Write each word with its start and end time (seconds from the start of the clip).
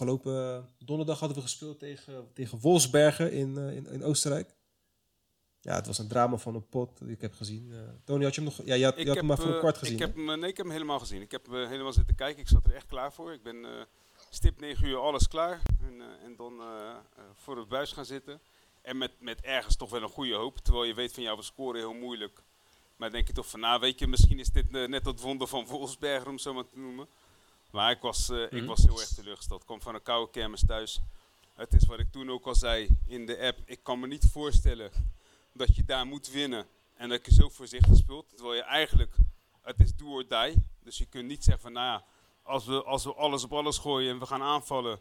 Afgelopen 0.00 0.68
donderdag 0.78 1.18
hadden 1.18 1.36
we 1.36 1.42
gespeeld 1.42 1.78
tegen, 1.78 2.28
tegen 2.32 2.58
Wolfsbergen 2.60 3.32
in, 3.32 3.54
uh, 3.58 3.76
in, 3.76 3.86
in, 3.86 4.04
Oostenrijk. 4.04 4.54
Ja, 5.60 5.74
het 5.74 5.86
was 5.86 5.98
een 5.98 6.08
drama 6.08 6.36
van 6.36 6.54
een 6.54 6.68
pot 6.68 6.98
die 6.98 7.10
ik 7.10 7.20
heb 7.20 7.34
gezien. 7.34 7.68
Uh, 7.70 7.78
Tony, 8.04 8.24
had 8.24 8.34
je 8.34 8.40
hem 8.40 8.50
nog? 8.50 8.66
Ja, 8.66 8.74
je 8.74 8.84
had, 8.84 8.96
je 8.98 9.06
had 9.06 9.16
hem 9.16 9.26
maar 9.26 9.38
voor 9.38 9.52
een 9.52 9.58
kwart 9.58 9.78
gezien. 9.78 9.94
Ik 9.94 10.00
heb, 10.00 10.14
hem, 10.14 10.24
nee, 10.24 10.50
ik 10.50 10.56
heb 10.56 10.66
hem 10.66 10.70
helemaal 10.70 10.98
gezien. 10.98 11.20
Ik 11.20 11.30
heb 11.30 11.46
helemaal 11.46 11.92
zitten 11.92 12.14
kijken. 12.14 12.42
Ik 12.42 12.48
zat 12.48 12.66
er 12.66 12.74
echt 12.74 12.86
klaar 12.86 13.12
voor. 13.12 13.32
Ik 13.32 13.42
ben 13.42 13.66
stip 14.30 14.60
9 14.60 14.86
uur 14.86 14.96
alles 14.96 15.28
klaar. 15.28 15.60
En, 15.80 16.02
en 16.24 16.36
dan 16.36 16.60
voor 17.34 17.58
het 17.58 17.68
buis 17.68 17.92
gaan 17.92 18.04
zitten. 18.04 18.40
En 18.82 18.98
met, 18.98 19.10
met 19.18 19.40
ergens 19.40 19.76
toch 19.76 19.90
wel 19.90 20.02
een 20.02 20.08
goede 20.08 20.34
hoop. 20.34 20.58
Terwijl 20.58 20.84
je 20.84 20.94
weet 20.94 21.12
van 21.12 21.22
ja, 21.22 21.36
we 21.36 21.42
scoren 21.42 21.80
heel 21.80 21.94
moeilijk. 21.94 22.42
Maar 22.96 23.10
denk 23.10 23.26
je 23.26 23.32
toch 23.32 23.48
van, 23.48 23.60
nou 23.60 23.80
weet 23.80 23.98
je, 23.98 24.06
misschien 24.06 24.38
is 24.38 24.50
dit 24.50 24.70
net 24.70 25.04
dat 25.04 25.20
wonder 25.20 25.48
van 25.48 25.66
Wolfsberger, 25.66 26.28
om 26.28 26.38
zo 26.38 26.54
maar 26.54 26.66
te 26.66 26.78
noemen. 26.78 27.08
Maar 27.70 27.90
ik 27.90 28.00
was, 28.00 28.30
uh, 28.30 28.42
ik 28.42 28.52
mhm. 28.52 28.64
was 28.64 28.82
heel 28.82 29.00
erg 29.00 29.08
teleurgesteld. 29.08 29.60
Ik 29.60 29.66
kom 29.66 29.82
van 29.82 29.94
een 29.94 30.02
koude 30.02 30.30
kermis 30.30 30.64
thuis. 30.66 31.00
Het 31.54 31.72
is 31.72 31.86
wat 31.86 31.98
ik 31.98 32.12
toen 32.12 32.30
ook 32.30 32.46
al 32.46 32.54
zei 32.54 32.88
in 33.06 33.26
de 33.26 33.38
app. 33.38 33.58
Ik 33.64 33.82
kan 33.82 34.00
me 34.00 34.06
niet 34.06 34.28
voorstellen 34.32 34.90
dat 35.52 35.76
je 35.76 35.84
daar 35.84 36.06
moet 36.06 36.30
winnen. 36.30 36.66
En 36.94 37.08
dat 37.08 37.26
je 37.26 37.34
zo 37.34 37.48
voorzichtig 37.48 37.96
speelt. 37.96 38.28
Terwijl 38.28 38.54
je 38.54 38.62
eigenlijk, 38.62 39.14
het 39.62 39.80
is 39.80 39.96
do 39.96 40.06
or 40.06 40.28
die. 40.28 40.64
Dus 40.82 40.98
je 40.98 41.06
kunt 41.06 41.26
niet 41.26 41.44
zeggen 41.44 41.62
van, 41.62 41.72
nou 41.72 41.86
ja, 41.86 42.04
als 42.42 42.66
we, 42.66 42.82
als 42.82 43.04
we 43.04 43.14
alles 43.14 43.44
op 43.44 43.52
alles 43.52 43.78
gooien 43.78 44.10
en 44.10 44.18
we 44.18 44.26
gaan 44.26 44.42
aanvallen 44.42 45.00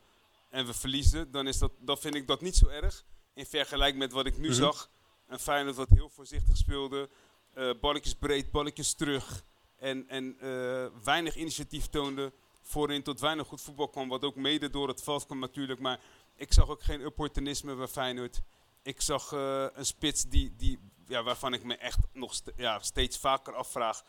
en 0.49 0.66
we 0.66 0.74
verliezen. 0.74 1.32
Dan, 1.32 1.48
is 1.48 1.58
dat, 1.58 1.72
dan 1.80 1.98
vind 1.98 2.16
ik 2.16 2.27
dat 2.27 2.41
niet 2.41 2.55
zo 2.55 2.68
erg. 2.68 3.04
In 3.34 3.46
vergelijking 3.46 3.99
met 3.99 4.12
wat 4.12 4.26
ik 4.26 4.38
nu 4.38 4.48
mhm. 4.48 4.58
zag. 4.58 4.90
Een 5.27 5.40
Feyenoord 5.40 5.76
wat 5.76 5.90
heel 5.90 6.10
voorzichtig 6.10 6.58
speelde. 6.58 7.10
Uh, 7.55 7.71
balletjes 7.82 8.15
breed, 8.15 8.52
balletjes 8.52 8.93
terug. 8.93 9.43
En, 9.77 10.08
en 10.08 10.38
uh, 10.41 10.86
weinig 11.04 11.36
initiatief 11.36 11.88
toonde 11.88 12.32
voorin 12.70 13.03
tot 13.03 13.20
weinig 13.20 13.48
goed 13.48 13.62
voetbal 13.62 13.89
kwam. 13.89 14.09
Wat 14.09 14.23
ook 14.23 14.35
mede 14.35 14.70
door 14.70 14.87
het 14.87 15.03
veld 15.03 15.25
kwam 15.25 15.39
natuurlijk. 15.39 15.79
Maar 15.79 15.99
ik 16.35 16.53
zag 16.53 16.70
ook 16.70 16.84
geen 16.84 17.05
opportunisme 17.05 17.75
bij 17.75 17.87
Feyenoord. 17.87 18.41
Ik 18.81 19.01
zag 19.01 19.31
uh, 19.31 19.65
een 19.73 19.85
spits 19.85 20.23
die, 20.23 20.55
die, 20.55 20.79
ja, 21.07 21.23
waarvan 21.23 21.53
ik 21.53 21.63
me 21.63 21.75
echt 21.75 21.99
nog 22.13 22.34
st 22.34 22.51
ja, 22.55 22.79
steeds 22.79 23.17
vaker 23.17 23.53
afvraag. 23.53 24.03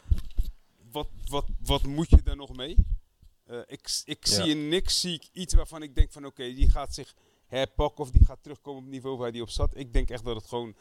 Wat, 0.91 1.09
wat, 1.29 1.47
wat 1.61 1.83
moet 1.83 2.11
je 2.11 2.23
daar 2.23 2.37
nog 2.37 2.57
mee? 2.57 2.77
Uh, 3.47 3.59
ik 3.67 4.03
ik 4.05 4.27
ja. 4.27 4.35
zie 4.35 4.51
in 4.51 4.69
niks 4.69 5.01
zie 5.01 5.15
ik 5.15 5.29
iets 5.33 5.55
waarvan 5.55 5.83
ik 5.83 5.95
denk 5.95 6.13
van 6.13 6.27
oké, 6.27 6.43
okay, 6.43 6.55
die 6.55 6.71
gaat 6.71 6.95
zich 6.95 7.15
herpakken 7.47 8.05
of 8.05 8.11
die 8.11 8.25
gaat 8.25 8.43
terugkomen 8.43 8.79
op 8.79 8.85
het 8.85 8.95
niveau 8.95 9.17
waar 9.17 9.31
hij 9.31 9.41
op 9.41 9.51
zat. 9.51 9.77
Ik 9.77 9.93
denk 9.93 10.11
echt 10.11 10.25
dat 10.25 10.37
het 10.37 10.47
gewoon 10.47 10.75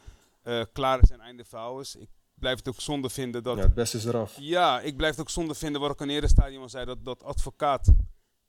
uh, 0.44 0.64
klaar 0.72 1.02
is 1.02 1.10
en 1.10 1.20
einde 1.20 1.44
verhaal 1.44 1.80
is. 1.80 1.96
Ik 1.96 2.08
blijf 2.40 2.58
het 2.58 2.68
ook 2.68 2.80
zonde 2.80 3.10
vinden 3.10 3.42
dat... 3.42 3.56
Ja, 3.56 3.62
het 3.62 3.74
beste 3.74 3.96
is 3.96 4.04
eraf. 4.04 4.36
Ja, 4.40 4.80
ik 4.80 4.96
blijf 4.96 5.10
het 5.10 5.20
ook 5.20 5.30
zonde 5.30 5.54
vinden 5.54 5.80
wat 5.80 5.90
ik 5.90 6.00
in 6.00 6.08
eerder 6.08 6.30
stadion 6.30 6.62
al 6.62 6.68
zei. 6.68 6.84
Dat, 6.84 7.04
dat 7.04 7.22
advocaat 7.22 7.92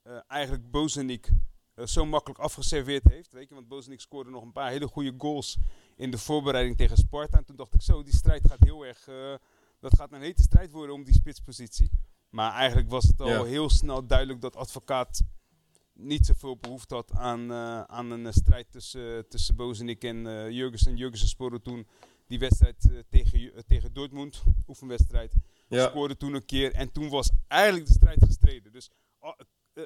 uh, 0.04 0.18
eigenlijk 0.28 0.72
Bozenik 0.72 1.32
uh, 1.76 1.86
zo 1.86 2.06
makkelijk 2.06 2.40
afgeserveerd 2.40 3.04
heeft. 3.10 3.34
Weet 3.34 3.50
je, 3.50 3.56
want 3.56 3.68
Bozenik 3.68 4.00
scoorde 4.00 4.30
nog 4.30 4.44
een 4.44 4.52
paar 4.52 4.70
hele 4.70 4.88
goede 4.88 5.14
goals 5.18 5.58
in 5.96 6.12
de 6.12 6.18
voorbereiding 6.18 6.78
tegen 6.78 6.98
Sparta. 6.98 7.38
En 7.38 7.46
toen 7.46 7.56
dacht 7.56 7.74
ik 7.74 7.82
zo, 7.82 8.04
die 8.04 8.16
strijd 8.16 8.48
gaat 8.48 8.60
heel 8.60 8.86
erg... 8.86 9.08
Uh, 9.08 9.34
dat 9.80 9.96
gaat 9.96 10.12
een 10.12 10.22
hete 10.22 10.42
strijd 10.42 10.72
worden 10.72 10.96
om 10.96 11.04
die 11.04 11.14
spitspositie. 11.14 11.92
Maar 12.30 12.54
eigenlijk 12.54 12.90
was 12.90 13.04
het 13.04 13.22
al 13.22 13.28
ja. 13.28 13.44
heel 13.44 13.70
snel 13.70 14.08
duidelijk 14.08 14.42
dat 14.42 14.56
advocaat 14.56 15.22
niet 15.94 16.26
zoveel 16.26 16.58
behoefte 16.58 16.96
had 16.96 17.12
aan, 17.12 17.54
aan 17.90 18.12
een 18.12 18.34
strijd 18.34 18.72
tussen, 18.72 19.28
tussen 19.28 19.56
Bozenik 19.56 20.04
en 20.04 20.54
Jurgensen. 20.54 20.98
Jurgensen 20.98 21.28
spoorde 21.28 21.62
toen 21.62 21.88
die 22.32 22.40
wedstrijd 22.40 22.90
uh, 22.92 23.00
tegen, 23.10 23.40
uh, 23.40 23.50
tegen 23.68 23.94
Dortmund, 23.94 24.44
oefenwedstrijd. 24.68 25.34
Ja. 25.68 25.88
Scoorde 25.88 26.18
toen 26.18 26.34
een 26.34 26.46
keer 26.46 26.72
en 26.74 26.92
toen 26.92 27.10
was 27.10 27.32
eigenlijk 27.48 27.88
de 27.88 27.94
strijd 27.94 28.24
gestreden. 28.26 28.72
Dus 28.72 28.90
uh, 29.24 29.32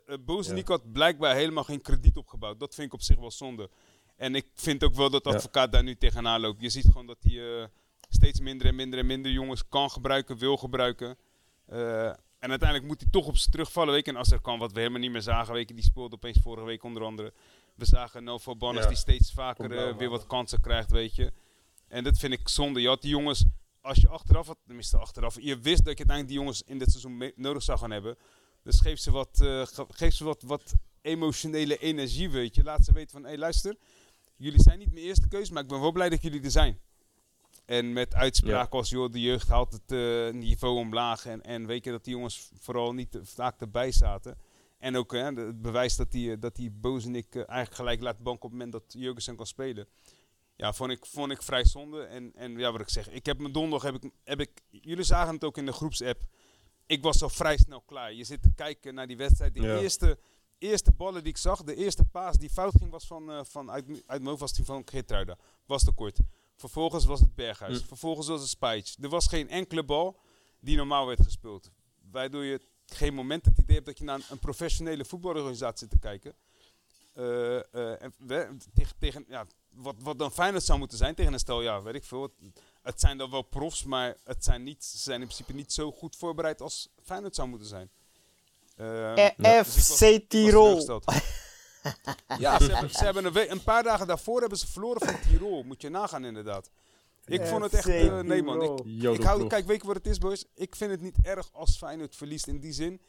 uh, 0.08 0.16
Bozenik 0.26 0.68
ja. 0.68 0.74
had 0.74 0.92
blijkbaar 0.92 1.36
helemaal 1.36 1.64
geen 1.64 1.82
krediet 1.82 2.18
opgebouwd. 2.18 2.60
Dat 2.60 2.76
vind 2.76 2.88
ik 2.88 2.94
op 2.94 3.02
zich 3.02 3.18
wel 3.18 3.32
zonde. 3.32 3.70
En 4.16 4.36
ik 4.36 4.48
vind 4.54 4.84
ook 4.84 4.96
wel 4.96 5.10
dat 5.10 5.24
de 5.24 5.30
advocaat 5.30 5.66
ja. 5.66 5.72
daar 5.72 5.84
nu 5.84 5.96
tegenaan 5.96 6.42
loopt. 6.42 6.62
Je 6.62 6.70
ziet 6.70 6.86
gewoon 6.86 7.06
dat 7.06 7.18
hij 7.20 7.70
steeds 8.10 8.40
minder 8.40 8.68
en 8.68 8.76
minder 8.76 9.00
en 9.00 9.06
minder 9.06 9.32
jongens 9.32 9.68
kan 9.68 9.90
gebruiken, 9.92 10.38
wil 10.38 10.58
gebruiken. 10.58 11.18
en 12.40 12.50
uiteindelijk 12.50 12.88
moet 12.88 13.02
hij 13.02 13.10
toch 13.12 13.28
op 13.28 13.38
ze 13.38 13.50
terugvallen. 13.50 13.94
Weet 13.94 14.06
je. 14.06 14.12
En 14.12 14.18
als 14.18 14.32
er 14.32 14.42
kan, 14.42 14.60
wat 14.60 14.72
we 14.72 14.80
helemaal 14.80 15.00
niet 15.00 15.12
meer 15.12 15.22
zagen. 15.22 15.54
Weet 15.54 15.70
je, 15.70 15.76
die 15.76 15.84
speelde 15.84 16.16
opeens 16.16 16.40
vorige 16.42 16.66
week 16.66 16.84
onder 16.84 17.04
andere. 17.04 17.34
We 17.76 17.86
zagen 17.86 18.24
Novo 18.24 18.56
Banners 18.56 18.88
die 18.88 18.98
steeds 18.98 19.34
vaker 19.34 19.98
weer 19.98 20.10
wat 20.10 20.28
kansen 20.28 20.62
krijgt, 20.62 20.92
weet 20.92 21.16
je. 21.16 21.32
En 21.88 22.04
dat 22.04 22.18
vind 22.18 22.34
ik 22.34 22.50
zonde. 22.50 22.82
Je 22.82 22.88
had 22.88 23.02
die 23.02 23.10
jongens, 23.12 23.46
als 23.82 23.98
je 23.98 24.08
achteraf 24.08 24.48
had, 24.48 24.58
tenminste 24.66 24.98
achteraf, 24.98 25.42
je 25.42 25.60
wist 25.60 25.86
dat 25.86 25.98
je 25.98 26.06
uiteindelijk 26.06 26.28
die 26.28 26.38
jongens 26.38 26.62
in 26.66 26.78
dit 26.78 26.92
seizoen 26.92 27.32
nodig 27.36 27.64
zou 27.64 27.80
gaan 27.80 27.92
hebben. 27.92 28.18
Dus 28.64 28.80
geef 28.80 29.00
ze 29.00 29.12
wat, 29.12 29.40
uh, 29.42 29.66
geef 29.90 30.14
ze 30.14 30.24
wat, 30.24 30.42
wat 30.42 30.74
emotionele 31.02 31.78
energie, 31.78 32.30
weet 32.30 32.56
je. 32.56 32.64
Laat 32.64 32.86
ze 32.86 32.94
weten 32.94 33.12
van, 33.12 33.22
hé 33.22 33.28
hey, 33.28 33.38
luister, 33.38 33.76
jullie 34.36 34.62
zijn 34.62 34.80
niet 34.80 34.94
mijn 34.94 35.06
eerste 35.06 35.28
keus, 35.28 35.50
maar 35.50 35.64
ik 35.64 35.70
ben 35.70 35.82
wel 35.82 35.92
blij 35.92 36.10
dat 36.10 36.22
jullie 36.22 36.44
er 36.44 36.52
zijn. 36.52 36.80
En 37.66 37.94
met 37.94 38.14
uitspraken 38.14 38.70
ja. 38.72 38.78
als, 38.78 38.90
joh, 38.90 39.12
de 39.12 39.22
jeugd 39.22 39.48
haalt 39.48 39.72
het 39.72 39.92
uh, 39.92 40.34
niveau 40.34 40.78
omlaag. 40.78 41.26
En, 41.26 41.42
en 41.42 41.66
weet 41.66 41.84
je 41.84 41.92
dat 41.92 42.04
die 42.04 42.14
jongens 42.14 42.50
vooral 42.60 42.94
niet 42.94 43.20
vaak 43.24 43.62
erbij 43.62 43.92
zaten. 43.92 44.38
En 44.78 44.96
ook 44.96 45.12
het 45.12 45.62
bewijs 45.62 45.96
dat 45.96 46.12
die, 46.12 46.40
dat 46.40 46.56
die 46.56 46.72
Bozenik 46.72 47.36
eigenlijk 47.36 47.76
gelijk 47.76 48.02
laat 48.02 48.24
banken 48.24 48.44
op 48.44 48.52
het 48.52 48.52
moment 48.52 48.72
dat 48.72 48.84
Jurgensen 48.98 49.36
kan 49.36 49.46
spelen 49.46 49.88
ja, 50.56 50.74
vond 50.74 50.92
ik, 50.92 51.06
vond 51.06 51.32
ik 51.32 51.42
vrij 51.42 51.66
zonde. 51.66 52.04
En, 52.04 52.32
en 52.36 52.58
ja, 52.58 52.72
wat 52.72 52.82
ik 52.82 52.90
zeg, 52.90 53.10
ik 53.10 53.26
heb 53.26 53.38
mijn 53.40 53.52
donderdag, 53.52 53.92
heb 53.92 54.04
ik, 54.04 54.12
heb 54.24 54.40
ik, 54.40 54.52
jullie 54.70 55.04
zagen 55.04 55.34
het 55.34 55.44
ook 55.44 55.58
in 55.58 55.66
de 55.66 55.72
groepsapp. 55.72 56.26
Ik 56.86 57.04
was 57.04 57.18
zo 57.18 57.28
vrij 57.28 57.58
snel 57.58 57.82
klaar. 57.82 58.14
Je 58.14 58.24
zit 58.24 58.42
te 58.42 58.52
kijken 58.56 58.94
naar 58.94 59.08
die 59.08 59.18
wedstrijd. 59.18 59.54
De 59.54 59.62
ja. 59.62 59.78
eerste, 59.78 60.20
eerste 60.58 60.92
ballen 60.92 61.24
die 61.24 61.32
ik 61.32 61.38
zag, 61.38 61.64
de 61.64 61.76
eerste 61.76 62.06
paas 62.06 62.38
die 62.38 62.50
fout 62.50 62.74
ging, 62.78 62.92
was 62.92 63.08
van, 63.08 63.32
uh, 63.32 63.40
van 63.44 63.72
uit, 63.72 64.04
uit 64.06 64.22
mijn 64.22 64.38
was 64.38 64.54
die 64.54 64.66
van 64.66 64.82
Geertruida. 64.86 65.38
Was 65.66 65.84
te 65.84 65.92
kort. 65.92 66.20
Vervolgens 66.56 67.06
was 67.06 67.20
het 67.20 67.36
Berghuis. 67.36 67.82
Mm. 67.82 67.88
Vervolgens 67.88 68.28
was 68.28 68.42
het 68.42 68.50
Spijts. 68.50 68.98
Er 69.02 69.10
was 69.10 69.28
geen 69.28 69.50
enkele 69.50 69.84
bal 69.84 70.20
die 70.60 70.78
normaal 70.78 71.08
werd 71.08 71.24
gespeeld. 71.24 71.72
Waardoor 72.12 72.44
je 72.44 72.62
geen 72.86 73.14
moment 73.14 73.46
het 73.46 73.58
idee 73.58 73.76
hebt 73.76 73.88
dat 73.88 73.98
je 73.98 74.04
naar 74.04 74.16
een, 74.16 74.26
een 74.30 74.40
professionele 74.40 75.06
voetbalorganisatie 75.06 75.78
zit 75.78 75.90
te 75.90 76.00
kijken. 76.00 76.36
Uh, 77.18 77.26
uh, 77.26 78.02
en 78.02 78.14
we, 78.18 78.56
tegen, 78.74 78.96
tegen, 79.00 79.26
ja, 79.28 79.46
wat, 79.70 79.96
wat 80.00 80.20
dan 80.20 80.32
Feyenoord 80.32 80.64
zou 80.64 80.80
moeten 80.80 80.98
zijn 80.98 81.16
tegen 81.16 81.34
een 81.34 81.40
stel, 81.40 81.62
ja, 81.62 81.82
weet 81.82 81.96
ik 81.96 82.04
veel. 82.04 82.34
Het 82.82 83.00
zijn 83.00 83.18
dan 83.18 83.32
wel 83.32 83.42
profs, 83.42 83.84
maar 83.84 84.16
het 84.24 84.44
zijn 84.44 84.64
niet, 84.64 84.86
ze 84.86 84.98
zijn 84.98 85.22
in 85.22 85.28
principe 85.28 85.54
niet 85.54 85.74
zo 85.74 85.92
goed 85.92 86.16
voorbereid 86.16 86.62
als 86.62 86.90
Feyenoord 87.04 87.36
zou 87.36 87.48
moeten 87.48 87.68
zijn. 87.68 87.90
Uh, 88.78 89.16
ja, 89.16 89.64
FC 89.64 90.00
dus 90.00 90.20
Tirol. 90.28 90.76
ja, 92.38 92.60
ze 92.60 92.72
hebben, 92.72 92.90
ze 92.90 93.04
hebben 93.04 93.52
een, 93.52 93.64
paar 93.64 93.84
dagen 93.84 94.08
daarvoor 94.08 94.40
hebben 94.40 94.58
ze 94.58 94.68
verloren 94.68 95.08
van 95.08 95.20
Tirol. 95.20 95.64
Moet 95.64 95.82
je 95.82 95.90
nagaan 95.90 96.26
inderdaad. 96.26 96.70
Ik 97.26 97.46
vond 97.46 97.64
het 97.64 97.74
echt, 97.74 97.88
uh, 97.88 98.20
nee 98.20 98.44
man. 98.44 98.62
Ik, 98.62 98.86
ik 99.20 99.24
hou, 99.24 99.48
kijk, 99.48 99.66
weet 99.66 99.82
je 99.82 99.88
wat 99.88 99.96
het 99.96 100.08
is 100.08 100.18
boys? 100.18 100.46
Ik 100.54 100.76
vind 100.76 100.92
het 100.92 101.02
niet 101.02 101.16
erg 101.22 101.50
als 101.52 101.78
Feyenoord 101.78 102.16
verliest 102.16 102.48
in 102.48 102.60
die 102.60 102.74
zin. 102.74 103.02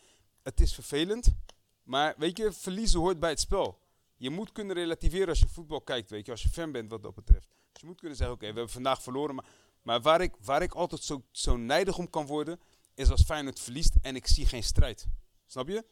Het 0.43 0.61
is 0.61 0.75
vervelend. 0.75 1.35
Maar 1.83 2.15
weet 2.17 2.37
je, 2.37 2.53
verliezen 2.53 3.01
hoort 3.01 3.21
bij 3.21 3.31
het 3.31 3.41
spel 3.41 3.79
je 4.17 4.31
moet 4.31 4.53
kunnen 4.53 4.77
relativeren 4.77 5.29
als 5.29 5.39
je 5.39 5.49
voetbal 5.49 5.81
kijkt, 5.81 6.11
weet 6.11 6.27
je, 6.27 6.33
als 6.33 6.43
je 6.43 6.49
fan 6.49 6.73
bent 6.73 6.91
wat 6.91 7.03
dat 7.03 7.15
betreft. 7.15 7.49
Dus 7.73 7.81
je 7.81 7.87
moet 7.87 7.99
kunnen 7.99 8.17
zeggen, 8.17 8.37
oké, 8.37 8.45
okay, 8.45 8.55
we 8.55 8.61
hebben 8.61 8.83
vandaag 8.83 9.03
verloren, 9.03 9.35
maar, 9.35 9.45
maar 9.83 10.01
waar, 10.01 10.21
ik, 10.21 10.35
waar 10.45 10.63
ik 10.63 10.75
altijd 10.75 11.03
zo, 11.03 11.23
zo 11.31 11.57
nijdig 11.57 11.99
om 11.99 12.11
kan 12.11 12.27
worden, 12.27 12.61
is 12.95 13.11
als 13.11 13.23
Feyenoord 13.23 13.61
verliest 13.61 13.95
en 14.03 14.17
ik 14.17 14.27
zie 14.27 14.47
geen 14.47 14.63
strijd. 14.63 15.07
Snap 15.47 15.69
je? 15.69 15.85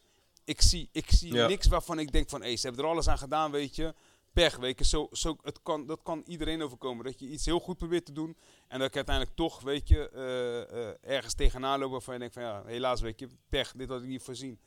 Ik 0.45 0.63
zie, 0.63 0.89
ik 0.93 1.11
zie 1.11 1.33
ja. 1.33 1.47
niks 1.47 1.67
waarvan 1.67 1.99
ik 1.99 2.13
denk 2.13 2.29
van, 2.29 2.41
hé, 2.41 2.47
hey, 2.47 2.57
ze 2.57 2.67
hebben 2.67 2.85
er 2.85 2.91
alles 2.91 3.09
aan 3.09 3.19
gedaan, 3.19 3.51
weet 3.51 3.77
je. 3.77 3.95
Pech, 4.33 4.57
weet 4.57 4.79
je. 4.79 4.85
Zo, 4.85 5.09
zo, 5.13 5.37
het 5.43 5.63
kan, 5.63 5.87
dat 5.87 6.03
kan 6.03 6.23
iedereen 6.27 6.63
overkomen. 6.63 7.05
Dat 7.05 7.19
je 7.19 7.29
iets 7.29 7.45
heel 7.45 7.61
goed 7.61 7.77
probeert 7.77 8.05
te 8.05 8.13
doen 8.13 8.37
en 8.69 8.79
dat 8.79 8.89
ik 8.89 8.97
uiteindelijk 8.97 9.37
toch, 9.37 9.61
weet 9.61 9.89
je, 9.89 10.11
uh, 10.15 10.79
uh, 10.79 11.15
ergens 11.15 11.35
tegenaan 11.35 11.79
loop 11.79 11.91
waarvan 11.91 12.15
je 12.15 12.21
denkt 12.21 12.35
van, 12.35 12.43
ja, 12.43 12.63
helaas, 12.65 13.01
weet 13.01 13.19
je, 13.19 13.29
pech, 13.49 13.73
dit 13.73 13.89
had 13.89 14.03
ik 14.03 14.09
niet 14.09 14.23
voorzien 14.23 14.59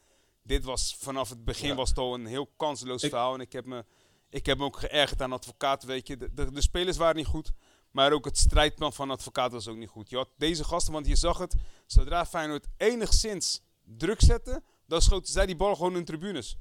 dit 0.48 0.64
was 0.64 0.96
vanaf 1.00 1.30
het 1.30 1.44
begin 1.44 1.68
ja. 1.68 1.76
was 1.76 1.90
het 1.90 1.98
al 1.98 2.14
een 2.14 2.26
heel 2.26 2.48
kansloos 2.58 3.04
ik, 3.04 3.10
verhaal. 3.10 3.34
En 3.34 3.40
ik 3.40 3.54
heb, 3.54 3.66
me, 3.66 3.86
ik 4.30 4.46
heb 4.46 4.58
me 4.58 4.64
ook 4.64 4.78
geërgerd 4.78 5.22
aan 5.22 5.32
advocaat. 5.32 5.84
Weet 5.84 6.08
je, 6.08 6.18
de, 6.18 6.34
de, 6.34 6.52
de, 6.52 6.62
spelers 6.62 6.98
waren 6.98 7.16
niet 7.16 7.26
goed. 7.26 7.52
Maar 7.92 8.12
ook 8.12 8.26
het 8.26 8.38
strijdplan 8.38 8.94
van 8.94 9.12
advocaat 9.12 9.52
was 9.52 9.68
ook 9.68 9.78
niet 9.78 9.90
goed. 9.90 10.10
Je 10.10 10.16
had 10.16 10.30
deze 10.38 10.64
gasten, 10.64 10.94
want 10.94 11.08
je 11.08 11.16
zag 11.16 11.38
het. 11.38 11.56
Zodra 11.86 12.26
Feyenoord 12.26 12.68
enigszins 12.78 13.62
druk 13.84 14.22
zette, 14.22 14.64
dan 14.86 15.02
schoten 15.02 15.34
zij 15.34 15.46
die 15.46 15.56
bal 15.56 15.76
gewoon 15.76 15.96
in 15.96 16.06
tribunes. 16.06 16.58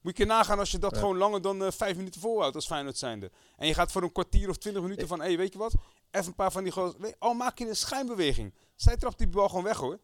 Moet 0.00 0.16
je 0.16 0.24
nagaan 0.24 0.58
als 0.58 0.70
je 0.70 0.78
dat 0.78 0.94
ja. 0.94 0.98
gewoon 0.98 1.16
langer 1.16 1.42
dan 1.42 1.62
uh, 1.62 1.70
vijf 1.70 1.96
minuten 1.96 2.20
volhoudt 2.20 2.54
als 2.54 2.66
Feyenoord 2.66 2.98
zijnde. 2.98 3.30
En 3.56 3.66
je 3.66 3.74
gaat 3.74 3.92
voor 3.92 4.02
een 4.02 4.12
kwartier 4.12 4.48
of 4.48 4.56
twintig 4.56 4.82
minuten 4.82 5.08
van, 5.08 5.20
hé, 5.20 5.26
hey, 5.26 5.36
weet 5.36 5.52
je 5.52 5.58
wat? 5.58 5.74
Even 6.10 6.26
een 6.26 6.34
paar 6.34 6.52
van 6.52 6.62
die 6.62 6.72
gasten. 6.72 7.14
Al 7.18 7.34
maak 7.34 7.58
je 7.58 7.68
een 7.68 7.76
schijnbeweging. 7.76 8.54
Zij 8.74 8.96
trapt 8.96 9.18
die 9.18 9.28
bal 9.28 9.48
gewoon 9.48 9.64
weg 9.64 9.76
hoor. 9.76 9.98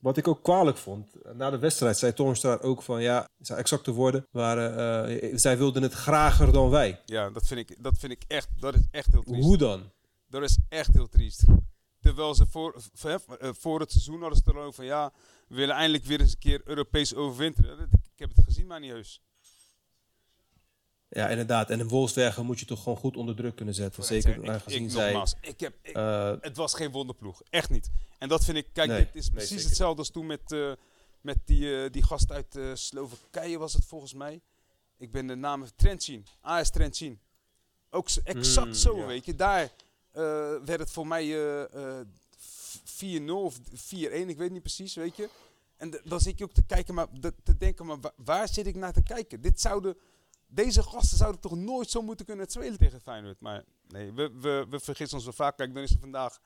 Wat 0.00 0.16
ik 0.16 0.28
ook 0.28 0.42
kwalijk 0.42 0.76
vond, 0.76 1.34
na 1.34 1.50
de 1.50 1.58
wedstrijd 1.58 1.98
zei 1.98 2.12
Toornstra 2.12 2.58
ook 2.60 2.82
van 2.82 3.02
ja, 3.02 3.28
zijn 3.38 3.58
exacte 3.58 3.92
woorden 3.92 4.26
waren, 4.30 5.10
uh, 5.10 5.32
zij 5.34 5.58
wilden 5.58 5.82
het 5.82 5.92
grager 5.92 6.52
dan 6.52 6.70
wij. 6.70 7.00
Ja, 7.04 7.30
dat 7.30 7.46
vind 7.46 7.70
ik, 7.70 7.82
dat 7.82 7.98
vind 7.98 8.12
ik 8.12 8.24
echt, 8.26 8.48
dat 8.60 8.74
is 8.74 8.82
echt 8.90 9.12
heel 9.12 9.22
triest. 9.22 9.44
Hoe 9.44 9.56
dan? 9.56 9.90
Dat 10.26 10.42
is 10.42 10.58
echt 10.68 10.94
heel 10.94 11.08
triest. 11.08 11.44
Terwijl 12.00 12.34
ze 12.34 12.46
voor, 12.46 12.82
voor, 12.92 13.20
voor 13.38 13.80
het 13.80 13.90
seizoen 13.90 14.20
hadden 14.20 14.38
ze 14.38 14.50
erover 14.50 14.72
van 14.72 14.84
ja, 14.84 15.12
we 15.48 15.54
willen 15.54 15.74
eindelijk 15.74 16.04
weer 16.04 16.20
eens 16.20 16.32
een 16.32 16.38
keer 16.38 16.60
Europees 16.64 17.14
overwinteren. 17.14 17.88
heb 18.14 18.30
het 18.36 18.44
gezien, 18.44 18.66
maar 18.66 18.80
niet 18.80 18.90
heus. 18.90 19.20
Ja, 21.10 21.28
inderdaad. 21.28 21.70
En 21.70 21.80
een 21.80 21.88
Wolfsberger 21.88 22.44
moet 22.44 22.60
je 22.60 22.66
toch 22.66 22.82
gewoon 22.82 22.98
goed 22.98 23.16
onder 23.16 23.34
druk 23.36 23.56
kunnen 23.56 23.74
zetten. 23.74 24.04
Zeker 24.04 24.44
ik, 24.44 24.60
gezien 24.62 24.84
ik, 24.84 24.90
zij... 24.90 25.04
Nogmaals, 25.04 25.34
ik 25.40 25.60
heb, 25.60 25.74
ik, 25.82 25.96
uh, 25.96 26.32
het 26.40 26.56
was 26.56 26.74
geen 26.74 26.90
wonderploeg. 26.90 27.42
Echt 27.50 27.70
niet. 27.70 27.90
En 28.18 28.28
dat 28.28 28.44
vind 28.44 28.56
ik... 28.56 28.66
Kijk, 28.72 28.88
nee, 28.88 29.04
dit 29.04 29.14
is 29.14 29.28
precies 29.28 29.64
hetzelfde 29.64 29.98
als 29.98 30.10
toen 30.10 30.26
met, 30.26 30.52
uh, 30.52 30.72
met 31.20 31.38
die, 31.44 31.60
uh, 31.60 31.90
die 31.90 32.02
gast 32.02 32.32
uit 32.32 32.58
Slowakije 32.74 33.58
was 33.58 33.72
het 33.72 33.84
volgens 33.84 34.14
mij. 34.14 34.40
Ik 34.98 35.12
ben 35.12 35.26
de 35.26 35.34
naam... 35.34 35.64
Trentin. 35.76 36.26
AS 36.40 36.70
Trentin. 36.70 37.20
Ook 37.90 38.08
exact 38.24 38.66
mm, 38.66 38.74
zo, 38.74 38.96
ja. 38.96 39.06
weet 39.06 39.24
je. 39.24 39.34
Daar 39.34 39.70
werd 40.64 40.78
het 40.78 40.90
voor 40.90 41.06
mij 41.06 41.66
4-0 41.66 41.70
of 43.26 43.58
4-1. 43.58 43.60
Ik 43.90 44.38
weet 44.38 44.50
niet 44.50 44.62
precies, 44.62 44.94
weet 44.94 45.16
je. 45.16 45.28
En 45.76 46.00
dan 46.04 46.20
zit 46.20 46.38
je 46.38 46.44
ook 46.44 46.52
te 46.52 46.62
kijken, 46.62 46.94
maar 46.94 47.06
te 47.44 47.56
denken, 47.56 47.86
maar 47.86 47.98
waar 48.16 48.48
zit 48.48 48.66
ik 48.66 48.74
naar 48.74 48.92
te 48.92 49.02
kijken? 49.02 49.40
Dit 49.40 49.60
zouden 49.60 49.96
deze 50.50 50.82
gasten 50.82 51.16
zouden 51.16 51.40
toch 51.40 51.56
nooit 51.56 51.90
zo 51.90 52.02
moeten 52.02 52.26
kunnen 52.26 52.50
spelen 52.50 52.78
tegen 52.78 53.00
Feyenoord. 53.00 53.40
Maar 53.40 53.64
nee, 53.88 54.12
we, 54.12 54.30
we, 54.40 54.66
we 54.70 54.80
vergissen 54.80 55.16
ons 55.16 55.26
wel 55.26 55.34
vaak. 55.34 55.56
Kijk, 55.56 55.74
dan 55.74 55.82
is 55.82 55.92
er 55.92 55.98
vandaag 55.98 56.40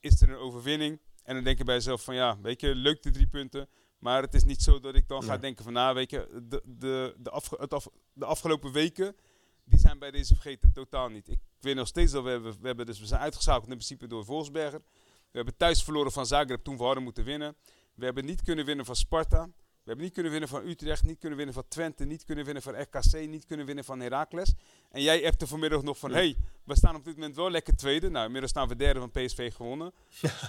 is 0.00 0.20
er 0.20 0.28
een 0.28 0.36
overwinning. 0.36 1.00
En 1.22 1.34
dan 1.34 1.44
denk 1.44 1.58
je 1.58 1.64
bij 1.64 1.74
jezelf 1.74 2.02
van 2.02 2.14
ja, 2.14 2.40
weet 2.40 2.60
je, 2.60 2.74
leuk 2.74 3.02
de 3.02 3.10
drie 3.10 3.26
punten. 3.26 3.68
Maar 3.98 4.22
het 4.22 4.34
is 4.34 4.44
niet 4.44 4.62
zo 4.62 4.80
dat 4.80 4.94
ik 4.94 5.08
dan 5.08 5.22
ga 5.22 5.38
denken 5.38 5.64
van 5.64 5.72
nou, 5.72 5.94
weet 5.94 6.10
je, 6.10 6.42
de, 6.48 6.62
de, 6.64 7.14
de, 7.18 7.30
afge, 7.30 7.56
het 7.60 7.74
af, 7.74 7.88
de 8.12 8.24
afgelopen 8.24 8.72
weken, 8.72 9.16
die 9.64 9.78
zijn 9.78 9.98
bij 9.98 10.10
deze 10.10 10.34
vergeten 10.34 10.72
totaal 10.72 11.08
niet. 11.08 11.28
Ik 11.28 11.40
weet 11.60 11.74
nog 11.74 11.86
steeds 11.86 12.12
dat 12.12 12.24
we 12.24 12.30
hebben, 12.30 12.60
we 12.60 12.66
hebben 12.66 12.86
dus 12.86 13.00
we 13.00 13.06
zijn 13.06 13.20
uitgeschakeld 13.20 13.62
in 13.68 13.76
principe 13.76 14.06
door 14.06 14.24
Volsberger. 14.24 14.82
We 15.30 15.36
hebben 15.36 15.56
thuis 15.56 15.82
verloren 15.82 16.12
van 16.12 16.26
Zagreb 16.26 16.64
toen 16.64 16.76
we 16.76 16.82
hadden 16.82 17.02
moeten 17.02 17.24
winnen. 17.24 17.56
We 17.94 18.04
hebben 18.04 18.24
niet 18.24 18.42
kunnen 18.42 18.64
winnen 18.64 18.84
van 18.84 18.96
Sparta. 18.96 19.48
We 19.88 19.94
hebben 19.94 20.12
niet 20.12 20.22
kunnen 20.22 20.32
winnen 20.32 20.48
van 20.58 20.70
Utrecht, 20.70 21.04
niet 21.04 21.18
kunnen 21.18 21.36
winnen 21.36 21.54
van 21.54 21.64
Twente, 21.68 22.04
niet 22.04 22.24
kunnen 22.24 22.44
winnen 22.44 22.62
van 22.62 22.80
RKC, 22.80 23.28
niet 23.28 23.46
kunnen 23.46 23.66
winnen 23.66 23.84
van 23.84 24.00
Heracles. 24.00 24.54
En 24.90 25.02
jij 25.02 25.20
hebt 25.20 25.42
er 25.42 25.48
vanmiddag 25.48 25.82
nog 25.82 25.98
van, 25.98 26.10
hé, 26.10 26.16
hey, 26.16 26.36
we 26.64 26.76
staan 26.76 26.94
op 26.94 27.04
dit 27.04 27.14
moment 27.14 27.36
wel 27.36 27.50
lekker 27.50 27.76
tweede. 27.76 28.10
Nou, 28.10 28.24
inmiddels 28.24 28.50
staan 28.50 28.68
we 28.68 28.76
derde 28.76 29.00
van 29.00 29.10
PSV 29.10 29.54
gewonnen. 29.54 29.92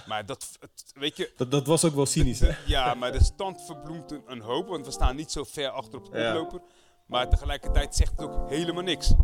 Maar 0.08 0.26
dat, 0.26 0.58
weet 0.94 1.16
je... 1.16 1.32
Dat, 1.36 1.50
dat 1.50 1.66
was 1.66 1.84
ook 1.84 1.94
wel 1.94 2.06
cynisch, 2.06 2.40
hè? 2.40 2.52
Ja, 2.66 2.94
maar 2.94 3.12
de 3.12 3.24
stand 3.24 3.62
verbloemt 3.66 4.10
een, 4.10 4.22
een, 4.26 4.40
hoop, 4.40 4.68
want 4.68 4.86
we 4.86 4.92
staan 4.92 5.16
niet 5.16 5.30
zo 5.30 5.44
ver 5.44 5.68
achter 5.68 5.98
op 5.98 6.04
de 6.04 6.10
koploper. 6.10 6.60
Maar 7.06 7.28
tegelijkertijd 7.28 7.94
zegt 7.94 8.10
het 8.10 8.20
ook 8.20 8.50
helemaal 8.50 8.82
niks. 8.82 9.14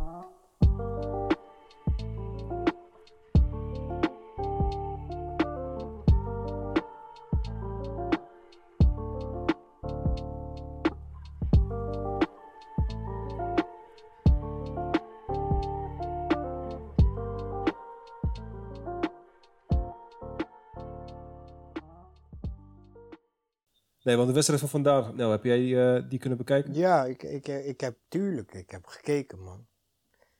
Nee, 24.06 24.16
want 24.16 24.28
de 24.28 24.34
wedstrijd 24.34 24.60
van 24.60 24.70
vandaag, 24.70 25.14
nou, 25.14 25.30
heb 25.30 25.44
jij 25.44 25.60
uh, 25.60 26.02
die 26.08 26.18
kunnen 26.18 26.38
bekijken? 26.38 26.74
Ja, 26.74 27.04
ik, 27.04 27.22
ik, 27.22 27.48
ik 27.48 27.80
heb, 27.80 27.96
tuurlijk, 28.08 28.54
ik 28.54 28.70
heb 28.70 28.86
gekeken, 28.86 29.42
man. 29.42 29.66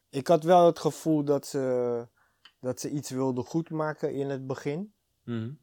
Ik 0.08 0.26
had 0.26 0.42
wel 0.42 0.66
het 0.66 0.78
gevoel 0.78 1.24
dat 1.24 1.46
ze, 1.46 2.06
dat 2.60 2.80
ze 2.80 2.90
iets 2.90 3.10
wilden 3.10 3.44
goedmaken 3.44 4.14
in 4.14 4.30
het 4.30 4.46
begin. 4.46 4.92
Mm 5.24 5.58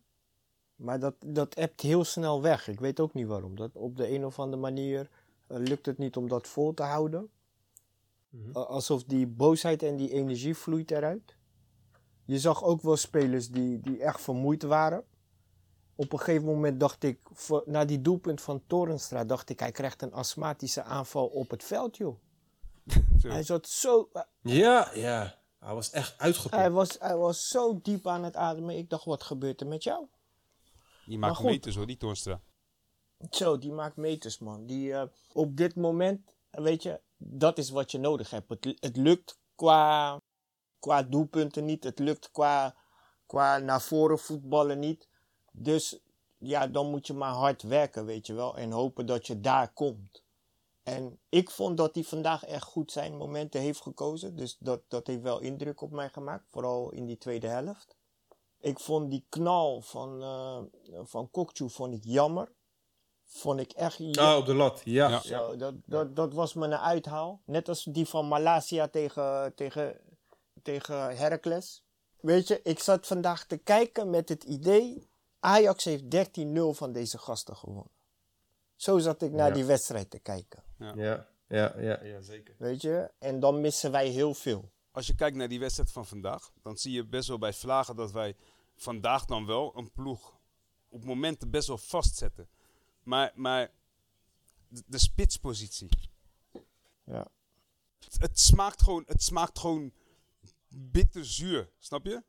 Maar 0.76 1.00
dat, 1.00 1.16
dat 1.26 1.54
ebt 1.54 1.82
heel 1.82 2.04
snel 2.04 2.42
weg. 2.42 2.68
Ik 2.68 2.80
weet 2.80 3.00
ook 3.00 3.14
niet 3.14 3.28
waarom. 3.28 3.56
Dat 3.56 3.72
op 3.74 3.98
de 3.98 4.10
een 4.10 4.26
of 4.26 4.40
andere 4.40 4.62
manier 4.62 5.10
uh, 5.52 5.58
lukt 5.58 5.86
het 5.86 5.98
niet 5.98 6.16
om 6.16 6.28
dat 6.28 6.48
vol 6.48 6.74
te 6.74 6.84
houden. 6.84 7.30
Mm 8.30 8.44
-hmm. 8.44 8.52
alsof 8.56 9.04
die 9.04 9.28
boosheid 9.28 9.84
en 9.84 9.96
die 9.96 10.12
energie 10.12 10.56
vloeit 10.56 10.92
eruit. 10.92 11.36
Je 12.26 12.40
zag 12.40 12.64
ook 12.64 12.82
wel 12.82 12.98
spelers 12.98 13.50
die, 13.50 13.80
die 13.80 14.04
echt 14.04 14.22
vermoeid 14.22 14.64
waren 14.64 15.04
op 15.96 16.14
een 16.14 16.20
gegeven 16.20 16.46
moment 16.46 16.80
dacht 16.80 17.04
ik, 17.04 17.20
na 17.66 17.86
die 17.86 18.02
doelpunt 18.02 18.42
van 18.42 18.64
Torenstra, 18.68 19.24
dacht 19.24 19.50
ik, 19.50 19.60
hij 19.60 19.72
krijgt 19.72 20.02
een 20.02 20.14
astmatische 20.14 20.84
aanval 20.84 21.28
op 21.28 21.50
het 21.50 21.64
veld, 21.64 21.98
joh. 21.98 22.18
hij 23.22 23.44
zat 23.44 23.68
zo... 23.68 24.10
Ja, 24.42 24.92
ja. 24.94 25.42
Hij 25.60 25.74
was 25.74 25.90
echt 25.90 26.18
uitgeput. 26.18 26.60
Hij 26.60 26.72
was, 26.72 27.00
hij 27.00 27.18
was 27.18 27.48
zo 27.48 27.80
diep 27.82 28.08
aan 28.08 28.24
het 28.24 28.36
ademen. 28.36 28.78
Ik 28.78 28.90
dacht, 28.90 29.06
wat 29.06 29.24
gebeurt 29.24 29.62
er 29.62 29.68
met 29.68 29.84
jou? 29.84 30.08
Die 31.06 31.18
maakt 31.18 31.44
meters 31.44 31.76
hoor, 31.76 31.88
die 31.88 31.98
Torenstra. 31.98 32.42
Zo, 33.30 33.58
die 33.58 33.72
maakt 33.72 33.96
meters, 33.96 34.40
man. 34.40 34.66
Die, 34.66 34.90
uh, 34.90 35.04
op 35.34 35.58
dit 35.58 35.76
moment, 35.76 36.32
weet 36.52 36.84
je, 36.84 37.02
dat 37.18 37.58
is 37.58 37.70
wat 37.70 37.92
je 37.92 37.98
nodig 37.98 38.30
hebt. 38.30 38.50
Het, 38.50 38.78
het 38.80 38.98
lukt 38.98 39.40
qua, 39.56 40.22
qua 40.80 41.04
doelpunten 41.04 41.66
niet. 41.66 41.84
Het 41.84 42.00
lukt 42.00 42.32
qua, 42.32 42.76
qua 43.26 43.58
naar 43.58 43.82
voren 43.82 44.20
voetballen 44.20 44.80
niet. 44.80 45.08
Dus 45.56 46.00
ja, 46.38 46.68
dan 46.68 46.90
moet 46.90 47.08
je 47.08 47.14
maar 47.14 47.34
hard 47.34 47.62
werken, 47.62 48.06
weet 48.06 48.28
je 48.28 48.34
wel. 48.34 48.58
En 48.58 48.72
hopen 48.72 49.06
dat 49.06 49.28
je 49.28 49.40
daar 49.40 49.74
komt. 49.74 50.24
En 50.84 51.20
ik 51.30 51.50
vond 51.50 51.78
dat 51.78 51.96
hij 51.96 52.04
vandaag 52.04 52.46
echt 52.46 52.64
goed 52.64 52.92
zijn 52.92 53.18
momenten 53.18 53.62
heeft 53.62 53.82
gekozen. 53.82 54.36
Dus 54.36 54.58
dat, 54.60 54.82
dat 54.88 55.08
heeft 55.08 55.22
wel 55.22 55.40
indruk 55.40 55.82
op 55.82 55.92
mij 55.92 56.10
gemaakt. 56.10 56.44
Vooral 56.52 56.92
in 56.92 57.06
die 57.06 57.18
tweede 57.18 57.48
helft. 57.48 57.96
Ik 58.60 58.80
vond 58.80 59.10
die 59.10 59.26
knal 59.30 59.82
van, 59.82 60.22
uh, 60.22 60.58
van 61.04 61.32
Kokchu 61.32 61.70
vond 61.70 61.94
ik 61.94 62.04
jammer. 62.04 62.52
Vond 63.26 63.60
ik 63.60 63.72
echt 63.72 63.98
jammer. 63.98 64.20
Ah, 64.20 64.38
op 64.38 64.46
de 64.46 64.54
lat, 64.54 64.82
ja. 64.84 65.20
Zo, 65.20 65.56
dat, 65.56 65.74
dat, 65.86 66.16
dat 66.16 66.34
was 66.34 66.54
me 66.54 66.66
een 66.66 66.78
uithaal. 66.78 67.42
Net 67.46 67.70
als 67.70 67.84
die 67.84 68.06
van 68.06 68.28
Malasia 68.28 68.88
tegen, 68.88 69.56
tegen, 69.56 70.00
tegen 70.62 71.18
Heracles. 71.18 71.84
Weet 72.20 72.48
je, 72.48 72.62
ik 72.64 72.80
zat 72.80 73.08
vandaag 73.08 73.46
te 73.46 73.58
kijken 73.58 74.10
met 74.10 74.30
het 74.30 74.44
idee 74.44 75.08
Ajax 75.44 75.84
heeft 75.84 76.04
13-0 76.04 76.50
van 76.72 76.92
deze 76.92 77.18
gasten 77.18 77.56
gewonnen. 77.56 77.92
Zo 78.76 79.00
zat 79.00 79.22
ik 79.22 79.32
naar 79.32 79.54
die 79.54 79.66
wedstrijd 79.66 80.10
te 80.10 80.20
kijken. 80.20 80.64
Ja. 80.78 80.94
Ja, 80.96 81.28
ja, 81.48 81.80
ja, 81.80 82.04
ja, 82.04 82.22
zeker. 82.22 82.56
Weet 82.58 82.82
je, 82.82 83.12
en 83.20 83.40
dan 83.40 83.62
missen 83.62 83.92
wij 83.92 84.08
heel 84.08 84.34
veel. 84.34 84.72
Als 84.92 85.08
je 85.08 85.16
kijkt 85.16 85.38
naar 85.38 85.48
die 85.48 85.60
wedstrijd 85.60 85.92
van 85.92 86.06
vandaag, 86.06 86.52
dan 86.62 86.78
zie 86.78 86.92
je 86.92 87.06
best 87.06 87.28
wel 87.28 87.38
bij 87.38 87.54
Vlagen 87.54 87.96
dat 87.96 88.12
wij 88.12 88.36
vandaag 88.76 89.26
dan 89.26 89.46
wel 89.46 89.78
een 89.78 89.92
ploeg 89.92 90.40
op 90.90 91.04
momenten 91.04 91.50
best 91.50 91.68
wel 91.68 91.78
vastzetten. 91.78 92.50
Maar, 93.04 93.32
maar 93.36 93.72
de, 94.68 95.00
spitspositie. 95.00 95.90
Ja. 97.04 97.28
Het, 98.00 98.16
het, 98.18 98.40
smaakt 98.40 98.82
gewoon, 98.82 99.04
het 99.08 99.24
smaakt 99.24 99.60
gewoon 99.60 99.92
bitterzuur, 100.68 101.70
snap 101.80 102.06
je? 102.06 102.24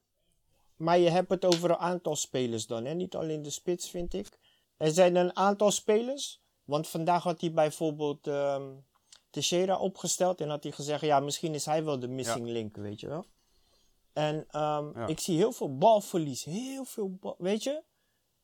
Maar 0.76 0.98
je 0.98 1.10
hebt 1.10 1.30
het 1.30 1.44
over 1.44 1.70
een 1.70 1.76
aantal 1.76 2.16
spelers 2.16 2.66
dan, 2.66 2.84
hè? 2.84 2.94
niet 2.94 3.14
alleen 3.14 3.42
de 3.42 3.50
spits, 3.50 3.90
vind 3.90 4.14
ik. 4.14 4.38
Er 4.76 4.90
zijn 4.90 5.16
een 5.16 5.36
aantal 5.36 5.70
spelers, 5.70 6.42
want 6.64 6.88
vandaag 6.88 7.22
had 7.22 7.40
hij 7.40 7.52
bijvoorbeeld 7.52 8.26
um, 8.26 8.84
Teixeira 9.30 9.78
opgesteld 9.78 10.40
en 10.40 10.48
had 10.48 10.62
hij 10.62 10.72
gezegd, 10.72 11.00
ja, 11.00 11.20
misschien 11.20 11.54
is 11.54 11.64
hij 11.64 11.84
wel 11.84 11.98
de 11.98 12.08
missing 12.08 12.46
link, 12.46 12.76
weet 12.76 13.00
je 13.00 13.08
wel. 13.08 13.24
En 14.12 14.34
um, 14.34 14.92
ja. 14.98 15.06
ik 15.06 15.20
zie 15.20 15.36
heel 15.36 15.52
veel 15.52 15.78
balverlies, 15.78 16.44
heel 16.44 16.84
veel 16.84 17.10
bal, 17.10 17.34
weet 17.38 17.62
je. 17.62 17.82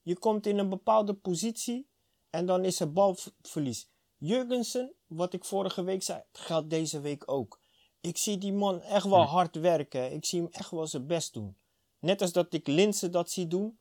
Je 0.02 0.18
komt 0.18 0.46
in 0.46 0.58
een 0.58 0.68
bepaalde 0.68 1.14
positie 1.14 1.88
en 2.30 2.46
dan 2.46 2.64
is 2.64 2.80
er 2.80 2.92
balverlies. 2.92 3.88
Jurgensen, 4.16 4.94
wat 5.06 5.32
ik 5.32 5.44
vorige 5.44 5.82
week 5.82 6.02
zei, 6.02 6.22
geldt 6.32 6.70
deze 6.70 7.00
week 7.00 7.22
ook. 7.30 7.60
Ik 8.00 8.16
zie 8.16 8.38
die 8.38 8.52
man 8.52 8.80
echt 8.80 9.06
wel 9.06 9.22
hard 9.22 9.56
werken. 9.56 10.12
Ik 10.12 10.25
zie 10.25 10.40
hem 10.42 10.49
echt 10.52 10.70
wel 10.70 10.87
zijn 10.87 11.06
best 11.06 11.32
doen. 11.32 11.56
Net 12.00 12.21
als 12.21 12.33
dat 12.33 12.52
ik 12.52 12.66
Linse 12.66 13.11
dat 13.11 13.30
zie 13.30 13.49
doen. 13.49 13.78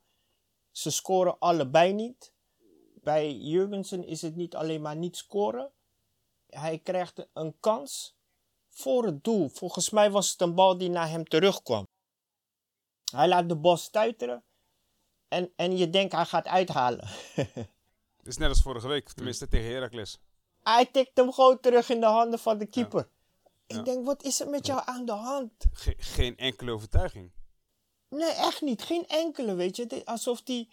Ze 0.70 0.90
scoren 0.90 1.38
allebei 1.38 1.92
niet. 1.92 2.32
Bij 2.94 3.34
Jurgensen 3.34 4.04
is 4.04 4.22
het 4.22 4.36
niet 4.36 4.56
alleen 4.56 4.82
maar 4.82 4.96
niet 4.96 5.16
scoren. 5.16 5.70
Hij 6.46 6.78
krijgt 6.78 7.26
een 7.32 7.56
kans 7.60 8.16
voor 8.68 9.04
het 9.04 9.24
doel. 9.24 9.48
Volgens 9.48 9.90
mij 9.90 10.10
was 10.10 10.30
het 10.30 10.40
een 10.40 10.54
bal 10.54 10.78
die 10.78 10.90
naar 10.90 11.08
hem 11.08 11.24
terugkwam. 11.24 11.86
Hij 13.12 13.28
laat 13.28 13.48
de 13.48 13.56
bal 13.56 13.76
stuiteren. 13.76 14.42
En, 15.28 15.52
en 15.56 15.76
je 15.76 15.90
denkt 15.90 16.12
hij 16.12 16.24
gaat 16.24 16.46
uithalen. 16.46 17.08
Het 18.16 18.28
is 18.28 18.36
net 18.36 18.48
als 18.48 18.62
vorige 18.62 18.88
week, 18.88 19.08
tenminste 19.08 19.48
tegen 19.48 19.70
Heracles. 19.70 20.18
Hij 20.62 20.86
tikt 20.86 21.16
hem 21.16 21.32
gewoon 21.32 21.60
terug 21.60 21.90
in 21.90 22.00
de 22.00 22.06
handen 22.06 22.38
van 22.38 22.58
de 22.58 22.66
keeper. 22.66 23.08
Ik 23.66 23.84
denk, 23.84 24.04
wat 24.04 24.22
is 24.22 24.40
er 24.40 24.48
met 24.48 24.66
jou 24.66 24.82
aan 24.84 25.04
de 25.04 25.12
hand? 25.12 25.52
geen 25.96 26.36
enkele 26.36 26.70
overtuiging. 26.70 27.30
Nee, 28.10 28.30
echt 28.30 28.60
niet. 28.60 28.82
Geen 28.82 29.06
enkele, 29.06 29.54
weet 29.54 29.76
je. 29.76 30.02
Alsof 30.04 30.42
die... 30.42 30.72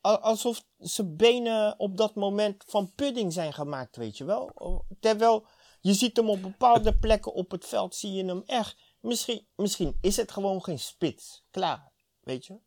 Alsof 0.00 0.64
zijn 0.78 1.16
benen 1.16 1.78
op 1.78 1.96
dat 1.96 2.14
moment 2.14 2.64
van 2.66 2.92
pudding 2.94 3.32
zijn 3.32 3.52
gemaakt, 3.52 3.96
weet 3.96 4.18
je 4.18 4.24
wel. 4.24 4.52
Terwijl 5.00 5.46
je 5.80 5.94
ziet 5.94 6.16
hem 6.16 6.30
op 6.30 6.42
bepaalde 6.42 6.98
plekken 6.98 7.32
op 7.32 7.50
het 7.50 7.66
veld, 7.66 7.94
zie 7.94 8.12
je 8.12 8.24
hem 8.24 8.42
echt. 8.46 8.76
Misschien, 9.00 9.46
misschien 9.56 9.98
is 10.00 10.16
het 10.16 10.32
gewoon 10.32 10.62
geen 10.64 10.78
spits. 10.78 11.44
Klaar, 11.50 11.92
weet 12.20 12.46
je. 12.46 12.58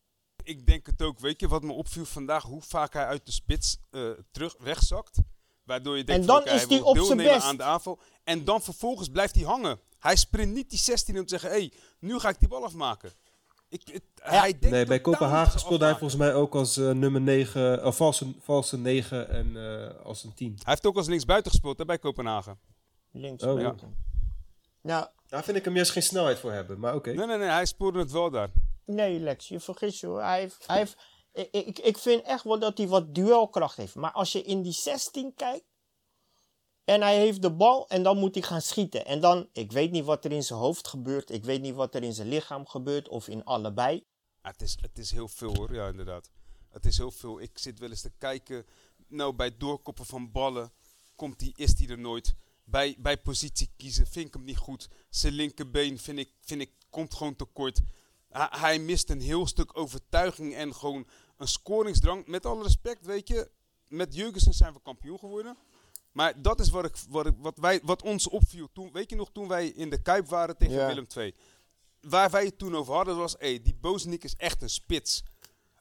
Ik 0.44 0.66
denk 0.66 0.86
het 0.86 1.02
ook. 1.02 1.20
Weet 1.20 1.40
je 1.40 1.48
wat 1.48 1.64
me 1.64 1.72
opviel 1.72 2.06
vandaag? 2.06 2.44
Hoe 2.44 2.62
vaak 2.62 2.94
hij 2.94 3.06
uit 3.06 3.26
de 3.26 3.32
spits 3.32 3.78
uh, 3.92 4.12
terug 4.32 4.56
wegzakt. 4.60 5.18
Waardoor 5.64 5.98
je 5.98 6.04
denkt, 6.04 6.22
En 6.22 6.28
dan 6.28 6.46
is 6.46 6.66
hij 6.66 6.82
op 6.82 6.98
zijn 6.98 7.18
best. 7.18 7.46
aan 7.46 7.58
de 7.58 7.64
aanval. 7.64 8.00
En 8.24 8.44
dan 8.44 8.62
vervolgens 8.62 9.10
blijft 9.10 9.36
hij 9.36 9.44
hangen. 9.44 9.80
Hij 10.00 10.16
sprint 10.16 10.54
niet 10.54 10.70
die 10.70 10.80
16 10.80 11.18
om 11.18 11.22
te 11.22 11.30
zeggen, 11.30 11.50
hé, 11.50 11.56
hey, 11.56 11.74
nu 12.00 12.20
ga 12.20 12.30
ik 12.30 12.40
die 12.40 12.48
bal 12.48 12.64
afmaken. 12.64 13.14
Ik, 13.70 13.82
het, 13.92 14.04
hij 14.16 14.52
denkt 14.52 14.70
Nee, 14.70 14.86
bij 14.86 15.00
Kopenhagen 15.02 15.60
speelde 15.60 15.86
hij 15.86 15.94
volgens 15.94 16.20
mij 16.20 16.34
ook 16.34 16.56
als 16.56 16.78
eh, 16.78 16.92
nummer 16.92 17.22
9, 17.22 17.86
of 17.86 17.96
valse, 17.96 18.34
valse 18.40 18.78
9 18.78 19.30
en 19.30 19.58
eh, 19.58 20.06
als 20.06 20.24
een 20.24 20.34
10. 20.34 20.48
Hij 20.48 20.62
heeft 20.64 20.86
ook 20.86 20.96
als 20.98 21.08
linksbuiten 21.08 21.52
gespeeld 21.52 21.78
hè, 21.78 21.86
bij 21.86 22.00
Kopenhagen. 22.00 22.60
Links 23.12 23.44
Oh, 23.44 23.56
buiten. 23.56 23.98
Nou, 24.82 25.08
Daar 25.28 25.44
vind 25.44 25.58
ik 25.58 25.66
hem 25.66 25.76
juist 25.76 25.92
geen 25.92 26.04
snelheid 26.04 26.40
voor 26.40 26.52
hebben, 26.52 26.80
maar 26.80 26.96
oké. 26.96 27.14
Nee, 27.14 27.28
nee, 27.28 27.38
nee, 27.38 27.48
hij 27.48 27.66
spoorde 27.66 28.00
het 28.00 28.12
wel 28.12 28.30
daar. 28.30 28.50
nee 28.86 29.20
Lex, 29.20 29.48
je 29.48 29.60
vergist 29.60 30.00
je 30.00 30.08
hoor. 30.08 30.22
Hij 30.22 30.40
heeft, 30.40 30.64
hij 30.68 30.78
heeft, 30.78 30.98
ik, 31.34 31.48
ik, 31.52 31.80
ik 31.80 31.98
vind 31.98 32.22
echt 32.24 32.44
wel 32.44 32.60
dat 32.60 32.78
hij 32.78 32.88
wat 32.88 33.16
duelkracht 33.16 33.78
heeft. 33.78 33.96
Maar 33.96 34.12
als 34.12 34.32
je 34.32 34.42
in 34.42 34.62
die 34.62 34.74
16 34.74 35.34
kijkt. 35.36 35.66
En 36.86 37.02
hij 37.02 37.18
heeft 37.18 37.42
de 37.42 37.52
bal 37.52 37.90
en 37.90 38.04
dan 38.04 38.18
moet 38.18 38.36
hij 38.36 38.44
gaan 38.44 38.62
schieten. 38.62 39.06
En 39.06 39.20
dan, 39.20 39.50
ik 39.54 39.72
weet 39.72 39.92
niet 39.92 40.04
wat 40.04 40.26
er 40.26 40.32
in 40.32 40.44
zijn 40.44 40.60
hoofd 40.60 40.88
gebeurt. 40.88 41.30
Ik 41.30 41.44
weet 41.44 41.62
niet 41.62 41.76
wat 41.76 41.96
er 41.96 42.04
in 42.04 42.14
zijn 42.14 42.28
lichaam 42.28 42.68
gebeurt. 42.68 43.08
Of 43.08 43.28
in 43.28 43.44
allebei. 43.44 44.04
Het, 44.42 44.62
is, 44.62 44.78
het 44.82 44.98
is 44.98 45.12
heel 45.12 45.28
veel 45.28 45.56
hoor, 45.56 45.74
ja 45.74 45.88
inderdaad. 45.88 46.30
Het 46.70 46.86
is 46.86 46.98
heel 46.98 47.12
veel. 47.12 47.42
Ik 47.42 47.58
zit 47.58 47.80
wel 47.80 47.90
eens 47.90 48.02
te 48.02 48.12
kijken. 48.18 48.66
Nou, 49.08 49.34
bij 49.34 49.58
doorkoppen 49.58 50.06
van 50.06 50.32
ballen 50.32 50.72
komt 51.16 51.40
die, 51.40 51.54
is 51.56 51.76
die 51.76 51.90
er 51.90 52.00
nooit. 52.00 52.36
Bij, 52.64 52.96
bij 53.00 53.18
positie 53.18 53.70
kiezen 53.76 54.08
vind 54.08 54.28
ik 54.28 54.34
hem 54.34 54.44
niet 54.44 54.58
goed. 54.58 54.90
Zijn 55.10 55.34
linkerbeen 55.34 56.00
vind 56.00 56.20
ik, 56.20 56.32
vind 56.42 56.62
ik, 56.62 56.72
komt 56.90 57.14
gewoon 57.14 57.36
tekort. 57.36 57.82
Hij, 58.30 58.48
hij 58.50 58.80
mist 58.80 59.10
een 59.10 59.22
heel 59.22 59.48
stuk 59.48 59.78
overtuiging 59.78 60.56
en 60.56 60.76
gewoon 60.76 61.08
een 61.38 61.48
scoringsdrang. 61.48 62.28
Met 62.28 62.46
alle 62.46 62.64
respect, 62.64 63.06
weet 63.06 63.28
je. 63.28 63.50
Met 63.88 64.16
Jurgensen 64.16 64.54
zijn 64.54 64.74
we 64.74 64.80
kampioen 64.84 65.20
geworden. 65.20 65.58
Maar 66.16 66.42
dat 66.42 66.60
is 66.60 66.70
wat, 66.70 66.86
ik, 66.86 66.96
wat, 67.10 67.26
ik, 67.26 67.34
wat, 67.38 67.58
wij, 67.58 67.80
wat 67.84 68.02
ons 68.04 68.28
opviel. 68.30 68.70
Toen, 68.74 68.90
weet 68.92 69.10
je 69.10 69.16
nog, 69.16 69.30
toen 69.32 69.48
wij 69.48 69.68
in 69.68 69.90
de 69.90 70.02
Kuip 70.02 70.28
waren 70.28 70.58
tegen. 70.58 70.88
Willem 70.88 71.06
II. 71.18 71.36
Waar 72.02 72.30
wij 72.30 72.46
het 72.46 72.58
toen 72.58 72.76
over 72.76 72.94
hadden 72.94 73.18
was, 73.18 73.36
hé, 73.40 73.60
die 73.62 73.76
Bozeniek 73.76 74.24
is 74.24 74.36
echt 74.36 74.62
een 74.62 74.70
spits. 74.70 75.24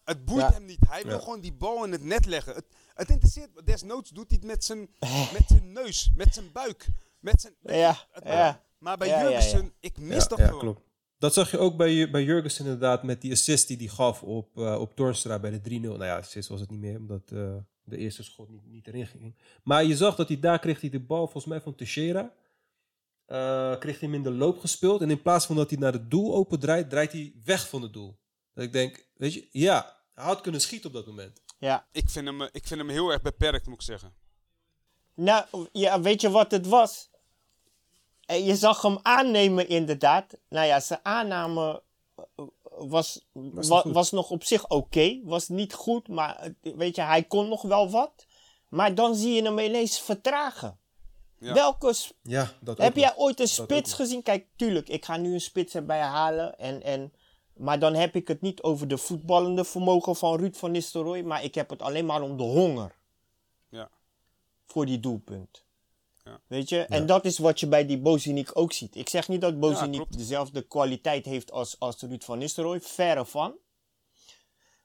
Het 0.05 0.25
boeit 0.25 0.41
Ja. 0.41 0.53
hem 0.53 0.65
niet. 0.65 0.79
Hij 0.89 1.03
wil 1.05 1.21
gewoon 1.21 1.41
die 1.41 1.53
bal 1.53 1.85
in 1.85 1.93
het 1.93 2.03
net 2.03 2.27
leggen. 2.27 2.55
Het, 2.55 2.65
het 2.95 3.09
interesseert, 3.11 3.67
desnoods 3.67 4.11
doet 4.11 4.29
hij 4.31 4.39
het 4.41 4.47
met 4.47 4.65
zijn, 4.65 4.79
met 5.39 5.43
zijn 5.47 5.73
neus, 5.73 6.11
met 6.15 6.35
zijn 6.35 6.53
buik. 6.53 6.87
Met 7.21 7.41
zijn, 7.41 7.55
Ja, 7.63 7.97
het- 8.11 8.25
ja. 8.25 8.63
Maar 8.79 8.97
bij 8.97 9.09
Jurgensen, 9.09 9.65
ja. 9.65 9.71
ik 9.81 9.99
mis 9.99 10.23
Ja, 10.23 10.29
dat 10.29 10.39
ja, 10.39 10.45
gewoon. 10.45 10.61
klopt. 10.61 10.81
Dat 11.19 11.33
zag 11.35 11.51
je 11.51 11.59
ook 11.59 11.77
bij, 11.77 12.11
bij 12.11 12.23
Jurgensen 12.25 12.65
inderdaad 12.65 13.03
met 13.03 13.21
die 13.21 13.33
assist 13.33 13.69
die 13.69 13.77
hij 13.77 13.87
gaf 13.87 14.23
op, 14.23 14.59
eh 14.59 14.81
op 14.81 14.97
Torstra 14.97 15.39
bij 15.39 15.51
de 15.51 15.61
3-0. 15.81 15.81
Nou 15.81 16.05
ja, 16.05 16.17
assist 16.17 16.49
was 16.49 16.61
het 16.61 16.71
niet 16.71 16.81
meer, 16.81 16.99
omdat 16.99 17.31
eh, 17.33 17.55
de 17.85 17.97
eerste 17.97 18.23
schot 18.23 18.49
niet, 18.49 18.67
niet 18.67 18.87
erin 18.87 19.07
ging. 19.07 19.35
Maar 19.63 19.85
je 19.85 19.97
zag 19.97 20.17
dat 20.17 20.29
hij 20.29 20.41
daar 20.41 20.59
kreeg 20.59 20.81
hij 20.81 20.91
de 20.91 21.01
bal 21.01 21.23
volgens 21.25 21.45
mij 21.45 21.61
van 21.61 21.75
Teixeira. 21.75 22.33
Eh, 23.27 23.79
kreeg 23.79 24.01
hij 24.01 24.09
hem 24.09 24.15
in 24.15 24.23
de 24.23 24.31
loop 24.31 24.59
gespeeld. 24.59 25.01
En 25.01 25.11
in 25.11 25.23
plaats 25.23 25.47
van 25.47 25.57
dat 25.57 25.71
hij 25.71 25.79
naar 25.79 25.93
het 25.93 26.11
doel 26.11 26.35
open 26.35 26.61
draait, 26.61 26.91
draait 26.91 27.13
hij 27.13 27.33
weg 27.45 27.69
van 27.69 27.83
het 27.83 27.93
doel. 27.93 28.17
Dat 28.55 28.65
ik 28.65 28.73
denk, 28.73 29.07
weet 29.17 29.35
je, 29.35 29.49
ja, 29.51 29.97
hij 30.15 30.25
had 30.25 30.41
kunnen 30.41 30.61
schieten 30.61 30.89
op 30.89 30.95
dat 30.97 31.07
moment. 31.07 31.43
Ja. 31.59 31.87
Ik 31.93 32.11
vind, 32.11 32.27
hem, 32.27 32.43
eh, 32.43 32.49
ik 32.53 32.67
vind 32.67 32.81
hem 32.81 32.89
heel 32.89 33.11
erg 33.11 33.23
beperkt, 33.23 33.67
moet 33.67 33.75
ik 33.75 33.83
zeggen. 33.83 34.15
Nou, 35.15 35.47
ja, 35.73 36.01
weet 36.01 36.21
je 36.21 36.31
wat 36.31 36.51
het 36.51 36.67
was? 36.67 37.11
Eh, 38.27 38.47
Je 38.47 38.57
zag 38.57 38.83
hem 38.83 38.99
aannemen, 39.03 39.69
inderdaad. 39.69 40.37
Nou 40.49 40.67
ja, 40.67 40.81
zijn 40.81 41.01
aanname 41.03 41.83
was, 42.79 43.27
wa- 43.33 43.89
was 43.93 44.11
nog 44.11 44.31
op 44.31 44.45
zich 44.45 44.69
oké. 44.69 45.21
Was 45.25 45.49
niet 45.49 45.75
goed, 45.75 46.09
maar 46.09 46.37
eh, 46.37 46.75
weet 46.77 46.97
je, 46.97 47.03
hij 47.03 47.25
kon 47.25 47.49
nog 47.49 47.63
wel 47.63 47.91
wat. 47.91 48.27
Maar 48.69 48.95
dan 48.95 49.15
zie 49.15 49.35
je 49.35 49.43
hem 49.43 49.59
ineens 49.59 50.01
vertragen. 50.01 50.79
Ja. 51.39 51.53
Welke 51.55 51.95
Ja, 52.23 52.53
dat 52.61 52.79
heb 52.79 52.97
jij 52.97 53.09
nog. 53.09 53.17
ooit 53.19 53.41
een 53.41 53.49
spits 53.49 53.93
gezien? 53.93 54.23
Kijk, 54.23 54.47
tuurlijk, 54.57 54.89
ik 54.89 55.05
ga 55.05 55.17
nu 55.17 55.33
een 55.35 55.41
spits 55.41 55.75
erbij 55.75 56.01
halen. 56.01 56.59
En, 56.59 56.83
en, 56.83 57.13
maar 57.57 57.79
dan 57.79 57.95
heb 57.95 58.15
ik 58.17 58.29
het 58.29 58.41
niet 58.41 58.63
over 58.63 58.89
de 58.89 58.99
voetballende 58.99 59.65
vermogen 59.65 60.17
van 60.17 60.37
Ruud 60.39 60.57
van 60.57 60.71
Nistelrooy. 60.71 61.23
Maar 61.23 61.45
ik 61.45 61.55
heb 61.55 61.71
het 61.71 61.83
alleen 61.83 62.07
maar 62.07 62.23
om 62.23 62.37
de 62.37 62.43
honger 62.43 62.95
Ja. 63.69 63.91
voor 64.67 64.87
die 64.87 65.01
doelpunt. 65.01 65.64
Ja. 66.25 66.41
Weet 66.47 66.69
je? 66.69 66.83
En 66.83 67.07
dat 67.07 67.25
is 67.25 67.39
wat 67.39 67.61
je 67.61 67.67
bij 67.67 67.87
die 67.87 67.99
Boziniek 67.99 68.51
ook 68.53 68.73
ziet. 68.73 68.97
Ik 68.97 69.09
zeg 69.09 69.29
niet 69.29 69.41
dat 69.41 69.61
Boziniek 69.61 70.13
dezelfde 70.17 70.63
kwaliteit 70.63 71.25
heeft 71.25 71.53
als, 71.53 71.79
als 71.79 72.01
Ruud 72.01 72.23
van 72.23 72.39
Nistelrooy. 72.39 72.81
Verre 72.81 73.25
van. 73.25 73.55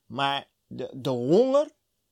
Maar 0.06 0.48
de, 0.68 0.90
de 0.94 1.10
honger, 1.10 1.68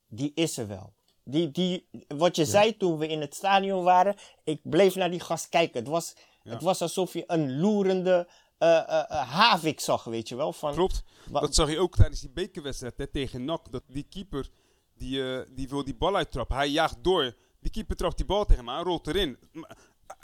die 0.06 0.32
is 0.34 0.56
er 0.56 0.68
wel. 0.68 0.92
Die, 1.24 1.50
die, 1.50 1.88
wat 2.08 2.36
je 2.36 2.44
zei 2.44 2.76
toen 2.76 2.98
we 2.98 3.08
in 3.08 3.20
het 3.20 3.34
stadion 3.34 3.84
waren, 3.84 4.16
ik 4.44 4.60
bleef 4.62 4.94
naar 4.94 5.10
die 5.10 5.20
gast 5.20 5.48
kijken. 5.48 5.78
Het 5.78 5.88
was, 5.88 6.14
het 6.42 6.62
was 6.62 6.82
alsof 6.82 7.12
je 7.12 7.24
een 7.26 7.60
loerende 7.60 8.28
eh, 8.58 8.78
eh, 8.78 9.10
eh, 9.10 9.28
havik 9.30 9.80
zag, 9.80 10.04
weet 10.04 10.28
je 10.28 10.36
wel. 10.36 10.52
Van, 10.52 10.72
Klopt. 10.72 11.02
Dat 11.30 11.54
zag 11.54 11.70
je 11.70 11.78
ook 11.78 11.96
tijdens 11.96 12.20
die 12.20 12.30
bekerwedstrijd 12.30 12.96
hè, 12.96 13.06
tegen 13.06 13.44
NAC. 13.44 13.72
Dat 13.72 13.82
die 13.86 14.06
keeper, 14.10 14.50
die, 14.94 15.32
eh, 15.32 15.46
die 15.50 15.68
wil 15.68 15.84
die 15.84 15.96
bal 15.96 16.16
uittrappen. 16.16 16.56
Hij 16.56 16.68
jaagt 16.68 16.96
door. 17.02 17.36
Die 17.68 17.76
keeper 17.76 17.96
trapt 17.96 18.16
die 18.16 18.26
bal 18.26 18.44
tegen 18.44 18.64
hem 18.64 18.74
aan, 18.74 18.84
rolt 18.84 19.06
erin. 19.06 19.38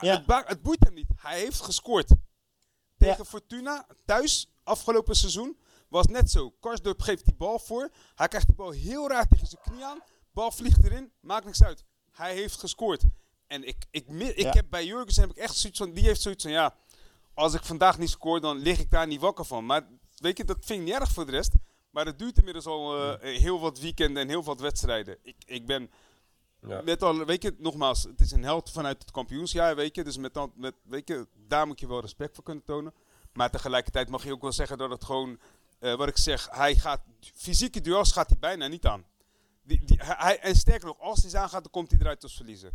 Ja. 0.00 0.22
het, 0.26 0.48
het 0.48 0.62
boeit 0.62 0.84
hem 0.84 0.94
niet. 0.94 1.06
Hij 1.16 1.38
heeft 1.38 1.60
gescoord. 1.60 2.10
Tegen 2.98 3.26
Fortuna, 3.26 3.86
thuis, 4.04 4.50
afgelopen 4.62 5.16
seizoen, 5.16 5.58
was 5.88 6.06
net 6.06 6.30
zo. 6.30 6.50
Karsdorp 6.50 7.00
geeft 7.00 7.24
die 7.24 7.34
bal 7.34 7.58
voor. 7.58 7.90
Hij 8.14 8.28
krijgt 8.28 8.46
die 8.46 8.56
bal 8.56 8.70
heel 8.70 9.08
raar 9.08 9.28
tegen 9.28 9.46
zijn 9.46 9.62
knie 9.62 9.84
aan. 9.84 9.98
Bal 10.32 10.50
vliegt 10.50 10.84
erin, 10.84 11.12
maakt 11.20 11.44
niks 11.44 11.62
uit. 11.62 11.84
Hij 12.10 12.34
heeft 12.34 12.58
gescoord. 12.58 13.02
En 13.46 13.64
ik, 13.64 13.84
ik, 13.90 14.08
ik 14.08 14.38
Ja. 14.38 14.50
heb 14.50 14.66
bij 14.70 14.84
Jurgensen 14.86 15.22
heb 15.22 15.30
ik 15.30 15.36
echt 15.42 15.56
zoiets 15.56 15.78
van, 15.78 15.92
die 15.92 16.04
heeft 16.04 16.20
zoiets 16.20 16.42
van, 16.42 16.52
ja, 16.52 16.76
als 17.34 17.54
ik 17.54 17.62
vandaag 17.64 17.98
niet 17.98 18.10
scoor, 18.10 18.40
dan 18.40 18.56
lig 18.58 18.78
ik 18.78 18.90
daar 18.90 19.06
niet 19.06 19.20
wakker 19.20 19.44
van. 19.44 19.66
Maar 19.66 19.88
weet 20.16 20.36
je, 20.36 20.44
dat 20.44 20.64
vind 20.64 20.78
ik 20.80 20.84
niet 20.86 20.94
erg 20.94 21.10
voor 21.12 21.26
de 21.26 21.30
rest. 21.32 21.52
Maar 21.90 22.06
het 22.06 22.18
duurt 22.18 22.38
inmiddels 22.38 22.66
al 22.66 23.12
eh, 23.18 23.38
heel 23.38 23.60
wat 23.60 23.78
weekenden 23.78 24.22
en 24.22 24.28
heel 24.28 24.44
wat 24.44 24.60
wedstrijden. 24.60 25.18
Ik, 25.22 25.36
ik 25.46 25.66
ben 25.66 25.90
Ja. 26.68 26.80
met 26.84 27.02
al, 27.02 27.24
weet 27.24 27.42
je, 27.42 27.54
nogmaals, 27.58 28.02
het 28.02 28.20
is 28.20 28.30
een 28.30 28.42
held 28.42 28.70
vanuit 28.70 29.02
het 29.02 29.10
kampioensjaar, 29.10 29.76
weet 29.76 29.94
je. 29.94 30.04
Dus 30.04 30.16
met, 30.16 30.38
met, 30.54 30.74
weet 30.82 31.08
je, 31.08 31.26
daar 31.46 31.66
moet 31.66 31.80
je 31.80 31.88
wel 31.88 32.00
respect 32.00 32.34
voor 32.34 32.44
kunnen 32.44 32.64
tonen. 32.64 32.92
Maar 33.32 33.50
tegelijkertijd 33.50 34.08
mag 34.08 34.24
je 34.24 34.32
ook 34.32 34.42
wel 34.42 34.52
zeggen 34.52 34.78
dat 34.78 34.90
het 34.90 35.04
gewoon, 35.04 35.38
eh, 35.78 35.94
wat 35.94 36.08
ik 36.08 36.18
zeg, 36.18 36.48
hij 36.50 36.74
gaat, 36.74 37.00
fysieke 37.34 37.80
duels 37.80 38.12
gaat 38.12 38.28
hij 38.28 38.38
bijna 38.38 38.66
niet 38.66 38.86
aan. 38.86 39.04
Die, 39.62 39.84
die, 39.84 40.00
hij, 40.02 40.38
en 40.38 40.56
sterker 40.56 40.86
nog, 40.86 41.00
als 41.00 41.20
hij 41.20 41.30
ze 41.30 41.38
aangaat, 41.38 41.62
dan 41.62 41.72
komt 41.72 41.90
hij 41.90 42.00
eruit 42.00 42.22
als 42.22 42.36
verliezer. 42.36 42.72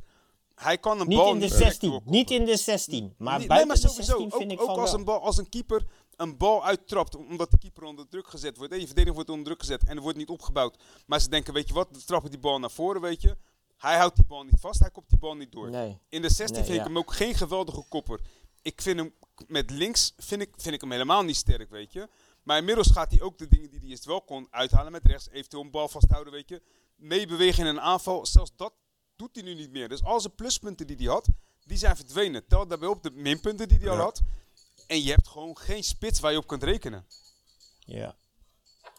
Hij 0.56 0.78
kan 0.78 1.00
een 1.00 1.08
niet 1.08 1.18
bal 1.18 1.34
in 1.34 1.34
de 1.34 1.40
niet 1.40 1.52
direct 1.52 1.70
16. 1.70 1.90
doorkoppen. 1.90 2.18
Niet 2.18 2.32
in 2.32 2.46
de 2.46 2.58
16. 2.58 3.14
Maar 3.18 3.38
Nee, 3.38 3.48
buiten 3.48 3.68
nee, 3.68 3.78
de 3.78 3.84
maar 3.84 3.92
sowieso, 3.92 4.20
16 4.20 4.40
vind 4.40 4.52
ook, 4.52 4.58
ik 4.58 4.62
ook 4.62 4.68
van 4.76 4.80
als, 4.80 4.90
wel. 4.90 5.00
een 5.00 5.06
bal, 5.06 5.22
als 5.22 5.38
een 5.38 5.50
keeper 5.50 5.86
een 6.16 6.38
bal 6.38 6.66
uittrapt, 6.66 7.16
omdat 7.16 7.52
de 7.52 7.58
keeper 7.58 7.84
onder 7.84 8.08
druk 8.08 8.28
gezet 8.28 8.58
wordt. 8.58 8.74
En 8.74 8.80
je 8.80 8.86
verdediging 8.86 9.16
wordt 9.16 9.30
onder 9.30 9.46
druk 9.46 9.60
gezet 9.60 9.84
en 9.84 9.96
er 9.96 10.02
wordt 10.02 10.18
niet 10.18 10.30
opgebouwd. 10.30 10.78
Maar 11.06 11.20
ze 11.20 11.30
denken, 11.30 11.54
weet 11.54 11.68
je 11.68 11.74
wat, 11.74 11.88
we 11.92 12.04
trappen 12.06 12.30
die 12.30 12.40
bal 12.40 12.60
naar 12.60 12.72
voren, 12.72 13.02
weet 13.02 13.22
je. 13.22 13.38
Hij 13.80 13.98
houdt 13.98 14.16
die 14.16 14.26
bal 14.26 14.44
niet 14.44 14.60
vast, 14.60 14.80
hij 14.80 14.90
kopt 14.90 15.10
die 15.10 15.20
bal 15.20 15.36
niet 15.36 15.52
door. 15.52 15.70
Nee. 15.70 16.00
In 16.10 16.22
de 16.22 16.30
16 16.30 16.56
Nee, 16.56 16.66
vind 16.66 16.76
ja. 16.76 16.82
ik 16.82 16.88
hem 16.88 16.98
ook 16.98 17.14
geen 17.14 17.36
geweldige 17.36 17.84
kopper. 17.90 18.20
Ik 18.62 18.82
vind 18.82 19.00
hem 19.00 19.14
met 19.48 19.70
links 19.70 20.14
vind 20.18 20.42
ik, 20.42 20.54
vind 20.58 20.76
ik 20.76 20.82
hem 20.82 20.92
helemaal 20.92 21.24
niet 21.24 21.36
sterk, 21.36 21.70
weet 21.70 21.94
je. 21.94 22.10
Maar 22.44 22.58
inmiddels 22.58 22.92
gaat 22.92 23.12
hij 23.12 23.22
ook 23.22 23.38
de 23.38 23.48
dingen 23.48 23.70
die 23.70 23.80
hij 23.80 23.90
eerst 23.90 24.06
wel 24.06 24.22
kon 24.22 24.48
uithalen 24.52 24.92
met 24.92 25.06
rechts. 25.06 25.30
Eventueel 25.30 25.64
een 25.64 25.72
bal 25.72 25.88
vasthouden, 25.88 26.34
weet 26.34 26.50
je. 26.50 26.62
Meebewegen 26.96 27.64
in 27.64 27.70
een 27.70 27.82
aanval. 27.82 28.26
Zelfs 28.26 28.52
dat 28.56 28.74
doet 29.16 29.36
hij 29.36 29.44
nu 29.44 29.54
niet 29.54 29.72
meer. 29.72 29.90
Dus 29.90 30.04
al 30.04 30.20
zijn 30.20 30.36
pluspunten 30.36 30.88
die 30.88 30.96
hij 30.96 31.06
had, 31.06 31.28
die 31.64 31.78
zijn 31.78 31.96
verdwenen. 31.96 32.48
Tel 32.48 32.68
daarbij 32.68 32.90
op 32.90 33.04
de 33.04 33.12
minpunten 33.12 33.68
die 33.68 33.78
hij 33.78 33.90
al 33.90 33.98
had. 33.98 34.22
En 34.88 35.04
je 35.04 35.10
hebt 35.10 35.28
gewoon 35.28 35.58
geen 35.58 35.84
spits 35.84 36.20
waar 36.20 36.32
je 36.32 36.38
op 36.38 36.48
kunt 36.48 36.64
rekenen. 36.64 37.06
Ja. 37.80 38.16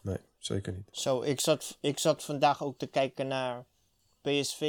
Nee, 0.03 0.17
zeker 0.37 0.73
niet. 0.73 0.87
Zo, 0.91 1.21
ik 1.21 1.39
zat, 1.39 1.77
ik 1.81 1.99
zat 1.99 2.23
vandaag 2.23 2.63
ook 2.63 2.77
te 2.77 2.87
kijken 2.87 3.27
naar 3.27 3.65
PSV 4.21 4.59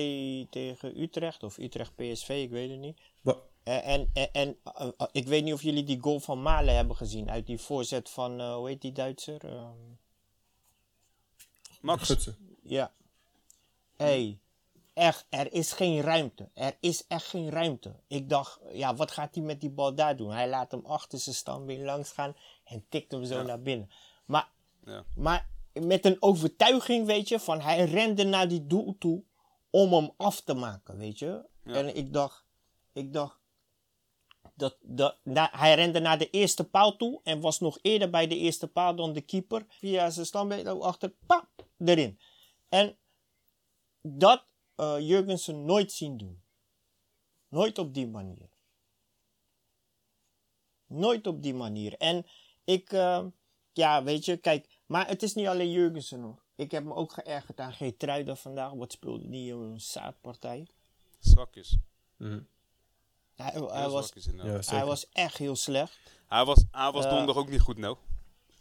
tegen 0.50 1.00
Utrecht. 1.00 1.42
Of 1.42 1.58
Utrecht 1.58 1.94
PSV, 1.96 2.28
ik 2.28 2.50
weet 2.50 2.70
het 2.70 2.78
niet. 2.78 3.00
Wa- 3.20 3.36
En, 3.62 3.82
en, 3.82 4.08
en, 4.12 4.28
en, 4.32 4.56
eh, 4.64 4.88
eh, 4.96 5.06
ik 5.12 5.26
weet 5.26 5.44
niet 5.44 5.52
of 5.54 5.62
jullie 5.62 5.84
die 5.84 6.00
goal 6.00 6.20
van 6.20 6.42
Malen 6.42 6.74
hebben 6.76 6.96
gezien. 6.96 7.30
Uit 7.30 7.46
die 7.46 7.58
voorzet 7.58 8.10
van, 8.10 8.40
eh, 8.40 8.54
hoe 8.54 8.68
heet 8.68 8.80
die 8.80 8.92
Duitser? 8.92 9.44
Ehm, 9.44 9.76
Max, 11.80 12.02
Gutsen. 12.06 12.36
ja. 12.62 12.92
hey, 13.96 14.38
echt, 14.94 15.26
er 15.28 15.52
is 15.52 15.72
geen 15.72 16.00
ruimte. 16.00 16.48
Er 16.54 16.76
is 16.80 17.06
echt 17.06 17.26
geen 17.26 17.50
ruimte. 17.50 17.94
Ik 18.06 18.28
dacht, 18.28 18.60
ja, 18.72 18.94
wat 18.94 19.10
gaat 19.10 19.34
hij 19.34 19.44
met 19.44 19.60
die 19.60 19.70
bal 19.70 19.94
daar 19.94 20.16
doen? 20.16 20.30
Hij 20.30 20.48
laat 20.48 20.70
hem 20.70 20.86
achter 20.86 21.18
zijn 21.18 21.34
standbeen 21.34 21.84
langs 21.84 22.10
gaan 22.12 22.36
en 22.64 22.84
tikt 22.88 23.12
hem 23.12 23.24
zo 23.24 23.42
naar 23.42 23.62
binnen. 23.62 23.90
Maar 24.24 24.48
ja. 24.84 25.04
Maar 25.16 25.48
met 25.72 26.04
een 26.04 26.22
overtuiging, 26.22 27.06
weet 27.06 27.28
je, 27.28 27.38
van 27.40 27.60
hij 27.60 27.84
rende 27.84 28.24
naar 28.24 28.48
die 28.48 28.66
doel 28.66 28.96
toe 28.98 29.22
om 29.72 29.92
hem 29.92 30.10
af 30.16 30.40
te 30.40 30.54
maken, 30.54 30.96
weet 30.96 31.18
je. 31.18 31.48
Ja. 31.64 31.74
En 31.74 31.96
ik 31.96 32.12
dacht, 32.12 32.46
ik 32.92 33.12
dacht, 33.12 33.40
dat, 34.54 34.76
dat, 34.80 35.18
na- 35.22 35.50
hij 35.52 35.74
rende 35.74 36.00
naar 36.00 36.18
de 36.18 36.30
eerste 36.30 36.64
paal 36.68 36.96
toe 36.96 37.20
en 37.22 37.40
was 37.40 37.58
nog 37.60 37.78
eerder 37.82 38.10
bij 38.10 38.26
de 38.26 38.36
eerste 38.36 38.68
paal 38.68 38.96
dan 38.96 39.12
de 39.12 39.20
keeper. 39.20 39.64
Via 39.68 40.10
zijn 40.10 40.26
standbeen 40.26 40.66
achter, 40.68 41.14
pap, 41.26 41.48
erin. 41.78 42.18
En 42.68 42.98
dat, 44.00 44.44
eh 44.74 44.96
Jurgensen 45.00 45.64
nooit 45.64 45.92
zien 45.92 46.16
doen. 46.16 46.42
Nooit 47.48 47.78
op 47.78 47.94
die 47.94 48.08
manier. 48.08 48.48
Nooit 50.86 51.26
op 51.26 51.42
die 51.42 51.54
manier. 51.54 51.96
En 51.96 52.26
ik, 52.64 52.92
eh, 52.92 53.26
ja, 53.72 54.02
weet 54.02 54.24
je, 54.24 54.36
kijk, 54.36 54.80
maar 54.86 55.08
het 55.08 55.22
is 55.22 55.34
niet 55.34 55.46
alleen 55.46 55.70
Jurgensen 55.70 56.20
hoor. 56.20 56.42
Ik 56.62 56.70
heb 56.70 56.84
me 56.84 56.94
ook 56.94 57.12
geërgerd 57.12 57.60
aan 57.60 57.72
Geertruiden 57.72 58.36
vandaag. 58.36 58.72
Wat 58.72 58.92
speelde 58.92 59.30
die 59.30 59.52
een 59.52 59.80
zaadpartij? 59.80 60.66
Zwakjes. 61.20 61.76
Mhm. 62.16 62.40
Hij, 63.34 63.52
hij, 63.52 63.88
was. 63.88 64.12
Ja, 64.42 64.60
hij 64.64 64.84
was 64.84 65.08
echt 65.08 65.36
heel 65.36 65.56
slecht. 65.56 65.98
Hij 66.28 66.44
was, 66.44 66.64
hij 66.70 66.92
was 66.92 67.04
Eh, 67.04 67.10
donderdag 67.10 67.36
ook 67.36 67.48
niet 67.48 67.60
goed, 67.60 67.78
nou. 67.78 67.96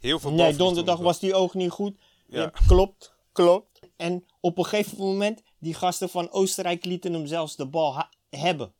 Heel 0.00 0.18
veel 0.18 0.32
Nee, 0.32 0.56
donderdag 0.56 0.98
was 0.98 1.18
die 1.18 1.34
ook 1.34 1.54
niet 1.54 1.70
goed. 1.70 1.98
Ja. 2.26 2.40
Ja, 2.42 2.48
klopt, 2.66 3.14
klopt. 3.32 3.80
En 3.96 4.26
op 4.40 4.58
een 4.58 4.64
gegeven 4.64 4.98
moment, 4.98 5.42
die 5.58 5.74
gasten 5.74 6.08
van 6.08 6.30
Oostenrijk 6.30 6.84
lieten 6.84 7.12
hem 7.12 7.26
zelfs 7.26 7.56
de 7.56 7.66
bal 7.66 8.06
hebben. 8.30 8.74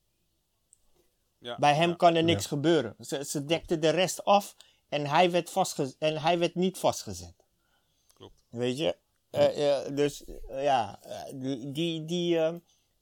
Ja, 1.38 1.58
Bij 1.58 1.74
hem 1.74 1.88
ja. 1.88 1.94
kan 1.94 2.14
er 2.14 2.24
niks 2.24 2.46
gebeuren. 2.46 2.94
Ze, 2.98 3.24
ze 3.24 3.44
dekten 3.44 3.80
de 3.80 3.90
rest 3.90 4.24
af 4.24 4.56
en 4.88 5.06
hij 5.06 5.30
werd, 5.30 5.50
vastge 5.50 5.94
en 5.98 6.20
hij 6.20 6.38
werd 6.38 6.54
niet 6.54 6.78
vastgezet. 6.78 7.34
Klopt. 8.14 8.34
Weet 8.48 8.78
je? 8.78 8.96
Eh, 9.32 9.86
eh, 9.86 9.96
dus 9.96 10.24
eh, 10.24 10.62
ja, 10.62 10.98
die. 11.34 11.72
die, 11.72 12.04
die 12.04 12.38
eh, 12.38 12.54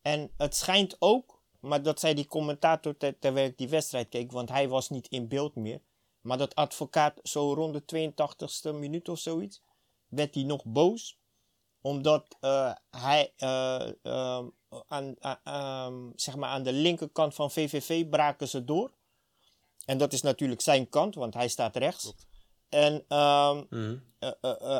en 0.03 0.31
het 0.37 0.57
schijnt 0.57 0.97
ook, 0.99 1.43
maar 1.61 1.83
dat 1.83 2.01
zei 2.01 2.15
die 2.15 2.27
commentator 2.27 2.97
ter- 2.97 3.19
terwijl 3.19 3.47
ik 3.49 3.59
die 3.59 3.69
wedstrijd 3.69 4.09
keek, 4.09 4.33
want 4.33 4.49
hij 4.49 4.69
was 4.69 4.89
niet 4.91 5.09
in 5.09 5.29
beeld 5.29 5.55
meer. 5.55 5.81
Maar 6.21 6.39
dat 6.39 6.55
advocaat 6.55 7.19
zo 7.23 7.53
rond 7.55 7.75
de 7.75 8.11
82ste 8.13 8.75
minuut 8.75 9.09
of 9.09 9.19
zoiets, 9.19 9.63
werd 10.09 10.35
hij 10.35 10.45
nog 10.45 10.65
boos. 10.65 11.19
Omdat 11.83 12.37
hij 12.91 13.33
eh, 13.37 13.91
ehm, 14.03 14.49
aan, 14.87 15.17
ehm, 15.45 16.11
zeg 16.15 16.37
maar 16.37 16.51
aan 16.51 16.63
de 16.63 16.73
linkerkant 16.73 17.35
van 17.35 17.51
VVV 17.51 18.09
braken 18.09 18.49
ze 18.49 18.65
door. 18.65 18.93
En 19.85 19.99
dat 19.99 20.13
is 20.13 20.23
natuurlijk 20.23 20.61
zijn 20.61 20.89
kant, 20.89 21.15
want 21.15 21.35
hij 21.35 21.49
staat 21.49 21.77
rechts. 21.77 22.15
En 22.71 23.05
eh, 23.09 23.59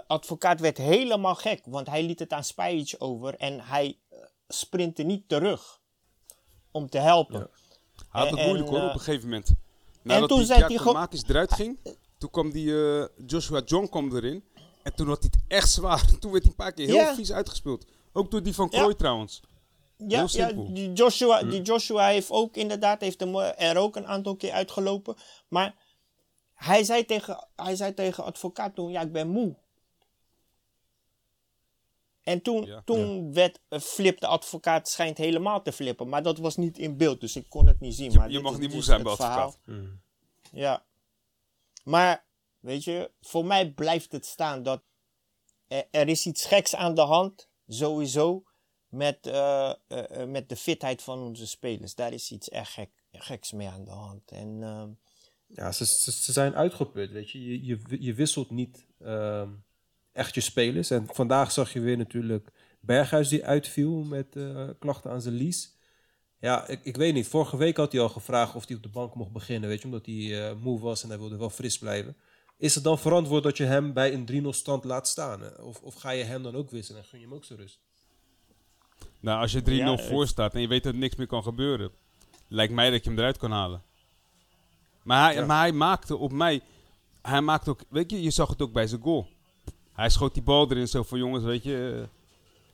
advocaat 0.07 0.61
werd 0.61 0.79
helemaal 0.79 1.35
gek, 1.35 1.61
want 1.65 1.87
hij 1.87 2.03
liet 2.03 2.19
het 2.19 2.33
aan 2.33 2.45
Spajic 2.45 2.95
over 2.99 3.35
en 3.35 3.61
hij 3.61 3.99
sprintte 4.49 5.03
niet 5.03 5.29
terug 5.29 5.81
om 6.71 6.89
te 6.91 6.99
helpen. 6.99 7.39
Ja. 7.39 7.49
Hij 8.11 8.21
had 8.23 8.31
het 8.31 8.39
En- 8.39 8.45
moeilijk 8.47 8.69
hoor, 8.71 8.79
en, 8.79 8.89
op 8.89 8.95
een 8.95 9.01
gegeven 9.01 9.29
moment. 9.29 9.51
Nadat 10.03 10.29
toen 10.29 10.39
die 10.39 10.47
zei 10.47 10.61
hij 10.65 10.77
gewoon- 10.77 11.09
eruit 11.29 11.53
ging, 11.53 11.79
toen 12.19 12.31
kwam 12.31 12.51
die 12.51 12.75
Joshua 13.27 13.63
John 13.65 13.87
kwam 13.89 14.17
erin. 14.17 14.45
En 14.83 14.95
toen 14.95 15.09
had 15.09 15.19
hij 15.23 15.31
het 15.33 15.43
echt 15.49 15.71
zwaar. 15.71 16.07
Toen 16.21 16.31
werd 16.33 16.43
hij 16.43 16.51
een 16.53 16.57
paar 16.57 16.73
keer 16.73 16.87
heel 16.87 16.95
Ja. 16.95 17.15
vies 17.15 17.33
uitgespeeld. 17.33 17.85
Ook 18.13 18.31
door 18.31 18.43
die 18.43 18.55
van 18.55 18.69
Ja. 18.71 18.79
Krooi 18.79 18.95
trouwens. 18.97 19.41
Ja, 20.09 20.27
ja 20.29 20.53
die, 20.53 20.93
Joshua, 20.93 21.43
die 21.43 21.63
Joshua 21.63 22.07
heeft 22.07 22.31
ook 22.31 22.57
inderdaad 22.57 23.01
heeft 23.01 23.21
hem 23.21 23.37
er 23.37 23.77
ook 23.77 23.97
een 23.97 24.07
aantal 24.07 24.37
keer 24.37 24.53
uitgelopen. 24.53 25.17
Maar 25.49 25.75
hij 26.65 26.85
zei 26.85 27.05
tegen, 27.05 27.49
hij 27.57 27.77
zei 27.77 27.95
tegen 27.95 28.25
advocaat 28.25 28.75
toen, 28.75 28.91
ja, 28.91 29.01
ik 29.01 29.13
ben 29.13 29.29
moe. 29.29 29.55
En 32.23 32.43
toen, 32.43 32.65
Ja. 32.65 32.83
toen 32.85 33.33
werd 33.33 33.61
uh, 33.69 33.81
flip 33.81 34.21
de 34.21 34.27
advocaat 34.27 34.89
schijnt 34.89 35.19
helemaal 35.19 35.63
te 35.63 35.73
flippen. 35.73 36.09
Maar 36.09 36.23
dat 36.23 36.39
was 36.39 36.57
niet 36.57 36.79
in 36.79 36.97
beeld, 36.97 37.21
dus 37.21 37.37
ik 37.37 37.49
kon 37.49 37.67
het 37.67 37.81
niet 37.81 37.95
zien. 37.95 38.11
Je- 38.11 38.19
maar 38.19 38.31
je 38.31 38.41
mag 38.41 38.53
is 38.53 38.59
niet 38.59 38.73
moe 38.73 38.83
zijn 38.83 39.03
bij 39.03 39.13
advocaat. 39.13 39.59
Mhm. 39.65 39.87
Ja. 40.53 40.85
Maar, 41.85 42.25
weet 42.59 42.85
je, 42.85 43.11
voor 43.21 43.45
mij 43.45 43.71
blijft 43.73 44.13
het 44.13 44.27
staan 44.27 44.63
dat 44.63 44.83
er, 45.69 45.87
er 45.91 46.09
is 46.09 46.27
iets 46.27 46.45
geks 46.47 46.75
aan 46.75 46.95
de 46.95 47.01
hand, 47.01 47.49
sowieso, 47.69 48.43
met, 48.89 49.27
eh, 49.27 49.73
eh, 49.89 50.29
met 50.29 50.49
de 50.49 50.57
fitheid 50.57 51.03
van 51.03 51.19
onze 51.21 51.47
spelers. 51.47 51.95
Daar 51.95 52.13
is 52.13 52.31
iets 52.31 52.49
echt 52.49 52.73
gek, 52.73 52.91
geks 53.13 53.53
mee 53.53 53.69
aan 53.69 53.85
de 53.85 53.91
hand. 53.91 54.31
En 54.31 54.63
ehm, 54.63 54.89
Ja, 55.55 55.73
ze, 55.73 55.87
ze, 55.87 56.13
ze 56.13 56.33
zijn 56.33 56.55
uitgeput, 56.55 57.11
weet 57.11 57.31
je. 57.31 57.45
Je, 57.45 57.65
je, 57.65 57.79
je 58.01 58.15
wisselt 58.15 58.51
niet 58.51 58.87
ehm, 58.99 59.49
echt 60.13 60.35
je 60.35 60.41
spelers. 60.41 60.91
En 60.91 61.07
vandaag 61.13 61.53
zag 61.53 61.73
je 61.73 61.81
weer 61.81 61.97
natuurlijk 61.97 62.53
Berghuis 62.81 63.29
die 63.29 63.45
uitviel 63.45 64.03
met 64.03 64.37
eh, 64.37 64.69
klachten 64.79 65.11
aan 65.11 65.23
zijn 65.23 65.35
lies. 65.35 65.79
Ja, 66.41 66.69
ik, 66.69 66.81
ik 66.83 66.97
weet 66.97 67.15
niet. 67.15 67.29
Vorige 67.29 67.57
week 67.57 67.77
had 67.77 67.93
hij 67.93 68.01
al 68.01 68.09
gevraagd 68.09 68.55
of 68.55 68.67
hij 68.67 68.77
op 68.77 68.83
de 68.83 68.89
bank 68.89 69.15
mocht 69.15 69.33
beginnen, 69.33 69.69
weet 69.69 69.79
je. 69.79 69.85
Omdat 69.85 70.07
hij 70.07 70.49
eh, 70.49 70.57
moe 70.57 70.81
was 70.81 71.03
en 71.03 71.09
hij 71.09 71.19
wilde 71.19 71.37
wel 71.37 71.51
fris 71.51 71.79
blijven. 71.79 72.17
Is 72.59 72.75
het 72.75 72.85
dan 72.85 72.99
verantwoord 72.99 73.43
dat 73.43 73.57
je 73.57 73.65
hem 73.65 73.93
bij 73.93 74.15
een 74.15 74.45
3-0 74.45 74.49
stand 74.49 74.85
laat 74.85 75.09
staan? 75.09 75.41
hè? 75.41 75.49
Of, 75.49 75.81
of 75.83 75.95
ga 75.95 76.11
je 76.11 76.25
hem 76.25 76.43
dan 76.43 76.55
ook 76.55 76.71
wisselen 76.71 77.01
en 77.01 77.07
gun 77.07 77.21
je 77.21 77.27
hem 77.27 77.35
ook 77.35 77.45
zijn 77.45 77.59
rust? 77.59 77.81
Nou, 79.21 79.41
als 79.41 79.53
je 79.53 79.61
3-0 79.61 79.65
Ja, 79.65 79.99
voor 79.99 80.27
staat 80.27 80.55
en 80.55 80.61
je 80.61 80.69
weet 80.69 80.83
dat 80.83 80.93
er 80.93 80.99
niks 80.99 81.17
meer 81.17 81.27
kan 81.27 81.43
gebeuren, 81.43 81.91
lijkt 82.49 82.73
mij 82.73 82.91
dat 82.91 83.05
je 83.05 83.11
hem 83.11 83.19
eruit 83.19 83.37
kan 83.37 83.51
halen. 83.51 83.83
Maar 85.03 85.25
hij, 85.25 85.35
Ja. 85.35 85.47
maar 85.47 85.61
hij 85.61 85.73
maakte 85.73 86.17
op 86.17 86.33
mij, 86.33 86.61
hij 87.23 87.41
maakte 87.41 87.71
ook, 87.71 87.81
weet 87.89 88.11
je, 88.11 88.23
je 88.23 88.31
zag 88.31 88.49
het 88.49 88.63
ook 88.63 88.73
bij 88.73 88.87
zijn 88.87 89.01
goal. 89.01 89.27
Hij 89.93 90.09
schoot 90.09 90.35
die 90.35 90.43
bal 90.43 90.71
erin 90.71 90.89
zo 90.89 91.03
van 91.03 91.19
jongens, 91.19 91.45
weet 91.45 91.63
je, 91.63 91.99
eh, 92.03 92.09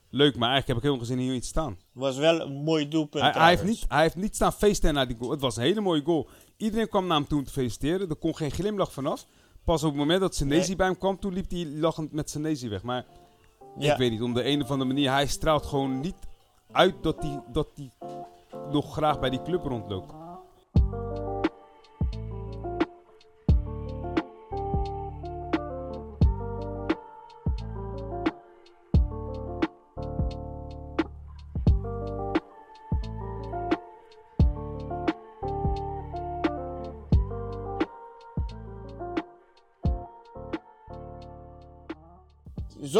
leuk, 0.09 0.35
maar 0.37 0.49
eigenlijk 0.49 0.67
heb 0.67 0.77
ik 0.77 0.83
helemaal 1.01 1.19
in 1.23 1.29
hier 1.29 1.35
iets 1.37 1.47
staan. 1.47 1.77
was 1.91 2.17
wel 2.17 2.41
een 2.41 2.53
mooi 2.53 2.87
doelpunt. 2.87 3.23
Hij, 3.23 3.31
hij, 3.33 3.49
heeft 3.49 3.63
niet, 3.63 3.85
hij 3.87 4.01
heeft 4.01 4.15
niet 4.15 4.35
staan 4.35 4.53
feesten 4.53 4.93
naar 4.93 5.07
die 5.07 5.17
goal. 5.19 5.31
Het 5.31 5.41
was 5.41 5.55
een 5.55 5.63
hele 5.63 5.81
mooie 5.81 6.01
goal. 6.03 6.29
Iedereen 6.57 6.89
kwam 6.89 7.07
naar 7.07 7.17
hem 7.17 7.27
toe 7.27 7.39
om 7.39 7.45
te 7.45 7.51
feliciteren. 7.51 8.09
Er 8.09 8.15
kon 8.15 8.35
geen 8.35 8.51
glimlach 8.51 8.91
vanaf. 8.91 9.25
Pas 9.63 9.83
op 9.83 9.89
het 9.89 9.97
moment 9.99 10.19
dat 10.21 10.35
Senezi 10.35 10.67
Nee. 10.67 10.75
bij 10.75 10.85
hem 10.87 10.97
kwam, 10.97 11.19
toen 11.19 11.33
liep 11.33 11.49
hij 11.51 11.65
lachend 11.65 12.11
met 12.11 12.29
Senezi 12.29 12.69
weg. 12.69 12.83
Maar 12.83 13.05
Ja. 13.77 13.91
ik 13.91 13.97
weet 13.97 14.11
niet, 14.11 14.21
om 14.21 14.33
de 14.33 14.45
een 14.45 14.61
of 14.63 14.69
andere 14.71 14.89
manier, 14.93 15.11
hij 15.11 15.27
straalt 15.27 15.65
gewoon 15.65 15.99
niet 15.99 16.15
uit 16.71 17.03
dat 17.03 17.15
hij, 17.23 17.41
dat 17.51 17.67
hij 17.75 17.91
nog 18.71 18.91
graag 18.93 19.19
bij 19.19 19.29
die 19.29 19.41
club 19.41 19.63
rondloopt. 19.63 20.13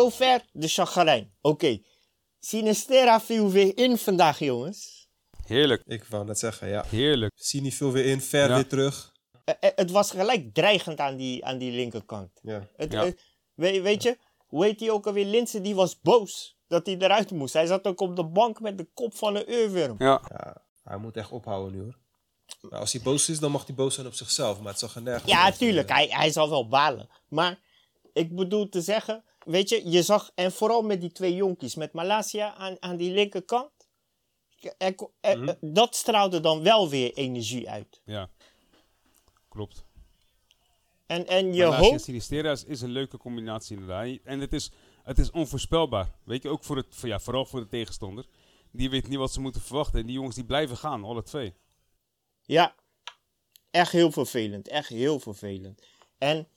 Zover 0.01 0.41
de 0.51 0.67
chagrijn. 0.67 1.33
Oké. 1.41 1.79
Sinistera 2.39 3.19
viel 3.21 3.49
weer 3.51 3.77
in 3.77 3.97
vandaag, 3.97 4.39
jongens. 4.39 5.07
Heerlijk, 5.45 5.81
Ik 5.85 6.03
wou 6.03 6.25
net 6.25 6.39
zeggen, 6.39 6.67
ja. 6.67 6.83
heerlijk. 6.87 7.31
Zie 7.35 7.61
niet 7.61 7.75
veel 7.75 7.91
weer 7.91 8.05
in, 8.05 8.21
ver 8.21 8.49
Ja. 8.49 8.55
weer 8.55 8.67
terug. 8.67 9.13
Eh, 9.45 9.53
eh, 9.59 9.71
het 9.75 9.91
was 9.91 10.11
gelijk 10.11 10.53
dreigend 10.53 10.99
aan 10.99 11.15
die, 11.15 11.45
aan 11.45 11.57
die 11.57 11.71
linkerkant. 11.71 12.29
Ja. 12.41 12.67
Het, 12.75 12.91
Ja. 12.91 13.05
eh, 13.05 13.11
weet, 13.53 13.81
weet 13.81 14.03
je, 14.03 14.17
hoe 14.47 14.63
heet 14.65 14.79
die 14.79 14.91
ook 14.91 15.07
alweer? 15.07 15.25
Linsen, 15.25 15.63
die 15.63 15.75
was 15.75 15.99
boos 16.01 16.57
dat 16.67 16.85
hij 16.85 16.97
eruit 16.97 17.31
moest. 17.31 17.53
Hij 17.53 17.65
zat 17.65 17.87
ook 17.87 18.01
op 18.01 18.15
de 18.15 18.25
bank 18.25 18.59
met 18.59 18.77
de 18.77 18.87
kop 18.93 19.15
van 19.15 19.35
een 19.35 19.51
uurwurm. 19.53 19.95
Ja, 19.99 20.21
ja, 20.29 20.63
hij 20.83 20.97
moet 20.97 21.17
echt 21.17 21.31
ophouden 21.31 21.71
nu 21.77 21.81
hoor. 21.83 21.97
Maar 22.61 22.79
als 22.79 22.91
hij 22.93 23.01
boos 23.01 23.29
is, 23.29 23.39
dan 23.39 23.51
mag 23.51 23.65
hij 23.65 23.75
boos 23.75 23.93
zijn 23.95 24.07
op 24.07 24.13
zichzelf. 24.13 24.59
Maar 24.59 24.71
het 24.71 24.79
zag 24.79 24.95
er 24.95 25.01
nergens 25.01 25.31
Ja, 25.31 25.51
tuurlijk, 25.51 25.89
hij, 25.89 26.07
hij 26.09 26.31
zal 26.31 26.49
wel 26.49 26.67
balen. 26.67 27.09
Maar 27.29 27.59
ik 28.13 28.35
bedoel 28.35 28.69
te 28.69 28.81
zeggen, 28.81 29.23
weet 29.47 29.69
je, 29.69 29.89
je 29.89 30.03
zag, 30.03 30.31
en 30.35 30.51
vooral 30.51 30.81
met 30.81 31.01
die 31.01 31.11
twee 31.11 31.35
jonkies, 31.35 31.75
met 31.75 31.93
Malasia 31.93 32.53
aan, 32.55 32.75
aan 32.79 32.97
die 32.97 33.11
linkerkant, 33.11 33.71
er, 34.77 34.95
er- 35.19 35.37
Mhm. 35.39 35.53
dat 35.61 35.95
straalde 35.95 36.39
dan 36.39 36.63
wel 36.63 36.89
weer 36.89 37.13
energie 37.13 37.69
uit. 37.69 38.01
ja. 38.05 38.29
Klopt. 39.49 39.85
En, 41.05 41.27
en 41.27 41.53
je 41.53 41.63
hoopt, 41.63 42.01
Sinistera 42.01 42.51
is, 42.51 42.63
is 42.63 42.81
een 42.81 42.89
leuke 42.89 43.17
combinatie 43.17 43.77
inderdaad. 43.77 44.17
En 44.23 44.39
het 44.39 44.53
is, 44.53 44.71
het 45.03 45.17
is 45.19 45.31
onvoorspelbaar. 45.31 46.11
Weet 46.23 46.43
je, 46.43 46.49
ook 46.49 46.63
voor 46.63 46.75
het, 46.77 46.85
voor, 46.89 47.09
ja, 47.09 47.19
vooral 47.19 47.45
voor 47.45 47.59
de 47.59 47.67
tegenstander. 47.67 48.25
Die 48.71 48.89
weet 48.89 49.07
niet 49.07 49.17
wat 49.17 49.31
ze 49.31 49.39
moeten 49.41 49.61
verwachten. 49.61 49.99
En 49.99 50.05
die 50.05 50.15
jongens 50.15 50.35
die 50.35 50.45
blijven 50.45 50.77
gaan, 50.77 51.03
alle 51.03 51.23
twee. 51.23 51.53
ja, 52.41 52.75
echt 53.71 53.91
heel 53.91 54.11
vervelend, 54.11 54.67
echt 54.67 54.89
heel 54.89 55.19
vervelend. 55.19 55.81
En 56.17 56.47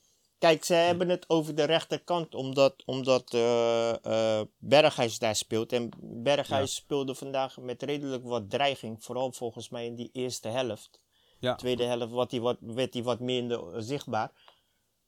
kijk, 0.41 0.63
ze 0.63 0.73
hebben 0.73 1.09
het 1.09 1.29
over 1.29 1.55
de 1.55 1.63
rechterkant, 1.63 2.35
omdat, 2.35 2.83
omdat 2.85 3.33
eh, 3.33 4.05
eh, 4.05 4.47
Berghuis 4.57 5.19
daar 5.19 5.35
speelt. 5.35 5.73
En 5.73 5.89
Berghuis 5.99 6.75
speelde 6.75 7.15
vandaag 7.15 7.57
met 7.57 7.83
redelijk 7.83 8.23
wat 8.23 8.49
dreiging, 8.49 9.03
vooral 9.03 9.31
volgens 9.31 9.69
mij 9.69 9.85
in 9.85 9.95
die 9.95 10.09
eerste 10.13 10.47
helft. 10.47 10.99
Ja, 11.39 11.55
tweede 11.55 11.83
helft 11.83 12.11
wat 12.11 12.31
hij 12.31 12.39
wat, 12.39 12.57
werd 12.59 12.93
hij 12.93 13.03
wat 13.03 13.19
minder 13.19 13.73
eh, 13.73 13.81
zichtbaar. 13.81 14.31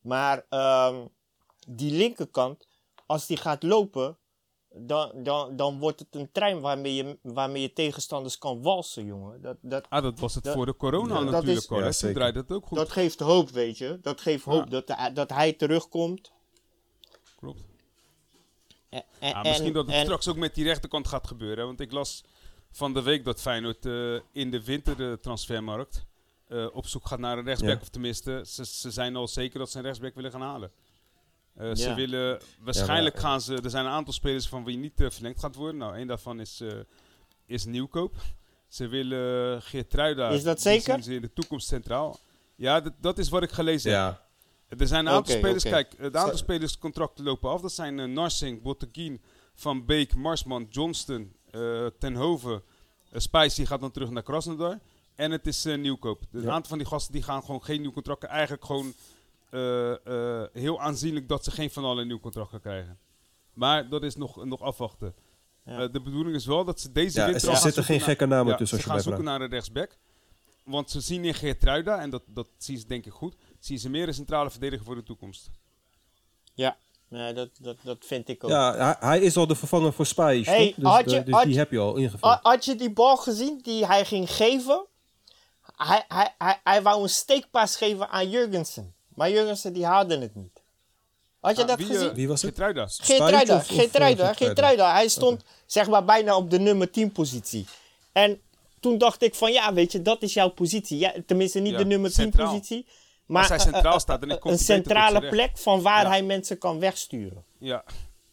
Maar 0.02 0.46
ehm, 0.50 1.06
die 1.67 1.91
linkerkant, 1.91 2.67
als 3.06 3.28
die 3.28 3.38
gaat 3.38 3.63
lopen, 3.63 4.17
dan, 4.75 5.12
dan, 5.23 5.55
dan 5.55 5.79
wordt 5.79 5.99
het 5.99 6.07
een 6.12 6.29
trein 6.31 6.59
waarmee 6.59 6.95
je, 6.95 7.17
waarmee 7.21 7.62
je 7.62 7.73
tegenstanders 7.73 8.38
kan 8.38 8.62
walsen, 8.62 9.05
jongen. 9.05 9.41
Dat, 9.41 9.57
dat, 9.62 9.86
ah, 9.89 10.03
dat 10.03 10.19
was 10.19 10.36
het 10.36 10.43
Dat- 10.43 10.53
voor 10.53 10.65
de 10.65 10.75
corona 10.75 11.13
Ja, 11.13 11.19
dat 11.23 11.31
natuurlijk 11.31 11.57
is- 11.57 11.69
al. 11.69 11.79
Ja. 11.83 11.91
Toen 11.91 12.13
draaide 12.13 12.39
het 12.39 12.51
ook 12.51 12.65
goed. 12.65 12.77
dat 12.77 12.89
geeft 12.91 13.19
hoop, 13.19 13.49
weet 13.49 13.77
je. 13.77 13.99
Dat 14.01 14.21
geeft 14.21 14.45
hoop 14.45 14.63
Ja. 14.63 14.69
dat, 14.69 14.88
hij- 14.88 15.13
dat 15.13 15.29
hij 15.29 15.53
terugkomt. 15.53 16.31
Klopt. 17.36 17.63
En, 18.89 19.03
en- 19.19 19.33
Ah, 19.33 19.43
misschien 19.43 19.73
dat 19.73 19.86
het 19.86 19.95
en- 19.95 20.03
straks 20.03 20.27
ook 20.27 20.36
met 20.38 20.55
die 20.55 20.63
rechterkant 20.63 21.07
gaat 21.07 21.27
gebeuren. 21.27 21.65
Want 21.65 21.79
ik 21.79 21.91
las 21.91 22.23
van 22.71 22.93
de 22.93 23.01
week 23.01 23.25
dat 23.25 23.41
Feyenoord 23.41 23.86
eh, 23.86 24.15
in 24.31 24.51
de 24.51 24.63
winter 24.63 24.97
de 24.97 25.17
transfermarkt 25.21 26.05
eh, 26.47 26.67
op 26.73 26.88
zoek 26.88 27.07
gaat 27.07 27.19
naar 27.19 27.38
een 27.38 27.45
rechtsback. 27.45 27.75
Ja. 27.75 27.81
Of 27.81 27.89
tenminste, 27.89 28.43
ze, 28.47 28.65
ze 28.65 28.91
zijn 28.91 29.15
al 29.15 29.27
zeker 29.27 29.59
dat 29.59 29.69
ze 29.69 29.77
een 29.77 29.83
rechtsback 29.83 30.15
willen 30.15 30.31
gaan 30.31 30.41
halen. 30.41 30.71
Eh, 31.56 31.74
Ze 31.74 31.94
willen, 31.94 32.39
waarschijnlijk 32.60 33.16
ja. 33.16 33.22
gaan 33.22 33.42
ze, 33.42 33.56
er 33.63 33.70
zijn 33.70 33.86
een 33.86 33.92
aantal 33.92 34.13
spelers 34.13 34.48
van 34.48 34.63
wie 34.63 34.78
niet 34.78 35.02
eh, 35.02 35.10
verlengd 35.10 35.39
gaat 35.39 35.56
worden. 35.56 35.78
Nou, 35.78 35.96
één 35.96 36.08
daarvan 36.08 36.39
is, 36.39 36.62
eh, 36.62 36.72
is 37.46 37.66
Nieuwkoop. 37.66 38.16
Ze 38.68 38.88
willen 38.88 39.62
Geertruida. 39.62 40.30
Is 40.30 40.44
dat 40.44 40.56
die 40.56 40.63
zeker? 40.72 40.94
zien 40.94 41.04
ze 41.04 41.13
in 41.16 41.22
de 41.22 41.34
toekomst 41.34 41.68
centraal. 41.68 42.20
Ja, 42.56 42.82
dat, 42.82 42.94
dat 43.00 43.18
is 43.18 43.30
wat 43.30 43.44
ik 43.44 43.52
gelezen 43.52 43.92
heb. 43.92 44.00
Ja. 44.00 44.22
Er 44.78 44.88
zijn 44.88 45.06
een 45.06 45.13
aantal 45.13 45.36
spelers, 45.36 45.63
kijk, 45.63 45.94
het 45.98 46.16
aantal 46.16 46.38
Zo- 46.38 46.44
spelers 46.44 46.78
contracten 46.78 47.24
lopen 47.24 47.50
af. 47.50 47.62
Dat 47.62 47.72
zijn 47.72 48.00
eh, 48.00 48.06
Narsing, 48.06 48.62
Botteguin, 48.62 49.22
Van 49.54 49.86
Beek, 49.86 50.16
Marsman, 50.16 50.68
Johnston, 50.70 51.36
eh 51.52 51.86
Tenhoven, 52.00 52.63
uh, 53.13 53.20
Spicy 53.20 53.66
gaat 53.66 53.80
dan 53.80 53.92
terug 53.92 54.10
naar 54.10 54.24
Krasnodar. 54.24 54.80
En 55.16 55.32
het 55.32 55.48
is 55.48 55.66
eh, 55.66 55.78
nieuwkoop. 55.78 56.22
Dus 56.32 56.44
Een 56.44 56.52
aantal 56.52 56.70
van 56.70 56.78
die 56.78 56.88
gasten 56.88 57.13
die 57.13 57.24
gaan 57.24 57.42
gewoon 57.44 57.63
geen 57.63 57.82
nieuw 57.82 57.92
contract. 57.92 58.24
Eigenlijk 58.24 58.66
gewoon 58.66 58.94
eh, 59.54 59.92
eh, 60.42 60.48
heel 60.54 60.82
aanzienlijk 60.82 61.28
dat 61.28 61.44
ze 61.44 61.52
geen 61.52 61.72
van 61.72 61.84
allen 61.84 61.98
een 62.02 62.08
nieuw 62.08 62.20
contract 62.20 62.50
gaan 62.50 62.60
krijgen. 62.60 63.00
Maar 63.54 63.89
dat 63.89 64.04
is 64.04 64.16
nog, 64.16 64.46
nog 64.46 64.62
afwachten. 64.62 65.16
Ja. 65.66 65.80
Eh, 65.80 65.92
de 65.92 66.02
bedoeling 66.02 66.36
is 66.36 66.46
wel 66.46 66.66
dat 66.66 66.80
ze 66.80 66.92
deze 66.92 67.20
Ja, 67.20 67.26
winter 67.28 67.50
er 67.50 67.56
zitten 67.56 67.62
zoeken 67.74 67.84
geen 67.84 67.98
naar- 67.98 68.08
gekke 68.08 68.26
namen 68.26 68.52
ja, 68.52 68.58
tussen 68.58 68.78
Ze 68.78 68.84
als 68.84 68.84
je 68.84 68.89
gaan 68.92 69.02
zoeken 69.18 69.24
naar 69.32 69.42
een 69.42 69.50
rechtsback. 69.50 69.98
Want 70.63 70.92
ze 70.92 71.02
zien 71.02 71.26
in 71.26 71.34
Geertruida, 71.34 72.00
en 72.00 72.10
dat, 72.10 72.22
dat 72.26 72.48
zien 72.58 72.78
ze 72.78 72.88
denk 72.88 73.06
ik 73.06 73.12
goed, 73.12 73.36
zien 73.60 73.80
ze 73.80 73.89
meer 73.89 74.08
een 74.08 74.13
centrale 74.13 74.50
verdediger 74.52 74.86
voor 74.86 74.96
de 74.96 75.04
toekomst. 75.04 75.50
Ja, 76.54 76.78
nee, 77.08 77.34
dat, 77.34 77.50
dat, 77.60 77.78
dat 77.84 77.98
vind 78.06 78.30
ik 78.30 78.44
ook. 78.44 78.50
Ja, 78.50 78.76
hij, 78.76 78.96
hij 79.00 79.20
is 79.20 79.38
al 79.38 79.48
de 79.48 79.56
vervanger 79.56 79.94
voor 79.94 80.06
Spijs. 80.06 80.46
Hey, 80.48 80.74
dus 80.76 80.86
had 80.89 81.04
de- 81.06 81.12
je- 81.16 81.24
dus 81.24 81.34
had 81.34 81.44
die 81.44 81.52
je- 81.54 81.58
heb 81.60 81.72
je 81.72 81.80
al 81.80 81.96
ingevuld. 81.96 82.22
Ha- 82.22 82.39
Had 82.42 82.66
je 82.66 82.76
die 82.76 82.94
bal 82.94 83.18
gezien 83.18 83.60
die 83.62 83.86
hij 83.86 84.06
ging 84.06 84.32
geven? 84.32 84.86
Hij, 85.76 86.06
hij, 86.08 86.36
hij, 86.38 86.60
hij 86.63 86.82
wou 86.82 87.04
een 87.04 87.10
steekpaas 87.10 87.76
geven 87.76 88.10
aan 88.10 88.30
Jurgensen. 88.30 88.94
Maar 89.15 89.30
Jurgensen 89.32 89.73
die 89.73 89.86
haalde 89.86 90.17
het 90.19 90.36
niet. 90.36 90.62
Had 91.39 91.56
je 91.56 91.62
Ah, 91.62 91.67
dat 91.67 91.78
wie, 91.78 91.88
gezien? 91.88 92.10
eh, 92.10 92.15
Wie 92.15 92.28
was 92.28 92.41
het? 92.41 92.49
Geertruida. 92.56 93.60
Geertruida, 93.60 94.30
eh, 94.30 94.36
Geertruida. 94.36 94.91
Hij 94.93 95.08
stond 95.08 95.43
zeg 95.65 95.88
maar 95.88 96.06
bijna 96.06 96.36
op 96.36 96.49
de 96.49 96.60
nummer 96.60 96.91
10 96.91 97.12
positie. 97.12 97.65
En 98.12 98.41
toen 98.80 98.97
dacht 98.97 99.21
ik 99.21 99.36
van 99.36 99.52
ja, 99.52 99.73
weet 99.73 99.91
je, 99.91 100.02
dat 100.02 100.21
is 100.21 100.34
jouw 100.34 100.49
positie. 100.49 100.97
Ja, 100.97 101.13
tenminste 101.26 101.60
niet 101.60 101.71
Ja, 101.71 101.78
de 101.78 101.86
nummer 101.86 102.12
10 102.12 102.23
centraal. 102.23 102.47
positie. 102.54 102.86
Maar 103.26 103.47
hij 103.47 103.58
eh, 103.58 103.63
centraal 103.63 103.93
eh, 103.93 103.99
staat, 103.99 104.19
dan 104.21 104.30
komt 104.30 104.43
een 104.43 104.49
hij 104.49 104.60
centrale 104.76 105.28
plek 105.30 105.58
van 105.58 105.82
waar 105.82 106.04
Ja. 106.04 106.10
hij 106.10 106.23
mensen 106.23 106.58
kan 106.58 106.80
wegsturen. 106.80 107.43
Ja, 107.58 107.84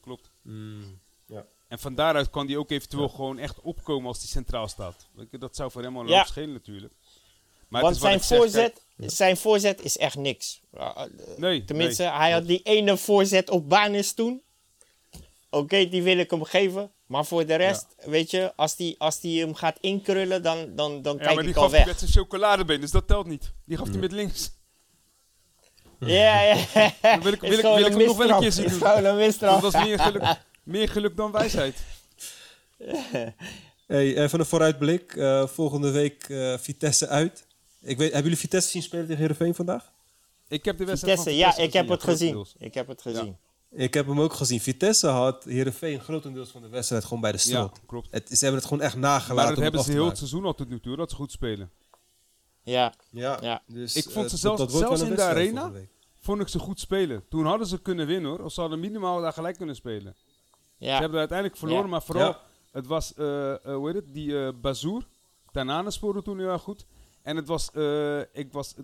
klopt. 0.01 0.31
Mm, 0.43 1.01
ja. 1.27 1.45
En 1.69 1.79
van 1.79 1.95
daaruit 1.95 2.31
kan 2.31 2.47
hij 2.47 2.57
ook 2.57 2.71
eventueel 2.71 3.09
gewoon 3.09 3.39
echt 3.39 3.61
opkomen 3.61 4.07
als 4.09 4.19
hij 4.19 4.27
centraal 4.29 4.69
staat. 4.69 5.07
Dat 5.31 5.57
zou 5.57 5.71
voor 5.71 5.83
hem 5.83 5.97
al 5.97 6.03
een 6.03 6.09
Ja. 6.09 6.25
schelen 6.25 6.53
natuurlijk. 6.53 6.93
Maar 7.71 7.83
Want 7.83 7.97
zijn 7.97 8.21
voorzet, 8.21 8.83
zijn 8.97 9.37
voorzet 9.37 9.83
is 9.83 9.97
echt 9.99 10.17
niks. 10.17 10.61
Uh, 10.75 10.97
Nee, 11.37 11.65
Tenminste, 11.65 12.03
nee. 12.03 12.13
hij 12.13 12.31
had 12.31 12.47
die 12.47 12.63
ene 12.63 12.97
voorzet 12.97 13.51
op 13.51 13.69
banis 13.69 14.13
toen. 14.13 14.43
Oké, 15.51 15.89
die 15.89 16.03
wil 16.03 16.19
ik 16.19 16.31
hem 16.31 16.45
geven. 16.45 16.93
Maar 17.07 17.25
voor 17.25 17.47
de 17.47 17.55
rest, 17.55 17.87
weet 18.05 18.31
je, 18.31 18.53
als 18.57 18.77
die, 18.77 18.95
als 18.99 19.21
die 19.21 19.41
hem 19.41 19.55
gaat 19.55 19.77
inkrullen, 19.81 20.43
dan, 20.43 20.77
dan, 20.77 21.03
dan 21.03 21.17
Ja, 21.17 21.23
kijk 21.23 21.35
maar 21.35 21.43
die 21.43 21.53
ik 21.53 21.57
al 21.57 21.63
gaf 21.63 21.71
hij 21.71 21.79
weg. 21.81 21.89
met 21.89 21.99
zijn 21.99 22.11
chocoladebeen, 22.11 22.81
dus 22.81 22.91
dat 22.91 23.07
telt 23.07 23.27
niet. 23.27 23.53
Die 23.65 23.77
gaf 23.77 23.89
hij 23.89 23.99
met 23.99 24.13
links. 24.13 24.51
Ja, 25.99 26.43
ja, 26.43 26.57
ja. 26.75 26.93
Dan 27.03 27.23
wil 27.23 27.33
ik- 27.33 27.41
wil 27.51 27.53
ik- 27.53 27.61
gewoon 27.61 27.77
wil 27.77 27.87
ik 27.87 27.93
hem 27.97 28.07
nog 28.07 28.17
wel 28.17 28.31
een 28.31 28.41
keer 28.41 28.53
zien 28.53 28.65
Is 28.65 28.71
doen. 28.79 29.39
Dat 29.39 29.61
was 29.61 29.73
meer 29.73 29.99
geluk, 29.99 30.41
meer 30.63 30.89
geluk 30.89 31.17
dan 31.17 31.31
wijsheid. 31.33 31.77
Hey, 33.87 34.17
even 34.17 34.41
een 34.41 34.47
vooruitblik. 34.47 35.15
Eh, 35.17 35.47
volgende 35.47 35.91
week 35.91 36.25
eh, 36.29 36.59
Vitesse 36.59 37.09
uit. 37.09 37.47
Ik 37.81 37.99
weet, 37.99 38.07
hebben 38.13 38.23
jullie 38.23 38.39
Vitesse 38.39 38.71
zien 38.71 38.83
spelen 38.83 39.05
tegen 39.07 39.21
Heerenveen 39.21 39.55
vandaag? 39.55 39.93
Ik 40.49 40.65
heb 40.65 40.79
de 40.79 40.85
wedstrijd 40.85 41.19
Vitesse, 41.19 41.39
van 41.39 41.49
ja, 41.49 41.53
Vitesse 41.53 41.67
ik 41.69 41.73
heb 41.73 41.89
het 41.89 42.03
gezien. 42.03 42.47
Ik 42.59 42.75
heb 42.75 42.89
het 42.89 43.03
gezien. 43.03 43.37
Ik 43.71 43.95
heb 43.95 44.07
hem 44.07 44.21
ook 44.21 44.33
gezien. 44.33 44.61
Vitesse 44.61 45.07
had 45.07 45.45
Heerenveen 45.45 46.01
grotendeels 46.01 46.51
van 46.51 46.63
de 46.63 46.69
wedstrijd 46.69 47.05
gewoon 47.05 47.21
bij 47.21 47.33
de 47.33 47.39
Ja, 47.39 47.43
strot. 47.45 47.81
klopt. 47.87 48.09
Het, 48.11 48.29
ze 48.29 48.37
hebben 48.45 48.55
het 48.61 48.65
gewoon 48.69 48.83
echt 48.85 48.97
nagelaten. 48.97 49.35
Maar 49.35 49.47
dat 49.47 49.57
om 49.57 49.63
hebben 49.63 49.81
het 49.81 49.91
ze 49.91 49.97
heel 49.97 50.07
het 50.09 50.17
seizoen 50.19 50.45
al 50.45 50.55
tot 50.55 50.69
nu 50.69 50.81
toe, 50.81 50.97
dat 50.97 51.11
ze 51.11 51.17
goed 51.17 51.33
spelen. 51.33 51.71
Ja, 52.63 52.95
Ja, 53.11 53.39
Ja. 53.41 53.63
Dus, 53.67 53.97
Ik 53.97 54.11
vond 54.11 54.25
eh, 54.25 54.31
ze 54.31 54.37
zelfs- 54.37 54.73
zelfs 54.79 55.01
in 55.03 55.15
de 55.15 55.23
arena? 55.23 55.73
Vond 56.21 56.41
ik 56.41 56.49
ze 56.49 56.59
goed 56.59 56.81
spelen. 56.81 57.25
Toen 57.29 57.45
hadden 57.47 57.67
ze 57.67 57.81
kunnen 57.83 58.07
winnen 58.07 58.31
hoor. 58.31 58.41
Of 58.41 58.53
ze 58.53 58.61
hadden 58.61 58.81
minimaal 58.81 59.21
daar 59.21 59.33
gelijk 59.33 59.57
kunnen 59.57 59.75
spelen. 59.75 60.15
Ze 60.79 60.85
ja. 60.87 60.99
hebben 60.99 61.19
uiteindelijk 61.19 61.59
verloren, 61.59 61.85
Ja. 61.85 61.91
maar 61.91 62.03
vooral, 62.03 62.27
Ja. 62.29 62.41
het 62.73 62.87
was, 62.87 63.15
eh, 63.15 63.51
eh, 63.53 63.75
hoe 63.75 63.87
heet 63.87 63.97
het, 63.97 64.15
die 64.15 64.45
eh 64.47 64.53
Bazoer. 64.61 65.07
Tanane 65.53 65.91
spoorde 65.91 66.23
toen 66.23 66.39
heel 66.39 66.49
erg 66.49 66.63
goed. 66.63 66.87
En 67.31 67.37
het 67.37 67.47
was, 67.47 67.71
eh, 67.71 68.19
ik 68.33 68.53
was, 68.53 68.75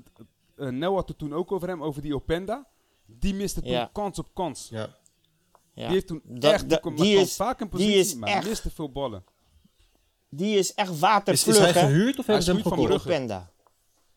eh, 0.56 0.68
Nel 0.68 0.94
had 0.94 1.08
het 1.08 1.18
toen 1.18 1.34
ook 1.34 1.52
over 1.52 1.68
hem, 1.68 1.82
over 1.82 2.02
die 2.02 2.14
Openda. 2.14 2.66
Die 3.06 3.34
miste 3.34 3.60
toen 3.60 3.70
Ja. 3.70 3.90
kans 3.92 4.18
op 4.18 4.28
kans. 4.34 4.68
Ja. 4.70 4.78
ja. 4.80 4.88
Die 5.84 5.84
heeft 5.94 6.06
toen 6.06 6.20
Dat- 6.24 6.52
echt, 6.52 6.68
die, 6.68 6.80
dat- 6.80 7.26
is- 7.26 7.36
vaak 7.36 7.58
die 7.58 7.68
positie, 7.68 7.94
is 7.94 8.14
maar 8.14 8.28
echt- 8.28 8.48
miste 8.48 8.70
veel 8.70 8.90
ballen. 8.92 9.24
Die 10.28 10.58
is 10.58 10.74
echt 10.74 10.90
Is, 10.90 10.98
watervlug, 10.98 11.54
is 11.56 11.60
hij 11.62 11.72
hè? 11.72 11.80
gehuurd 11.88 12.18
of 12.18 12.26
Hij 12.26 12.34
hem 12.36 12.44
is 12.44 12.50
goed 12.52 12.62
van 12.62 12.72
gekocht? 12.72 12.88
Brugge. 12.88 13.08
Openda. 13.08 13.50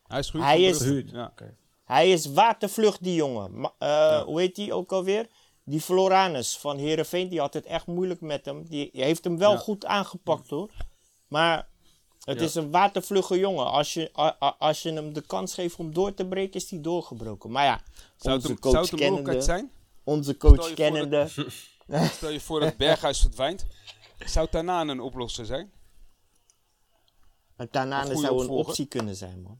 Hij 0.07 0.19
is 0.19 0.29
goed 0.29 0.41
Hij 0.41 0.61
is-. 0.61 0.77
Gehuurd. 0.77 1.09
Ja. 1.11 1.25
Oké. 1.31 1.55
Hij 1.85 2.11
is 2.11 2.25
watervlug, 2.25 2.97
die 2.97 3.15
jongen. 3.15 3.59
Ma- 3.59 3.73
eh, 3.77 4.21
Hoe 4.21 4.39
heet 4.39 4.55
die 4.55 4.73
ook 4.73 4.91
alweer? 4.91 5.27
Die 5.63 5.81
Floranus 5.81 6.57
van 6.57 6.77
Herenveen, 6.77 7.29
die 7.29 7.39
had 7.39 7.53
het 7.53 7.65
echt 7.65 7.87
moeilijk 7.87 8.21
met 8.21 8.45
hem. 8.45 8.65
Die 8.67 8.89
heeft 8.93 9.23
hem 9.23 9.37
wel 9.37 9.51
Ja. 9.51 9.57
goed 9.57 9.85
aangepakt 9.85 10.49
hoor. 10.49 10.71
Maar 11.27 11.68
het 12.29 12.39
Ja. 12.39 12.45
is 12.45 12.55
een 12.55 12.71
watervlugge 12.71 13.39
jongen. 13.39 13.65
Als 13.65 13.93
je, 13.93 14.11
a- 14.17 14.37
a- 14.43 14.55
als 14.59 14.81
je 14.81 14.91
hem 14.93 15.13
de 15.13 15.21
kans 15.21 15.53
geeft 15.53 15.75
om 15.75 15.93
door 15.93 16.13
te 16.13 16.25
breken, 16.27 16.53
is 16.61 16.69
hij 16.69 16.81
doorgebroken. 16.81 17.51
Maar 17.51 17.65
ja, 17.65 17.81
Zou 18.17 18.35
het 18.35 18.45
onze 18.45 18.47
hem, 18.47 18.57
zou 18.61 18.73
coach 18.73 18.89
het 18.89 18.99
mogelijkheid 18.99 19.45
kennende, 19.45 19.69
zijn? 19.71 19.71
onze 20.03 20.37
coach 20.37 20.73
kennende. 20.73 21.27
Stel 22.15 22.29
je 22.29 22.39
voor 22.39 22.59
dat 22.59 22.77
Berghuis 22.83 23.19
verdwijnt. 23.21 23.65
Zou 24.25 24.47
Tanane 24.47 24.91
een 24.91 24.99
oplosser 24.99 25.45
zijn? 25.45 25.71
Goede 27.57 28.21
zou 28.21 28.43
een 28.43 28.49
optie 28.49 28.85
kunnen 28.85 29.15
zijn, 29.15 29.41
man. 29.41 29.59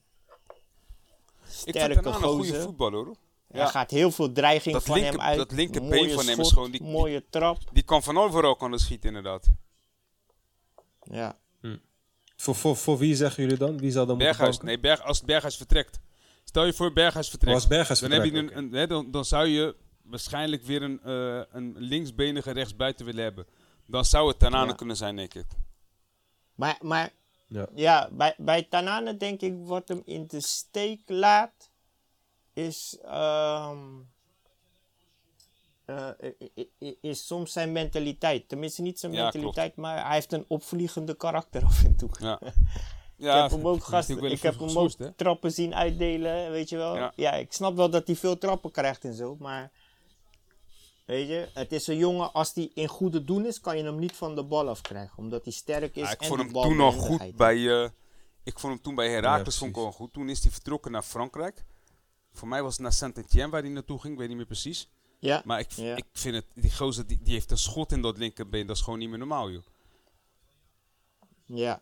Ik 1.44 1.56
Sterke 1.56 1.80
vind 1.94 2.04
Tanane 2.04 2.16
een 2.26 2.30
goede 2.32 2.48
gozer. 2.48 2.62
voetballer 2.62 3.06
hoor. 3.06 3.16
Er 3.48 3.68
gaat 3.68 3.92
heel 3.92 4.12
veel 4.12 4.32
dreiging 4.32 4.74
Dat 4.74 4.84
van 4.84 4.96
linker- 4.96 5.14
hem 5.14 5.22
uit. 5.22 5.38
dat 5.38 5.52
linkerbeen 5.52 6.10
van 6.12 6.28
hem 6.28 6.40
is 6.40 6.52
gewoon 6.52 6.72
die- 6.72 6.82
die- 6.82 6.92
mooie 6.92 7.26
trap. 7.30 7.58
Die 7.74 7.84
kan 7.84 8.04
van 8.04 8.18
overal 8.18 8.56
kan 8.56 8.72
het 8.72 8.82
schieten 8.82 9.08
inderdaad. 9.08 9.48
Ja. 11.04 11.38
Voor, 12.42 12.56
voor, 12.56 12.76
voor 12.78 12.98
wie 12.98 13.16
zeggen 13.16 13.44
jullie 13.44 13.58
dan? 13.58 13.78
Wie 13.78 13.92
zal 13.92 14.06
dan 14.06 14.18
moeten 14.18 14.36
Berghuis, 14.38 14.60
nee, 14.60 14.80
Berg, 14.80 15.02
als 15.04 15.22
Berghuis 15.22 15.58
vertrekt. 15.58 16.00
Stel 16.44 16.66
je 16.66 16.74
voor 16.74 16.94
Berghuis 16.94 17.30
vertrekt. 17.30 17.56
Als 17.56 17.68
Berghuis 17.68 18.00
dan, 18.00 18.12
heb 18.12 18.26
je 18.26 18.34
een, 18.34 18.58
een, 18.58 18.72
hè, 18.74 18.88
dan, 18.88 19.12
dan 19.12 19.26
zou 19.26 19.48
je 19.48 19.76
waarschijnlijk 20.04 20.64
weer 20.64 20.82
een, 20.82 21.00
eh, 21.04 21.42
een 21.52 21.76
linksbenige 21.78 22.52
rechtsbuiten 22.52 23.06
willen 23.06 23.24
hebben. 23.24 23.46
Dan 23.86 24.06
zou 24.06 24.28
het 24.28 24.40
Tanane 24.40 24.70
Ja. 24.70 24.74
kunnen 24.76 24.96
zijn, 24.96 25.16
denk 25.16 25.34
ik. 25.34 25.46
Maar, 26.56 26.78
maar 26.82 27.12
Ja. 27.48 27.68
Ja, 27.76 28.10
bij, 28.12 28.36
bij 28.38 28.64
Tanane 28.64 29.18
denk 29.18 29.42
ik 29.42 29.54
wat 29.58 29.88
hem 29.88 30.02
in 30.06 30.28
de 30.28 30.42
steek 30.42 31.02
laat, 31.06 31.70
is, 32.54 32.98
ehm, 33.06 33.78
eh, 35.90 36.32
i- 36.80 36.98
is 37.02 37.28
soms 37.28 37.52
zijn 37.52 37.72
mentaliteit. 37.72 38.50
Tenminste 38.50 38.82
niet 38.82 39.00
zijn 39.00 39.12
Ja, 39.14 39.24
mentaliteit, 39.24 39.76
maar 39.76 40.06
hij 40.06 40.14
heeft 40.14 40.34
een 40.34 40.46
opvliegende 40.48 41.16
karakter 41.16 41.64
af 41.64 41.84
en 41.84 41.96
toe. 41.96 42.10
Ja. 42.20 42.40
ik 42.46 42.54
Ja, 43.18 43.42
heb 43.42 43.52
hem 43.52 43.68
ook, 43.68 43.86
wel 43.88 44.26
ik 44.32 44.42
heb 44.42 44.60
hem 44.60 44.78
ook 44.78 44.92
trappen 45.16 45.52
zien 45.52 45.76
uitdelen, 45.76 46.52
weet 46.52 46.70
je 46.70 46.78
wel. 46.78 46.96
Ja. 46.96 47.14
Ja. 47.16 47.34
ik 47.34 47.54
snap 47.54 47.76
wel 47.76 47.90
dat 47.90 48.08
hij 48.08 48.16
veel 48.16 48.38
trappen 48.38 48.72
krijgt 48.72 49.04
en 49.04 49.14
zo, 49.14 49.36
maar... 49.40 49.72
Weet 51.06 51.28
je, 51.28 51.50
het 51.54 51.72
is 51.72 51.88
een 51.88 51.98
jongen, 51.98 52.34
als 52.34 52.54
hij 52.54 52.72
in 52.74 52.88
goede 52.88 53.24
doen 53.24 53.46
is, 53.46 53.60
kan 53.60 53.78
je 53.78 53.84
hem 53.84 54.00
niet 54.00 54.16
van 54.16 54.36
de 54.36 54.44
bal 54.44 54.70
afkrijgen. 54.70 55.18
Omdat 55.18 55.44
hij 55.44 55.54
sterk 55.54 55.96
is 55.96 56.02
Ja, 56.04 56.12
ik 56.12 56.22
en 56.22 56.28
vond 56.28 56.40
hem 56.42 56.52
toen 56.52 56.80
al 56.80 56.92
goed 56.92 57.36
bij. 57.36 57.84
eh, 57.84 57.90
ik 58.44 58.60
vond 58.60 58.74
hem 58.74 58.82
toen 58.82 58.96
bij 58.96 59.10
Herakles 59.10 59.58
vond 59.58 59.72
ik 59.72 59.78
al 59.78 59.92
goed. 59.92 60.14
Toen 60.14 60.30
is 60.30 60.42
hij 60.44 60.52
vertrokken 60.52 60.92
naar 60.92 61.02
Frankrijk. 61.04 61.66
Voor 62.32 62.48
mij 62.48 62.64
was 62.64 62.74
het 62.74 62.82
naar 62.82 62.94
Saint-Etienne 62.94 63.50
waar 63.52 63.62
hij 63.62 63.70
naartoe 63.72 64.00
ging, 64.00 64.14
ik 64.14 64.20
weet 64.20 64.28
niet 64.28 64.38
meer 64.38 64.46
precies. 64.46 64.90
Ja, 65.20 65.42
Maar 65.46 65.60
ik, 65.60 65.72
Ja. 65.72 65.96
ik 65.96 66.06
vind 66.14 66.36
het, 66.36 66.46
die 66.54 66.76
gozer 66.76 67.08
die, 67.08 67.20
die 67.22 67.34
heeft 67.34 67.52
een 67.52 67.58
schot 67.58 67.92
in 67.92 68.02
dat 68.02 68.18
linkerbeen, 68.18 68.68
dat 68.68 68.76
is 68.76 68.82
gewoon 68.82 69.00
niet 69.00 69.10
meer 69.10 69.18
normaal, 69.18 69.52
joh. 69.52 69.64
ja. 71.46 71.82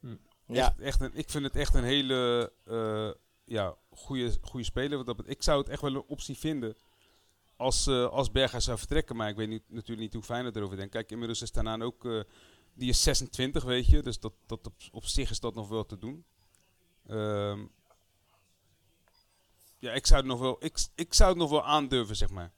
Hm. 0.00 0.16
Ja, 0.46 0.66
Echt, 0.68 0.80
echt 0.80 1.00
een, 1.00 1.14
ik 1.14 1.30
vind 1.30 1.44
het 1.44 1.56
echt 1.56 1.74
een 1.74 1.84
hele 1.84 2.52
eh, 2.64 3.10
ja, 3.44 3.76
goede, 3.90 4.38
goede 4.42 4.64
speler. 4.64 4.96
wat 5.04 5.06
dat 5.06 5.28
ik 5.28 5.42
zou 5.42 5.58
het 5.60 5.68
echt 5.68 5.80
wel 5.82 5.94
een 5.94 6.04
optie 6.06 6.36
vinden 6.38 6.76
als, 7.56 7.86
eh 7.86 8.08
als 8.08 8.30
Berghuis 8.30 8.64
zou 8.64 8.78
vertrekken. 8.78 9.16
Maar 9.16 9.28
ik 9.28 9.36
weet 9.36 9.48
niet, 9.48 9.62
natuurlijk 9.68 10.00
niet 10.00 10.12
hoe 10.12 10.22
Feyenoord 10.22 10.56
erover 10.56 10.76
denkt. 10.76 10.92
Kijk, 10.92 11.10
inmiddels 11.10 11.42
is 11.42 11.52
daarna 11.52 11.80
ook... 11.84 12.04
eh, 12.04 12.20
die 12.74 12.88
is 12.88 13.02
26, 13.02 13.64
weet 13.64 13.86
je. 13.86 14.02
Dus 14.02 14.20
dat, 14.20 14.32
dat 14.46 14.66
op, 14.66 14.74
op 14.90 15.04
zich 15.04 15.30
is 15.30 15.40
dat 15.40 15.54
nog 15.54 15.68
wel 15.68 15.86
te 15.86 15.98
doen. 15.98 16.24
Ehm, 17.06 17.64
ja, 19.78 19.92
ik 19.92 20.06
zou 20.06 20.18
het 20.20 20.28
nog 20.28 20.40
wel, 20.40 20.56
ik, 20.64 20.86
ik 20.94 21.14
zou 21.14 21.28
het 21.30 21.38
nog 21.38 21.50
wel 21.50 21.64
aandurven, 21.64 22.16
zeg 22.16 22.30
maar. 22.30 22.52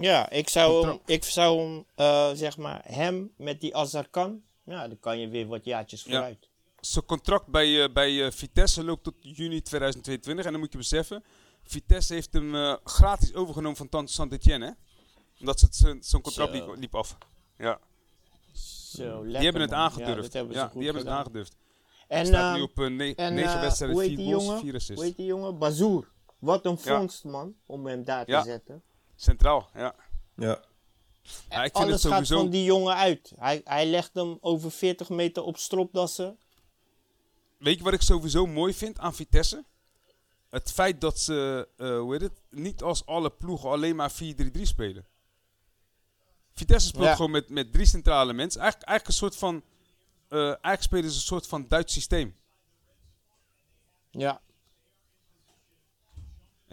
Ja, 0.00 0.30
ik 0.30 0.48
zou 0.48 0.86
hem, 0.86 0.98
ik 1.06 1.24
zou 1.24 1.60
hem 1.60 1.84
eh, 1.94 2.30
zeg 2.34 2.56
maar, 2.56 2.82
hem 2.84 3.32
met 3.36 3.60
die 3.60 3.76
Azarkan, 3.76 4.42
ja, 4.64 4.88
dan 4.88 4.98
kan 5.00 5.18
je 5.18 5.28
weer 5.28 5.46
wat 5.46 5.64
jaartjes 5.64 6.02
Ja. 6.02 6.10
vooruit. 6.10 6.48
Zijn 6.80 7.04
contract 7.04 7.46
bij, 7.46 7.82
eh, 7.84 7.92
bij 7.92 8.24
eh, 8.26 8.30
Vitesse 8.32 8.84
loopt 8.84 9.04
tot 9.04 9.14
juni 9.20 9.62
2022. 9.62 10.44
En 10.44 10.50
dan 10.52 10.60
moet 10.60 10.72
je 10.72 10.78
beseffen, 10.78 11.24
Vitesse 11.62 12.14
heeft 12.14 12.32
hem 12.32 12.54
eh, 12.54 12.76
gratis 12.84 13.34
overgenomen 13.34 13.76
van 13.76 13.88
Tan- 13.88 14.08
Saint-Etienne. 14.08 14.66
hè? 14.66 14.72
Omdat 15.40 15.58
ze 15.58 15.64
het- 15.66 15.76
zijn 15.76 16.02
zijn 16.02 16.22
contract 16.22 16.56
Zo. 16.56 16.66
liep, 16.66 16.76
liep 16.78 16.94
af. 16.94 17.18
Ja, 17.58 17.78
Zo, 18.52 19.02
lekker, 19.04 19.24
die 19.32 19.42
hebben 19.42 19.60
het 19.62 19.70
man. 19.70 19.80
Aangedurfd. 19.80 20.22
dat 20.22 20.32
hebben 20.32 20.54
Ja, 20.54 20.60
ze 20.60 20.66
goed 20.68 20.74
die 20.74 20.84
hebben 20.84 21.02
het 21.06 21.12
aangedurfd. 21.18 21.56
En, 22.08 22.26
staat 22.26 22.50
eh, 22.52 22.56
nu 22.56 22.62
op 22.62 22.78
eh, 22.78 22.86
ne- 22.90 23.14
en, 23.14 23.34
9 23.34 23.54
eh, 23.54 23.60
wedstrijden, 23.60 23.96
hoe 23.96 24.06
heet 24.06 24.14
4 24.14 24.24
die 24.24 24.34
goals, 24.34 24.44
jongen? 24.46 24.60
4 24.60 24.74
assists. 24.74 24.94
Hoe 24.94 25.04
heet 25.04 25.16
die 25.16 25.26
jongen? 25.26 25.58
Bazoer. 25.58 26.12
Wat 26.38 26.66
een 26.66 26.78
Ja. 26.84 26.96
vondst, 26.98 27.24
man, 27.24 27.54
om 27.66 27.86
hem 27.86 28.04
daar 28.04 28.30
Ja. 28.30 28.42
te 28.42 28.48
zetten. 28.48 28.82
Centraal, 29.24 29.68
ja. 29.74 29.94
Ja. 30.36 30.64
ja 31.48 31.64
ik 31.64 31.76
vind 31.76 31.84
Alles 31.84 32.02
het 32.02 32.12
gaat 32.12 32.26
van 32.26 32.50
die 32.50 32.64
jongen 32.64 32.94
uit. 32.94 33.32
Hij, 33.38 33.60
hij 33.64 33.86
legt 33.86 34.14
hem 34.14 34.38
over 34.40 34.70
40 34.70 35.08
meter 35.08 35.42
op 35.42 35.56
stropdassen. 35.56 36.38
Weet 37.58 37.78
je 37.78 37.84
wat 37.84 37.92
ik 37.92 38.02
sowieso 38.02 38.46
mooi 38.46 38.74
vind 38.74 38.98
aan 38.98 39.14
Vitesse? 39.14 39.64
Het 40.48 40.72
feit 40.72 41.00
dat 41.00 41.18
ze, 41.20 41.68
eh, 41.76 41.98
hoe 41.98 42.12
heet 42.12 42.20
het, 42.20 42.40
niet 42.50 42.82
als 42.82 43.06
alle 43.06 43.30
ploegen 43.30 43.70
alleen 43.70 43.96
maar 43.96 44.10
4-3-3 44.12 44.66
spelen. 44.66 45.06
Vitesse 46.52 46.88
speelt 46.88 47.04
Ja. 47.04 47.14
gewoon 47.14 47.30
met, 47.30 47.48
met 47.48 47.72
drie 47.72 47.86
centrale 47.86 48.32
mensen. 48.32 48.60
Eigenlijk, 48.60 48.90
eigenlijk 48.90 49.20
een 49.20 49.28
soort 49.28 49.36
van, 49.36 49.62
eh, 50.28 50.46
eigenlijk 50.46 50.82
spelen 50.82 51.10
ze 51.10 51.16
een 51.16 51.22
soort 51.22 51.46
van 51.46 51.68
Duits 51.68 51.92
systeem. 51.92 52.36
Ja. 54.10 54.40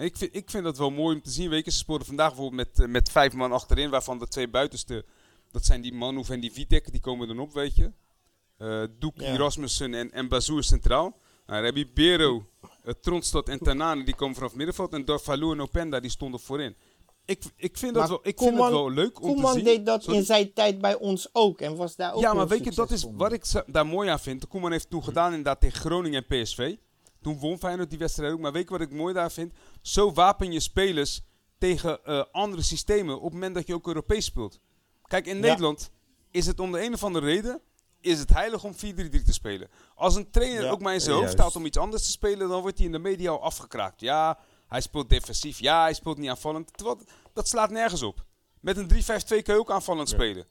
En 0.01 0.07
ik 0.07 0.17
vind, 0.17 0.35
ik 0.35 0.49
vind 0.49 0.63
dat 0.63 0.77
wel 0.77 0.91
mooi 0.91 1.15
om 1.15 1.21
te 1.21 1.29
zien. 1.29 1.49
Weet 1.49 1.65
je, 1.65 1.71
ze 1.71 1.77
speelden 1.77 2.07
vandaag 2.07 2.27
bijvoorbeeld 2.27 2.67
met, 2.67 2.79
eh, 2.79 2.91
met 2.91 3.11
vijf 3.11 3.33
man 3.33 3.51
achterin, 3.51 3.89
waarvan 3.89 4.19
de 4.19 4.27
twee 4.27 4.47
buitenste, 4.47 5.05
dat 5.51 5.65
zijn 5.65 5.81
die 5.81 5.93
Manhoef 5.93 6.29
en 6.29 6.39
die 6.39 6.51
Vitek, 6.51 6.91
die 6.91 7.01
komen 7.01 7.27
dan 7.27 7.39
op, 7.39 7.53
weet 7.53 7.75
je. 7.75 7.91
Eh 8.57 8.83
Doekie, 8.99 9.23
Ja. 9.23 9.35
Rasmussen 9.35 9.93
en, 9.93 10.11
en 10.11 10.27
Bazoer 10.27 10.63
centraal. 10.63 11.17
Nou, 11.45 11.75
je 11.75 11.87
Bero, 11.93 12.45
uh, 12.85 12.93
Tronstad 13.01 13.49
en 13.49 13.59
Tanane, 13.59 14.03
die 14.03 14.15
komen 14.15 14.35
vanaf 14.35 14.55
middenveld. 14.55 14.93
En 14.93 15.05
Dorfalou 15.05 15.51
en 15.53 15.61
Openda, 15.61 15.99
die 15.99 16.09
stonden 16.09 16.39
voorin. 16.39 16.75
Ik, 17.25 17.43
ik, 17.55 17.77
vind, 17.77 17.93
dat 17.93 18.09
wel, 18.09 18.19
ik 18.23 18.39
vind 18.39 18.57
het 18.57 18.69
wel 18.69 18.91
leuk 18.91 19.21
om 19.21 19.27
te 19.27 19.33
Koeman 19.33 19.53
zien. 19.53 19.63
deed 19.63 19.85
dat 19.85 20.03
Sorry. 20.03 20.19
in 20.19 20.25
zijn 20.25 20.53
tijd 20.53 20.81
bij 20.81 20.95
ons 20.95 21.29
ook. 21.31 21.61
En 21.61 21.75
was 21.75 21.95
daar 21.95 22.13
ook 22.13 22.21
Ja, 22.21 22.33
maar 22.33 22.47
weet 22.47 22.63
je, 22.63 22.71
dat 22.71 22.91
is 22.91 23.05
wat 23.11 23.31
ik 23.31 23.45
daar 23.65 23.85
mooi 23.85 24.09
aan 24.09 24.19
vind. 24.19 24.41
De 24.41 24.47
Koeman 24.47 24.71
heeft 24.71 24.89
toen 24.89 25.03
gedaan 25.03 25.29
inderdaad 25.29 25.59
tegen 25.59 25.79
Groningen 25.79 26.25
en 26.27 26.43
PSV. 26.43 26.75
Toen 27.21 27.39
won 27.39 27.57
Feyenoord 27.57 27.89
die 27.89 27.99
wedstrijd 27.99 28.33
ook. 28.33 28.39
Maar 28.39 28.51
weet 28.51 28.63
je 28.63 28.69
wat 28.69 28.81
ik 28.81 28.91
mooi 28.91 29.13
daar 29.13 29.31
vind? 29.31 29.53
Zo 29.81 30.13
wapen 30.13 30.51
je 30.51 30.59
spelers 30.59 31.21
tegen 31.57 32.05
eh, 32.05 32.23
andere 32.31 32.61
systemen 32.61 33.15
op 33.17 33.23
het 33.23 33.33
moment 33.33 33.55
dat 33.55 33.67
je 33.67 33.73
ook 33.73 33.87
Europees 33.87 34.25
speelt. 34.25 34.59
Kijk, 35.03 35.25
in 35.25 35.35
Ja. 35.35 35.41
Nederland 35.41 35.89
is 36.31 36.45
het 36.45 36.59
om 36.59 36.71
de 36.71 36.81
een 36.83 36.93
of 36.93 37.03
andere 37.03 37.25
reden 37.25 37.61
is 37.99 38.19
het 38.19 38.29
heilig 38.33 38.63
om 38.63 38.73
4-3-3 38.73 38.77
te 39.23 39.33
spelen. 39.33 39.69
Als 39.95 40.15
een 40.15 40.29
trainer 40.31 40.63
Ja. 40.63 40.69
ook 40.69 40.81
maar 40.81 40.93
in 40.93 41.01
zijn 41.01 41.15
hoofd 41.15 41.31
staat 41.31 41.55
om 41.55 41.65
iets 41.65 41.77
anders 41.77 42.03
te 42.03 42.11
spelen, 42.11 42.49
dan 42.49 42.61
wordt 42.61 42.77
hij 42.77 42.85
in 42.85 42.91
de 42.91 42.99
media 42.99 43.31
al 43.31 43.41
afgekraakt. 43.41 43.99
Ja, 44.01 44.39
hij 44.67 44.81
speelt 44.81 45.09
defensief. 45.09 45.59
Ja, 45.59 45.81
hij 45.81 45.93
speelt 45.93 46.17
niet 46.17 46.29
aanvallend. 46.29 46.77
Terwijl, 46.77 46.99
dat 47.33 47.47
slaat 47.47 47.69
nergens 47.69 48.01
op. 48.01 48.25
Met 48.59 48.77
een 48.77 48.87
3-5-2 48.87 49.41
kun 49.41 49.53
je 49.53 49.59
ook 49.59 49.71
aanvallend 49.71 50.09
spelen. 50.09 50.45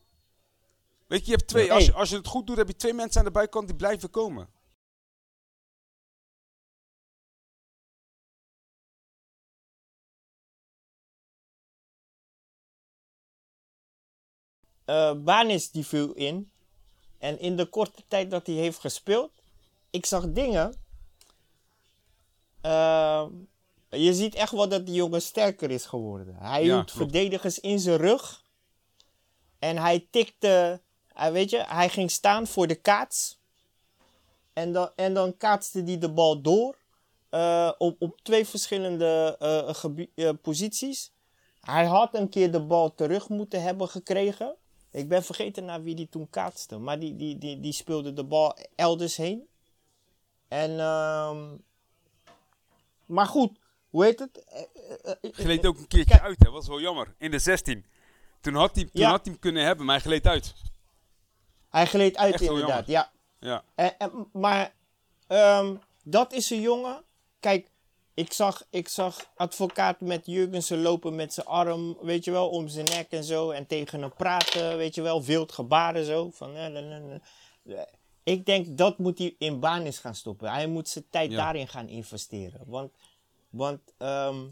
Weet 1.06 1.20
je, 1.20 1.30
je 1.30 1.36
hebt 1.36 1.48
twee. 1.48 1.72
Als, 1.72 1.86
je, 1.86 1.92
als 1.92 2.10
je 2.10 2.16
het 2.16 2.26
goed 2.26 2.46
doet, 2.46 2.56
heb 2.56 2.66
je 2.68 2.76
twee 2.76 2.92
mensen 2.94 3.18
aan 3.20 3.26
de 3.26 3.32
buitenkant 3.32 3.68
die 3.68 3.76
blijven 3.76 4.10
komen. 4.10 4.48
Eh 14.84 15.12
Banis 15.14 15.70
die 15.70 15.86
viel 15.86 16.12
in. 16.12 16.50
En 17.18 17.38
in 17.38 17.56
de 17.56 17.66
korte 17.66 18.02
tijd 18.08 18.30
dat 18.30 18.46
hij 18.46 18.54
heeft 18.56 18.78
gespeeld, 18.78 19.30
ik 19.90 20.06
zag 20.06 20.24
dingen. 20.32 20.74
Eh, 22.60 23.26
je 23.88 24.14
ziet 24.14 24.34
echt 24.34 24.52
wel 24.52 24.68
dat 24.68 24.86
die 24.86 24.94
jongen 24.94 25.22
sterker 25.22 25.70
is 25.70 25.84
geworden. 25.86 26.34
Hij 26.38 26.64
Ja, 26.64 26.72
hield 26.74 26.90
klopt. 26.90 26.92
verdedigers 27.10 27.58
in 27.60 27.78
zijn 27.78 27.96
rug. 27.96 28.42
En 29.58 29.76
hij 29.78 30.06
tikte, 30.10 30.80
hij, 31.12 31.32
weet 31.32 31.50
je, 31.50 31.64
hij 31.66 31.88
ging 31.88 32.10
staan 32.10 32.46
voor 32.46 32.66
de 32.66 32.74
kaats. 32.74 33.38
En 34.52 34.72
dan, 34.72 34.90
en 34.96 35.14
dan 35.14 35.36
kaatste 35.36 35.82
hij 35.82 35.98
de 35.98 36.12
bal 36.12 36.40
door. 36.40 36.78
eh, 37.30 37.72
op, 37.78 37.96
op 38.02 38.20
twee 38.22 38.46
verschillende 38.46 39.36
eh, 39.38 40.28
eh, 40.28 40.34
posities. 40.42 41.12
Hij 41.60 41.84
had 41.86 42.14
een 42.14 42.28
keer 42.28 42.52
de 42.52 42.60
bal 42.60 42.94
terug 42.94 43.28
moeten 43.28 43.62
hebben 43.62 43.88
gekregen. 43.88 44.56
Ik 44.90 45.08
ben 45.08 45.22
vergeten 45.22 45.64
naar 45.64 45.82
wie 45.82 45.94
die 45.94 46.08
toen 46.08 46.30
kaatste. 46.30 46.78
Maar 46.78 46.98
die, 46.98 47.16
die, 47.16 47.38
die, 47.38 47.60
die 47.60 47.72
speelde 47.72 48.12
de 48.12 48.24
bal 48.24 48.56
elders 48.74 49.16
heen. 49.16 49.48
En, 50.48 50.80
ehm, 50.80 51.56
maar 53.06 53.26
goed, 53.26 53.58
hoe 53.90 54.04
heet 54.04 54.18
het? 54.18 54.44
Eh, 54.44 54.62
eh, 54.62 55.12
eh, 55.22 55.32
Gleed 55.34 55.66
ook 55.66 55.78
een 55.78 55.86
keertje 55.88 56.20
uit, 56.20 56.44
hè? 56.44 56.50
was 56.50 56.68
wel 56.68 56.80
jammer. 56.80 57.14
In 57.18 57.30
de 57.30 57.38
16. 57.38 57.86
Toen 58.40 58.54
had 58.54 58.74
hij, 58.74 58.84
toen 58.84 58.90
Ja. 59.00 59.10
had 59.10 59.20
hij 59.22 59.32
hem 59.32 59.40
kunnen 59.40 59.64
hebben, 59.64 59.86
maar 59.86 59.94
hij 59.94 60.04
gleed 60.04 60.26
uit. 60.26 60.54
Hij 61.68 61.86
gleed 61.86 62.16
uit 62.16 62.32
Echt 62.34 62.42
inderdaad, 62.42 62.86
ja. 62.86 63.10
Ja. 63.38 63.64
En, 63.74 63.98
en- 63.98 64.28
maar 64.32 64.74
ehm, 65.26 65.74
dat 66.04 66.32
is 66.32 66.50
een 66.50 66.60
jongen. 66.60 67.04
Kijk, 67.40 67.69
ik 68.20 68.32
zag, 68.32 68.66
ik 68.70 68.88
zag 68.88 69.30
advocaat 69.36 70.00
met 70.00 70.26
Jurgensen 70.26 70.82
lopen 70.82 71.14
met 71.14 71.32
zijn 71.32 71.46
arm, 71.46 71.96
weet 72.00 72.24
je 72.24 72.30
wel, 72.30 72.48
om 72.48 72.68
zijn 72.68 72.84
nek 72.84 73.10
en 73.10 73.24
zo. 73.24 73.50
En 73.50 73.66
tegen 73.66 74.00
hem 74.00 74.14
praten, 74.14 74.76
weet 74.76 74.94
je 74.94 75.02
wel, 75.02 75.24
wild 75.24 75.52
gebaren 75.52 76.04
zo. 76.04 76.30
Van, 76.30 76.56
eh. 76.56 77.80
Ik 78.22 78.46
denk 78.46 78.78
dat 78.78 78.98
moet 78.98 79.18
hij 79.18 79.34
in 79.38 79.60
banis 79.60 79.98
gaan 79.98 80.14
stoppen. 80.14 80.50
Hij 80.50 80.66
moet 80.66 80.88
zijn 80.88 81.04
tijd 81.10 81.30
Ja. 81.30 81.36
daarin 81.36 81.68
gaan 81.68 81.88
investeren. 81.88 82.60
Want, 82.66 82.92
want 83.50 83.80
ehm, 83.98 84.46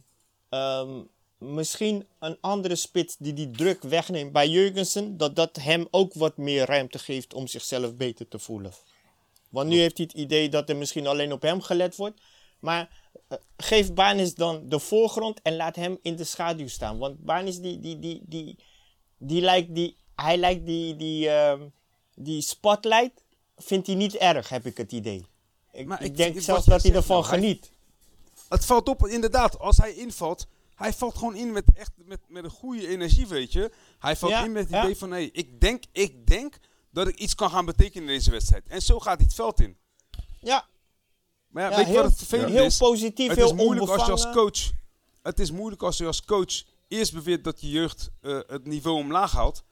ehm, 0.48 1.00
misschien 1.38 2.06
een 2.18 2.36
andere 2.40 2.76
spits 2.76 3.16
die 3.16 3.32
die 3.32 3.50
druk 3.50 3.82
wegneemt 3.82 4.32
bij 4.32 4.48
Jurgensen, 4.48 5.16
dat 5.16 5.36
dat 5.36 5.56
hem 5.56 5.86
ook 5.90 6.14
wat 6.14 6.36
meer 6.36 6.66
ruimte 6.66 6.98
geeft 6.98 7.34
om 7.34 7.46
zichzelf 7.46 7.94
beter 7.94 8.28
te 8.28 8.38
voelen. 8.38 8.72
Want 9.48 9.68
nu 9.68 9.78
heeft 9.78 9.96
hij 9.96 10.06
het 10.10 10.20
idee 10.20 10.48
dat 10.48 10.68
er 10.68 10.76
misschien 10.76 11.06
alleen 11.06 11.32
op 11.32 11.42
hem 11.42 11.60
gelet 11.60 11.96
wordt. 11.96 12.20
Maar 12.58 13.07
geef 13.56 13.92
Banis 13.92 14.34
dan 14.34 14.68
de 14.68 14.78
voorgrond 14.78 15.42
en 15.42 15.56
laat 15.56 15.76
hem 15.76 15.98
in 16.02 16.16
de 16.16 16.24
schaduw 16.24 16.68
staan. 16.68 16.98
Want 16.98 17.24
Banis, 17.24 17.60
die, 17.60 17.80
die, 17.80 17.98
die, 17.98 18.22
die, 18.26 18.58
die 19.18 19.40
lijkt 19.40 19.74
die, 19.74 19.96
hij 20.14 20.36
lijkt 20.36 20.66
die, 20.66 20.96
die, 20.96 21.28
ehm, 21.28 21.68
die 22.14 22.40
spotlight, 22.40 23.24
vindt 23.56 23.86
hij 23.86 23.96
niet 23.96 24.14
erg, 24.14 24.48
heb 24.48 24.66
ik 24.66 24.76
het 24.76 24.92
idee. 24.92 25.26
Ik, 25.72 26.16
denk 26.16 26.40
zelfs 26.40 26.64
dat 26.64 26.82
hij 26.82 26.94
ervan 26.94 27.20
nou, 27.20 27.28
geniet. 27.28 27.72
Het 28.48 28.64
valt 28.64 28.88
op, 28.88 29.06
inderdaad, 29.06 29.58
als 29.58 29.76
hij 29.76 29.94
invalt, 29.94 30.46
hij 30.74 30.92
valt 30.92 31.18
gewoon 31.18 31.36
in 31.36 31.52
met, 31.52 31.64
echt, 31.74 31.92
met, 31.96 32.20
met 32.26 32.44
een 32.44 32.50
goede 32.50 32.88
energie, 32.88 33.26
weet 33.26 33.52
je. 33.52 33.70
Hij 33.98 34.16
valt 34.16 34.32
in 34.32 34.52
met 34.52 34.70
het 34.70 34.82
idee 34.82 34.96
van, 34.96 35.10
hé, 35.10 35.18
ik, 35.18 35.60
denk, 35.60 35.84
ik 35.92 36.26
denk 36.26 36.58
dat 36.90 37.08
ik 37.08 37.16
iets 37.16 37.34
kan 37.34 37.50
gaan 37.50 37.64
betekenen 37.64 38.08
in 38.08 38.14
deze 38.14 38.30
wedstrijd. 38.30 38.68
En 38.68 38.82
zo 38.82 38.98
gaat 38.98 39.16
hij 39.16 39.24
het 39.24 39.34
veld 39.34 39.60
in. 39.60 39.76
Ja, 40.40 40.66
Maar 41.58 41.70
ja, 41.70 41.72
ja, 41.72 41.76
weet 41.76 41.86
je 41.86 41.92
heel, 41.92 42.02
wat 42.02 42.10
het 42.10 42.18
vervelend 42.18 42.52
heel 42.52 42.64
is? 42.64 42.76
positief, 42.76 43.28
Het 43.28 43.36
heel 43.36 43.46
is 43.46 43.52
moeilijk 43.52 43.90
als 43.90 44.04
je 44.06 44.10
als 44.10 44.30
coach. 44.30 44.70
Het 45.22 45.38
is 45.40 45.50
moeilijk 45.50 45.82
als 45.82 45.96
je 45.96 46.06
als 46.06 46.24
coach 46.24 46.62
eerst 46.88 47.12
beweert 47.12 47.44
dat 47.44 47.60
je 47.60 47.68
jeugd 47.70 48.10
eh, 48.20 48.38
het 48.46 48.66
niveau 48.66 48.96
omlaag 48.96 49.32
houdt. 49.32 49.62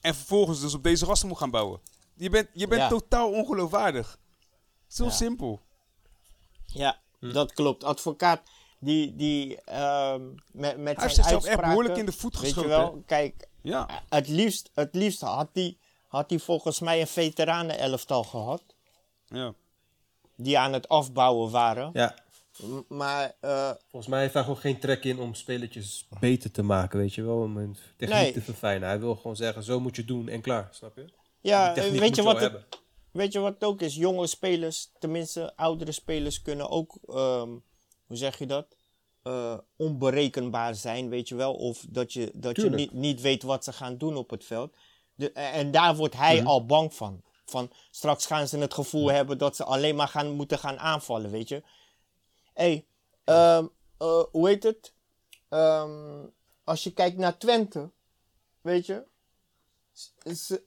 En 0.00 0.14
vervolgens 0.14 0.60
dus 0.60 0.74
op 0.74 0.82
deze 0.82 1.04
gasten 1.06 1.28
moet 1.28 1.38
gaan 1.38 1.50
bouwen. 1.50 1.80
Je 2.14 2.30
bent, 2.30 2.48
je 2.52 2.66
bent 2.68 2.80
Ja. 2.80 2.88
totaal 2.88 3.30
ongeloofwaardig. 3.32 4.18
Zo 4.88 5.04
Ja. 5.04 5.10
simpel. 5.10 5.60
Ja, 6.66 7.00
dat 7.20 7.52
klopt. 7.52 7.84
Advocaat 7.84 8.40
die, 8.78 9.16
die 9.16 9.60
ehm, 9.60 10.26
met, 10.52 10.76
met 10.78 10.96
Hij 10.96 11.04
heeft 11.04 11.14
zijn 11.14 11.14
zichzelf 11.14 11.44
echt 11.44 11.60
behoorlijk 11.60 11.96
in 11.96 12.06
de 12.06 12.12
voet 12.12 12.32
Weet 12.40 12.40
je 12.42 12.46
geschoten. 12.54 12.70
wel, 12.78 13.02
kijk, 13.06 13.48
Ja, 13.62 14.02
het 14.08 14.28
liefst, 14.28 14.70
het 14.74 14.94
liefst 14.94 15.20
had 15.20 15.48
hij 15.52 15.78
had 16.08 16.30
hij 16.30 16.38
volgens 16.38 16.80
mij 16.80 17.00
een 17.00 17.06
veteranenelftal 17.06 18.24
gehad. 18.24 18.62
ja. 19.26 19.54
Die 20.42 20.58
aan 20.58 20.72
het 20.72 20.88
afbouwen 20.88 21.50
waren. 21.50 21.90
Ja, 21.92 22.14
M- 22.62 22.94
Maar 22.94 23.34
eh, 23.40 23.70
volgens 23.88 24.06
mij 24.12 24.20
heeft 24.20 24.34
hij 24.34 24.42
gewoon 24.42 24.58
geen 24.58 24.78
trek 24.78 25.04
in 25.04 25.18
om 25.18 25.34
spelertjes 25.34 26.06
beter 26.20 26.50
te 26.50 26.62
maken, 26.62 26.98
weet 26.98 27.14
je 27.14 27.22
wel. 27.22 27.36
Om 27.40 27.56
hun 27.56 27.76
techniek 27.96 28.18
Nee. 28.18 28.32
te 28.32 28.40
verfijnen. 28.42 28.88
Hij 28.88 29.00
wil 29.00 29.16
gewoon 29.16 29.36
zeggen, 29.36 29.62
zo 29.62 29.80
moet 29.80 29.96
je 29.96 30.04
doen 30.04 30.28
en 30.28 30.40
klaar, 30.40 30.68
snap 30.70 30.96
je? 30.96 31.04
ja, 31.40 31.74
weet 31.74 32.16
je, 32.16 32.22
wat 32.22 32.40
het, 32.40 32.52
weet 33.12 33.32
je 33.32 33.38
wat 33.38 33.54
het 33.54 33.64
ook 33.64 33.80
is? 33.80 33.94
Jonge 33.94 34.26
spelers, 34.26 34.90
tenminste 34.98 35.56
oudere 35.56 35.92
spelers, 35.92 36.42
kunnen 36.42 36.70
ook, 36.70 36.98
ehm, 37.08 37.48
hoe 38.06 38.16
zeg 38.16 38.38
je 38.38 38.46
dat? 38.46 38.66
Eh, 39.22 39.58
onberekenbaar 39.76 40.74
zijn, 40.74 41.08
weet 41.08 41.28
je 41.28 41.34
wel. 41.34 41.54
Of 41.54 41.84
dat 41.88 42.12
je, 42.12 42.30
dat 42.34 42.56
je 42.56 42.70
niet, 42.70 42.92
niet 42.92 43.20
weet 43.20 43.42
wat 43.42 43.64
ze 43.64 43.72
gaan 43.72 43.96
doen 43.98 44.16
op 44.16 44.30
het 44.30 44.44
veld. 44.44 44.74
De, 45.14 45.32
en 45.32 45.70
daar 45.70 45.96
wordt 45.96 46.16
hij 46.16 46.36
Mhm. 46.36 46.46
al 46.46 46.66
bang 46.66 46.94
van. 46.94 47.22
Van 47.50 47.72
straks 47.90 48.26
gaan 48.26 48.48
ze 48.48 48.58
het 48.58 48.74
gevoel 48.74 49.10
hebben 49.10 49.38
dat 49.38 49.56
ze 49.56 49.64
alleen 49.64 49.96
maar 49.96 50.08
gaan, 50.08 50.30
moeten 50.30 50.58
gaan 50.58 50.78
aanvallen, 50.78 51.30
weet 51.30 51.48
je. 51.48 51.62
hey, 52.54 52.86
ehm, 53.24 53.66
eh, 53.98 54.22
hoe 54.30 54.48
heet 54.48 54.62
het? 54.62 54.92
Ehm, 55.48 56.26
als 56.64 56.82
je 56.84 56.92
kijkt 56.92 57.16
naar 57.16 57.38
Twente, 57.38 57.90
weet 58.60 58.86
je, 58.86 59.06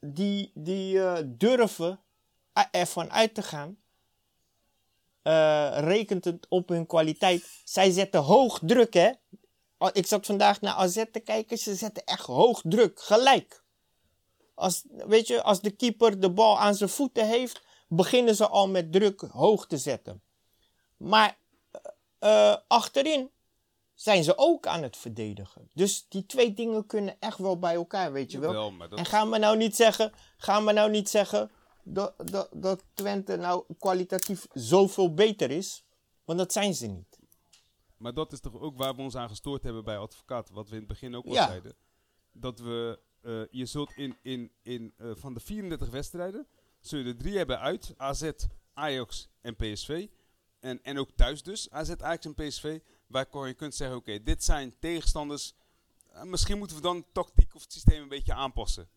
die, 0.02 0.52
die 0.54 1.04
eh, 1.04 1.24
durven 1.26 2.00
er- 2.54 2.68
ervan 2.72 3.12
uit 3.12 3.36
te 3.36 3.42
gaan, 3.44 3.78
eh, 5.22 5.78
rekent 5.80 6.26
het 6.26 6.46
op 6.50 6.70
hun 6.70 6.86
kwaliteit. 6.86 7.62
Zij 7.64 7.92
zetten 7.92 8.20
hoog 8.22 8.60
druk, 8.64 8.94
hè. 8.94 9.12
Ik 9.92 10.06
zat 10.06 10.26
vandaag 10.26 10.62
naar 10.62 10.74
AZ 10.74 11.04
te 11.12 11.20
kijken, 11.20 11.58
ze 11.58 11.76
zetten 11.76 12.04
echt 12.06 12.26
hoog 12.26 12.62
druk, 12.64 13.02
gelijk. 13.02 13.63
Als, 14.54 14.84
weet 14.90 15.28
je, 15.28 15.44
als 15.44 15.62
de 15.62 15.72
keeper 15.72 16.20
de 16.20 16.32
bal 16.32 16.60
aan 16.60 16.76
zijn 16.76 16.90
voeten 16.90 17.28
heeft, 17.28 17.62
beginnen 17.88 18.36
ze 18.36 18.48
al 18.48 18.68
met 18.68 18.92
druk 18.92 19.22
hoog 19.22 19.68
te 19.68 19.78
zetten. 19.78 20.22
Maar 20.98 21.38
eh, 22.20 22.56
achterin 22.68 23.30
zijn 23.94 24.24
ze 24.24 24.38
ook 24.38 24.68
aan 24.68 24.84
het 24.84 24.98
verdedigen. 24.98 25.70
Dus 25.74 26.06
die 26.10 26.26
twee 26.26 26.54
dingen 26.54 26.86
kunnen 26.86 27.16
echt 27.20 27.38
wel 27.38 27.60
bij 27.60 27.74
elkaar, 27.76 28.12
weet 28.12 28.32
je 28.32 28.40
wel. 28.40 28.78
Dat 28.78 29.00
En 29.00 29.06
ga 29.06 29.26
me 29.26 29.38
nou 29.38 29.58
niet 29.58 29.76
zeggen, 29.76 30.12
ga 30.38 30.60
me 30.60 30.74
nou 30.74 30.92
niet 30.92 31.10
zeggen 31.10 31.52
dat, 31.84 32.14
dat, 32.18 32.50
dat 32.52 32.84
Twente 32.94 33.36
nou 33.36 33.64
kwalitatief 33.80 34.48
zoveel 34.54 35.14
beter 35.14 35.52
is. 35.52 35.84
Want 36.26 36.40
dat 36.40 36.52
zijn 36.54 36.74
ze 36.74 36.88
niet. 36.88 37.20
Maar 37.98 38.14
dat 38.14 38.32
is 38.32 38.40
toch 38.40 38.60
ook 38.60 38.78
waar 38.78 38.96
we 38.96 39.02
ons 39.02 39.16
aan 39.16 39.30
gestoord 39.30 39.64
hebben 39.64 39.84
bij 39.84 39.98
advocaat. 39.98 40.50
Wat 40.50 40.66
we 40.70 40.74
in 40.74 40.80
het 40.80 40.88
begin 40.88 41.16
ook 41.16 41.26
al 41.26 41.34
Ja. 41.34 41.48
zeiden. 41.48 41.76
Dat 42.32 42.60
we, 42.60 43.00
eh, 43.24 43.42
je 43.50 43.66
zult 43.66 43.92
in, 43.96 44.18
in, 44.22 44.52
in 44.62 44.94
eh, 44.98 45.12
van 45.16 45.34
de 45.34 45.40
34 45.40 45.90
wedstrijden, 45.90 46.48
zul 46.80 47.00
je 47.00 47.06
er 47.06 47.18
drie 47.18 47.38
hebben 47.38 47.60
uit. 47.60 47.94
AZ, 47.98 48.30
Ajax 48.74 49.28
en 49.42 49.56
PSV. 49.56 50.08
En, 50.60 50.84
en 50.84 50.98
ook 50.98 51.10
thuis 51.16 51.44
dus, 51.44 51.70
AZ, 51.70 51.90
Ajax 51.90 52.26
en 52.26 52.34
PSV. 52.34 52.80
Waar 53.08 53.48
je 53.48 53.54
kunt 53.54 53.76
zeggen, 53.76 53.98
oké, 53.98 54.24
dit 54.24 54.44
zijn 54.44 54.80
tegenstanders. 54.80 55.54
Eh, 56.12 56.24
misschien 56.24 56.58
moeten 56.58 56.76
we 56.76 56.82
dan 56.82 56.98
de 56.98 57.06
tactiek 57.12 57.56
of 57.56 57.62
het 57.62 57.74
systeem 57.74 58.02
een 58.02 58.08
beetje 58.08 58.34
aanpassen. 58.34 58.90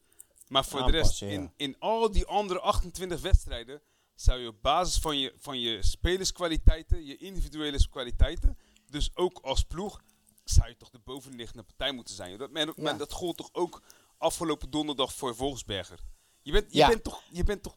Maar 0.49 0.65
voor 0.65 0.85
de 0.85 0.91
rest, 0.91 1.19
ja. 1.19 1.27
in, 1.27 1.53
in 1.57 1.77
al 1.79 2.13
die 2.13 2.27
andere 2.27 2.61
28 2.61 3.21
wedstrijden, 3.21 3.83
zou 4.15 4.41
je 4.41 4.49
op 4.49 4.63
basis 4.63 4.99
van 4.99 5.19
je, 5.19 5.33
van 5.37 5.61
je 5.61 5.83
spelerskwaliteiten, 5.83 7.05
je 7.05 7.17
individuele 7.17 7.89
kwaliteiten, 7.89 8.59
dus 8.87 9.17
ook 9.17 9.39
als 9.39 9.65
ploeg, 9.65 10.03
zou 10.45 10.69
je 10.69 10.77
toch 10.77 10.91
de 10.91 10.99
bovenliggende 10.99 11.63
partij 11.63 11.93
moeten 11.93 12.15
zijn. 12.15 12.39
Dat, 12.39 12.51
Ja. 12.77 12.93
dat 12.93 13.13
gold 13.13 13.37
toch 13.37 13.51
ook 13.53 13.83
afgelopen 14.19 14.71
donderdag 14.71 15.13
voor 15.13 15.37
Volksberger. 15.37 15.99
Je 16.43 16.53
bent, 16.53 16.73
je, 16.73 16.79
Ja. 16.79 16.89
bent 16.89 17.05
toch, 17.05 17.23
je 17.31 17.45
bent 17.45 17.63
toch 17.63 17.77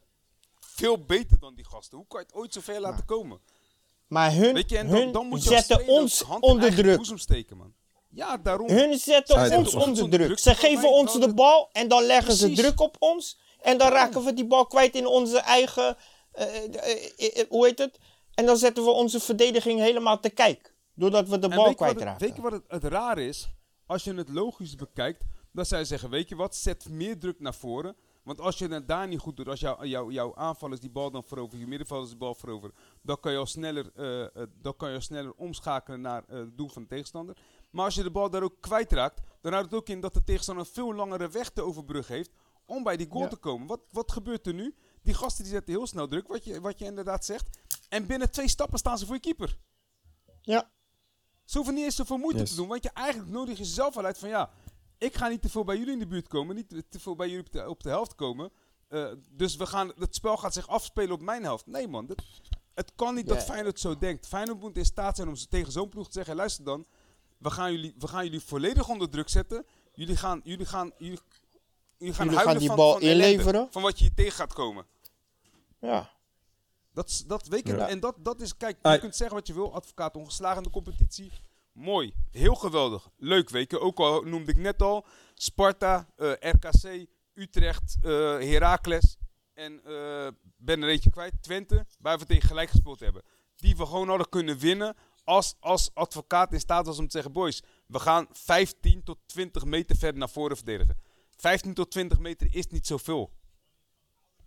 veel 0.60 1.04
beter 1.04 1.38
dan 1.38 1.54
die 1.54 1.64
gasten. 1.64 1.98
Hoe 1.98 2.06
kan 2.06 2.20
je 2.20 2.26
het 2.26 2.34
ooit 2.36 2.52
zo 2.52 2.60
ver 2.60 2.80
laten 2.80 3.04
komen? 3.04 3.40
Maar 4.06 4.32
hun, 4.32 4.54
Weet 4.54 4.70
je, 4.70 4.78
en 4.78 4.88
dan, 4.88 4.96
hun 4.98 5.12
dan 5.12 5.26
moet 5.26 5.44
je 5.44 5.54
als 5.56 5.66
zetten 5.66 5.86
ons 5.88 6.24
onder 6.40 6.74
druk. 6.74 7.00
steken, 7.14 7.56
man. 7.56 7.74
Ja, 8.08 8.36
daarom. 8.36 8.68
Hun 8.68 8.98
zetten 8.98 9.46
Zij 9.46 9.56
ons 9.56 9.74
onder 9.74 9.88
onder 9.88 10.10
druk. 10.10 10.26
druk, 10.26 10.38
Ze 10.38 10.54
geven 10.54 10.92
ons 10.92 11.12
de 11.20 11.34
bal 11.34 11.68
en 11.72 11.88
dan 11.88 12.02
leggen 12.04 12.34
ze 12.34 12.50
druk 12.52 12.80
op 12.80 12.96
ons. 12.98 13.38
En 13.60 13.78
dan 13.78 13.88
raken 13.92 14.24
we 14.24 14.34
die 14.34 14.46
bal 14.46 14.66
kwijt 14.66 14.94
in 14.94 15.06
onze 15.06 15.38
eigen. 15.38 15.96
eh, 16.30 16.64
eh, 16.64 17.38
eh, 17.38 17.46
hoe 17.48 17.66
heet 17.66 17.78
het? 17.78 17.98
En 18.34 18.46
dan 18.46 18.56
zetten 18.56 18.84
we 18.84 18.90
onze 18.90 19.20
verdediging 19.20 19.80
helemaal 19.80 20.20
te 20.20 20.30
kijk. 20.30 20.74
Doordat 20.94 21.28
we 21.28 21.38
de 21.38 21.48
bal 21.48 21.74
kwijtraken. 21.74 22.26
Weet 22.26 22.36
je 22.36 22.42
wat 22.42 22.52
het, 22.52 22.64
het 22.68 22.84
raar 22.84 23.18
is? 23.18 23.48
Als 23.86 24.04
je 24.04 24.14
het 24.14 24.28
logisch 24.28 24.74
bekijkt, 24.74 25.24
dan 25.52 25.66
zou 25.66 25.80
je 25.80 25.86
zeggen, 25.86 26.10
weet 26.10 26.28
je 26.28 26.36
wat, 26.36 26.56
zet 26.56 26.88
meer 26.88 27.18
druk 27.18 27.40
naar 27.40 27.54
voren. 27.54 27.96
Want 28.22 28.40
als 28.40 28.58
je 28.58 28.68
het 28.68 28.88
daar 28.88 29.08
niet 29.08 29.18
goed 29.18 29.36
doet, 29.36 29.48
als 29.48 29.60
jou, 29.60 29.86
jou, 29.86 30.12
jouw 30.12 30.34
aanvallers 30.34 30.80
die 30.80 30.90
bal 30.90 31.10
dan 31.10 31.24
veroveren, 31.24 31.60
je 31.60 31.66
middenvelders 31.66 32.10
die 32.10 32.18
bal 32.18 32.34
veroveren, 32.34 32.74
dan 33.02 33.20
kan 33.20 33.32
je 33.32 33.38
al 33.38 33.46
sneller, 33.46 33.90
eh, 33.94 34.22
eh, 34.24 34.48
dan 34.60 34.76
kan 34.76 34.88
je 34.88 34.94
al 34.94 35.00
sneller 35.00 35.32
omschakelen 35.34 36.00
naar 36.00 36.24
eh, 36.28 36.38
het 36.38 36.56
doel 36.56 36.68
van 36.68 36.82
de 36.82 36.88
tegenstander. 36.88 37.36
Maar 37.70 37.84
als 37.84 37.94
je 37.94 38.02
de 38.02 38.10
bal 38.10 38.30
daar 38.30 38.42
ook 38.42 38.60
kwijtraakt, 38.60 39.20
dan 39.40 39.52
houdt 39.52 39.70
het 39.70 39.80
ook 39.80 39.88
in 39.88 40.00
dat 40.00 40.14
de 40.14 40.24
tegenstander 40.24 40.64
een 40.66 40.72
veel 40.72 40.94
langere 40.94 41.28
weg 41.28 41.50
te 41.50 41.62
overbruggen 41.62 42.14
heeft 42.14 42.30
om 42.64 42.82
bij 42.82 42.96
die 42.96 43.06
goal 43.10 43.22
Ja. 43.22 43.28
te 43.28 43.36
komen. 43.36 43.66
Wat, 43.66 43.80
wat 43.90 44.12
gebeurt 44.12 44.46
er 44.46 44.54
nu? 44.54 44.74
Die 45.02 45.14
gasten 45.14 45.44
die 45.44 45.52
zetten 45.52 45.72
heel 45.74 45.86
snel 45.86 46.08
druk, 46.08 46.28
wat 46.28 46.44
je, 46.44 46.60
wat 46.60 46.78
je 46.78 46.84
inderdaad 46.84 47.24
zegt. 47.24 47.58
En 47.88 48.06
binnen 48.06 48.30
twee 48.30 48.48
stappen 48.48 48.78
staan 48.78 48.98
ze 48.98 49.06
voor 49.06 49.14
je 49.14 49.20
keeper. 49.20 49.58
Ja, 50.42 50.70
Ze 51.44 51.56
hoeven 51.56 51.74
niet 51.74 51.84
eens 51.84 51.96
zoveel 51.96 52.16
moeite 52.16 52.40
Yes. 52.40 52.50
te 52.50 52.56
doen. 52.56 52.68
Want 52.68 52.82
je 52.82 52.90
eigenlijk 52.92 53.30
nodig 53.30 53.58
je 53.58 53.64
zelf 53.64 53.96
al 53.96 54.04
uit 54.04 54.18
van 54.18 54.28
ja, 54.28 54.50
ik 55.00 55.16
ga 55.16 55.28
niet 55.28 55.42
te 55.42 55.48
veel 55.48 55.64
bij 55.64 55.76
jullie 55.76 55.92
in 55.92 55.98
de 55.98 56.06
buurt 56.06 56.28
komen. 56.28 56.56
Niet 56.56 56.68
te- 56.90 56.98
veel 57.00 57.16
bij 57.16 57.28
jullie 57.28 57.44
op 57.44 57.52
de, 57.52 57.68
op 57.68 57.82
de 57.82 57.88
helft 57.88 58.14
komen. 58.14 58.50
Eh, 58.88 59.12
dus 59.30 59.56
we 59.56 59.66
gaan, 59.66 59.92
het 59.98 60.14
spel 60.14 60.36
gaat 60.36 60.52
zich 60.54 60.68
afspelen 60.68 61.12
op 61.12 61.20
mijn 61.20 61.42
helft. 61.42 61.66
Nee 61.66 61.88
man, 61.88 62.06
dat, 62.06 62.22
het 62.74 62.92
kan 62.96 63.14
niet 63.14 63.28
dat. 63.28 63.44
Feyenoord 63.44 63.80
zo 63.80 63.98
denkt. 63.98 64.26
Feyenoord 64.26 64.60
moet 64.60 64.76
in 64.76 64.84
staat 64.84 65.16
zijn 65.16 65.28
om 65.28 65.36
ze 65.36 65.48
tegen 65.48 65.72
zo'n 65.72 65.88
ploeg 65.88 66.06
te 66.06 66.12
zeggen, 66.12 66.36
luister 66.36 66.64
dan. 66.64 66.86
We 67.38 67.50
gaan, 67.50 67.72
jullie, 67.72 67.94
we 67.98 68.08
gaan 68.08 68.24
jullie 68.24 68.40
volledig 68.40 68.88
onder 68.88 69.10
druk 69.10 69.28
zetten. 69.28 69.66
Jullie 69.94 70.16
gaan, 70.16 70.40
jullie 70.44 70.66
gaan, 70.66 70.92
jullie, 70.98 71.18
jullie 71.98 72.14
gaan 72.14 72.26
Jullie 72.26 72.40
huilen 72.40 72.42
gaan 72.44 72.58
die 72.58 72.66
van, 72.68 72.76
bal 72.76 72.92
van 72.92 73.00
ellende, 73.02 73.30
inleveren. 73.30 73.68
Van 73.70 73.82
wat 73.82 73.98
je 73.98 74.04
hier 74.04 74.14
tegen 74.14 74.32
gaat 74.32 74.52
komen. 74.52 74.86
ja. 75.80 76.10
Dat, 76.92 77.24
dat 77.26 77.46
weet. 77.46 77.66
Ja. 77.68 77.88
En 77.88 78.00
dat, 78.00 78.14
dat 78.18 78.40
is, 78.40 78.56
kijk, 78.56 78.76
je 78.82 78.88
Ai. 78.88 78.98
kunt 78.98 79.16
zeggen 79.16 79.36
wat 79.36 79.46
je 79.46 79.52
wil. 79.54 79.74
Advocaat 79.74 80.16
ongeslagen 80.16 80.56
in 80.56 80.62
de 80.62 80.70
competitie. 80.70 81.32
Mooi. 81.72 82.14
Heel 82.30 82.54
geweldig. 82.54 83.10
Leuk, 83.16 83.50
je. 83.70 83.80
Ook 83.80 83.98
al 83.98 84.22
noemde 84.22 84.50
ik 84.50 84.56
net 84.58 84.82
al. 84.82 85.06
Sparta, 85.34 86.08
eh, 86.16 86.32
RKC, 86.40 87.06
Utrecht, 87.34 87.96
eh 88.02 88.10
Heracles. 88.38 89.16
En 89.54 89.84
eh, 89.84 90.28
ben 90.56 90.82
er 90.82 90.88
eentje 90.88 91.10
kwijt. 91.10 91.42
Twente, 91.42 91.86
waar 91.98 92.18
we 92.18 92.26
tegen 92.26 92.48
gelijk 92.48 92.70
gespeeld 92.70 93.00
hebben. 93.00 93.22
Die 93.56 93.76
we 93.76 93.86
gewoon 93.86 94.08
hadden 94.08 94.28
kunnen 94.28 94.58
winnen. 94.58 94.96
Als, 95.24 95.54
als 95.60 95.90
advocaat 95.94 96.52
in 96.52 96.60
staat 96.60 96.86
was 96.86 96.98
om 96.98 97.04
te 97.04 97.10
zeggen: 97.10 97.32
Boys, 97.32 97.62
we 97.86 97.98
gaan 97.98 98.26
15 98.30 99.02
tot 99.02 99.18
20 99.26 99.64
meter 99.64 99.96
verder 99.96 100.18
naar 100.18 100.30
voren 100.30 100.56
verdedigen. 100.56 100.96
15 101.36 101.74
tot 101.74 101.90
20 101.90 102.18
meter 102.18 102.54
is 102.54 102.66
niet 102.66 102.86
zoveel. 102.86 103.32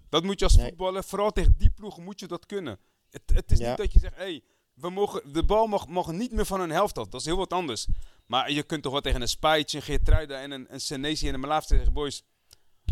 Dat 0.09 0.23
moet 0.23 0.39
je 0.39 0.45
als 0.45 0.55
Nee. 0.55 0.67
voetballer, 0.67 1.03
vooral 1.03 1.31
tegen 1.31 1.53
die 1.57 1.69
ploegen, 1.69 2.03
moet 2.03 2.19
je 2.19 2.27
dat 2.27 2.45
kunnen. 2.45 2.79
Het, 3.09 3.21
het 3.33 3.51
is 3.51 3.57
Ja. 3.57 3.67
niet 3.69 3.77
dat 3.77 3.93
je 3.93 3.99
zegt, 3.99 4.15
hey, 4.15 4.43
we 4.73 4.89
mogen, 4.89 5.33
de 5.33 5.43
bal 5.43 5.67
mag, 5.67 5.87
mag 5.87 6.11
niet 6.11 6.31
meer 6.31 6.45
van 6.45 6.59
hun 6.59 6.69
helft 6.69 6.97
af. 6.97 7.07
Dat 7.07 7.19
is 7.19 7.25
heel 7.25 7.37
wat 7.37 7.53
anders. 7.53 7.87
Maar 8.25 8.51
je 8.51 8.63
kunt 8.63 8.83
toch 8.83 8.91
wel 8.91 9.01
tegen 9.01 9.21
een 9.21 9.27
Spijtje, 9.27 9.77
een 9.77 9.83
Geertruida 9.83 10.41
en 10.41 10.51
een, 10.51 10.73
een 10.73 10.81
Senesi 10.81 11.27
en 11.27 11.33
een 11.33 11.39
Malaafse 11.39 11.75
zeggen, 11.75 11.93
boys, 11.93 12.23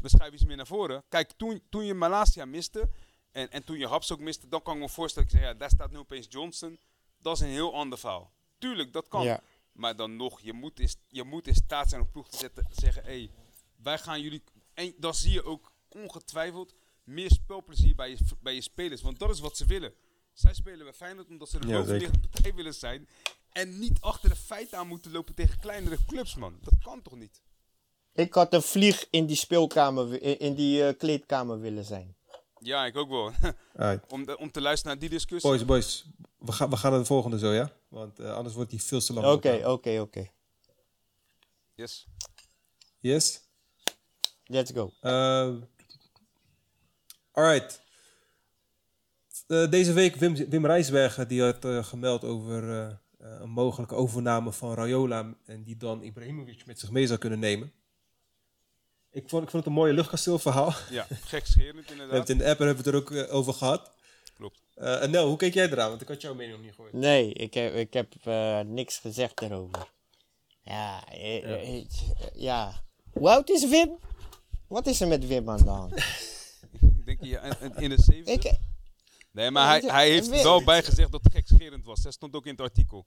we 0.02 0.10
schuiven 0.10 0.34
iets 0.34 0.46
meer 0.46 0.56
naar 0.56 0.68
voren. 0.68 1.04
Kijk, 1.10 1.32
toen, 1.32 1.62
toen 1.70 1.86
je 1.86 1.94
Malasia 1.94 2.46
miste 2.46 2.90
en, 3.32 3.52
en 3.52 3.64
toen 3.64 3.78
je 3.78 3.88
Haps 3.88 4.12
ook 4.12 4.20
miste, 4.20 4.48
dan 4.48 4.62
kan 4.62 4.76
ik 4.76 4.82
me 4.82 4.90
voorstellen, 4.90 5.30
dat 5.30 5.38
ik 5.38 5.44
zeg, 5.44 5.54
ja, 5.54 5.60
daar 5.60 5.70
staat 5.70 5.92
nu 5.92 5.98
opeens 5.98 6.28
Johnson. 6.30 6.80
Dat 7.22 7.36
is 7.36 7.42
een 7.42 7.48
heel 7.48 7.74
ander 7.74 8.00
verhaal. 8.00 8.32
Tuurlijk, 8.58 8.94
dat 8.94 9.08
kan. 9.08 9.24
Ja. 9.24 9.42
Maar 9.72 9.96
dan 9.96 10.16
nog, 10.16 10.42
je 10.42 10.54
moet, 10.54 10.80
in, 10.80 10.90
je 11.08 11.24
moet 11.24 11.48
in 11.48 11.56
staat 11.56 11.90
zijn 11.90 12.02
om 12.02 12.12
ploeg 12.12 12.30
te 12.30 12.38
zetten, 12.38 12.68
zeggen, 12.70 13.04
hé, 13.04 13.10
hey, 13.10 13.32
wij 13.76 13.98
gaan 13.98 14.22
jullie... 14.22 14.44
En 14.74 14.94
dan 14.98 15.14
zie 15.14 15.32
je 15.32 15.44
ook 15.44 15.72
ongetwijfeld 15.88 16.74
meer 17.04 17.32
spelplezier 17.32 17.96
bij 17.96 18.10
je, 18.10 18.18
bij 18.40 18.54
je 18.54 18.62
spelers. 18.62 19.02
Want 19.02 19.20
dat 19.20 19.30
is 19.30 19.40
wat 19.40 19.58
ze 19.58 19.66
willen. 19.66 19.94
Zij 20.34 20.54
spelen 20.54 20.84
bij 20.84 20.94
Feyenoord 20.94 21.28
omdat 21.28 21.50
ze 21.50 21.60
de 21.60 21.68
Ja, 21.68 21.78
bovenliggende 21.78 22.28
partij 22.30 22.54
willen 22.54 22.74
zijn. 22.74 23.08
En 23.52 23.80
niet 23.80 24.02
achter 24.02 24.30
de 24.30 24.36
feiten 24.36 24.78
aan 24.78 24.88
moeten 24.88 25.12
lopen 25.12 25.36
tegen 25.36 25.60
kleinere 25.60 25.98
clubs, 26.08 26.36
man. 26.36 26.58
Dat 26.62 26.74
kan 26.84 27.02
toch 27.02 27.16
niet? 27.16 27.42
Ik 28.14 28.34
had 28.34 28.54
een 28.54 28.62
vlieg 28.62 29.08
in 29.10 29.26
die 29.26 29.36
speelkamer, 29.36 30.22
in, 30.42 30.54
die 30.56 30.88
eh, 30.88 30.98
kleedkamer 30.98 31.60
willen 31.60 31.86
zijn. 31.86 32.16
Ja, 32.60 32.86
ik 32.86 32.96
ook 32.98 33.10
wel. 33.10 33.32
Om, 34.08 34.26
de- 34.26 34.38
om 34.38 34.52
te 34.52 34.62
luisteren 34.62 34.92
naar 34.94 35.02
die 35.02 35.10
discussie. 35.18 35.50
Boys, 35.50 35.66
boys. 35.66 36.06
We 36.38 36.52
gaan, 36.52 36.70
we 36.70 36.78
gaan 36.78 36.92
naar 36.92 37.00
de 37.00 37.06
volgende 37.06 37.40
zo, 37.40 37.52
ja? 37.54 37.72
Want 37.88 38.20
eh, 38.20 38.34
anders 38.34 38.56
wordt 38.56 38.70
die 38.70 38.84
veel 38.84 39.00
te 39.00 39.14
lang. 39.14 39.28
Oké, 39.28 39.62
oké, 39.70 40.00
oké. 40.00 40.30
Yes. 41.76 42.08
Yes? 43.00 43.42
Let's 44.46 44.72
go. 44.72 44.92
Uh, 45.02 45.56
alright. 47.32 47.76
Eh, 47.76 47.91
deze 49.70 49.94
week 49.94 50.16
Wim, 50.16 50.36
Wim 50.50 50.66
Rijsbergen 50.66 51.28
die 51.28 51.42
had 51.42 51.66
eh, 51.66 51.84
gemeld 51.84 52.24
over 52.24 52.70
eh, 52.72 52.86
eh, 52.88 52.96
een 53.42 53.50
mogelijke 53.50 53.96
overname 53.96 54.52
van 54.52 54.74
Rayola 54.74 55.34
en 55.46 55.64
die 55.64 55.78
dan 55.78 56.04
Ibrahimovic 56.04 56.66
met 56.66 56.80
zich 56.80 56.92
mee 56.92 57.08
zou 57.08 57.20
kunnen 57.20 57.40
nemen. 57.40 57.72
Ik 59.12 59.30
vond, 59.30 59.44
ik 59.44 59.50
vond 59.50 59.64
het 59.64 59.66
een 59.74 59.80
mooie 59.80 59.94
luchtkasteelverhaal. 59.94 60.74
Ja, 60.90 61.06
gekscherend 61.34 61.56
We 61.56 61.66
hebben 61.66 61.92
inderdaad. 61.92 62.18
het 62.18 62.30
in 62.30 62.38
de 62.38 62.50
app 62.50 62.60
en 62.60 62.66
hebben 62.66 62.84
we 62.84 62.90
het 62.98 63.10
er 63.10 63.18
ook 63.22 63.28
eh, 63.28 63.36
over 63.36 63.54
gehad. 63.54 63.92
Klopt. 64.36 64.62
Eh, 64.76 65.04
en 65.04 65.12
Nel, 65.12 65.28
hoe 65.28 65.38
keek 65.38 65.54
jij 65.54 65.70
eraan? 65.70 65.90
Want 65.90 66.02
ik 66.02 66.08
had 66.08 66.22
jouw 66.22 66.34
mening 66.34 66.56
nog 66.56 66.66
niet 66.66 66.76
gehoord. 66.76 66.94
Nee, 66.94 67.34
ik 67.34 67.54
heb, 67.54 67.74
ik 67.76 67.94
heb 67.94 68.14
eh, 68.24 68.60
niks 68.60 68.98
gezegd 68.98 69.40
daarover. 69.40 69.88
Ja, 70.64 71.08
eh, 71.08 71.42
Ja. 71.42 71.56
eh, 71.58 71.86
ja. 72.34 72.84
Hoe 73.12 73.30
oud 73.30 73.50
is 73.50 73.70
Wim? 73.70 73.98
Wat 74.68 74.88
is 74.88 75.02
er 75.02 75.08
met 75.08 75.28
Wim 75.28 75.50
aan 75.50 75.58
de 75.64 75.70
hand? 75.70 75.94
Ik 77.00 77.06
denk 77.06 77.24
ja, 77.24 77.42
in- 77.42 77.56
in- 77.62 77.76
in 77.84 77.90
de 77.90 78.02
70. 78.02 78.34
Ik, 78.52 78.60
Nee, 79.32 79.52
maar 79.52 79.68
hij, 79.68 79.80
hij 79.92 80.10
heeft 80.10 80.30
wel 80.44 80.64
bijgezegd 80.64 81.12
dat 81.12 81.24
het 81.24 81.34
gekscherend 81.34 81.86
was. 81.86 82.02
Dat 82.02 82.14
stond 82.14 82.36
ook 82.36 82.46
in 82.46 82.52
het 82.52 82.62
artikel. 82.62 83.06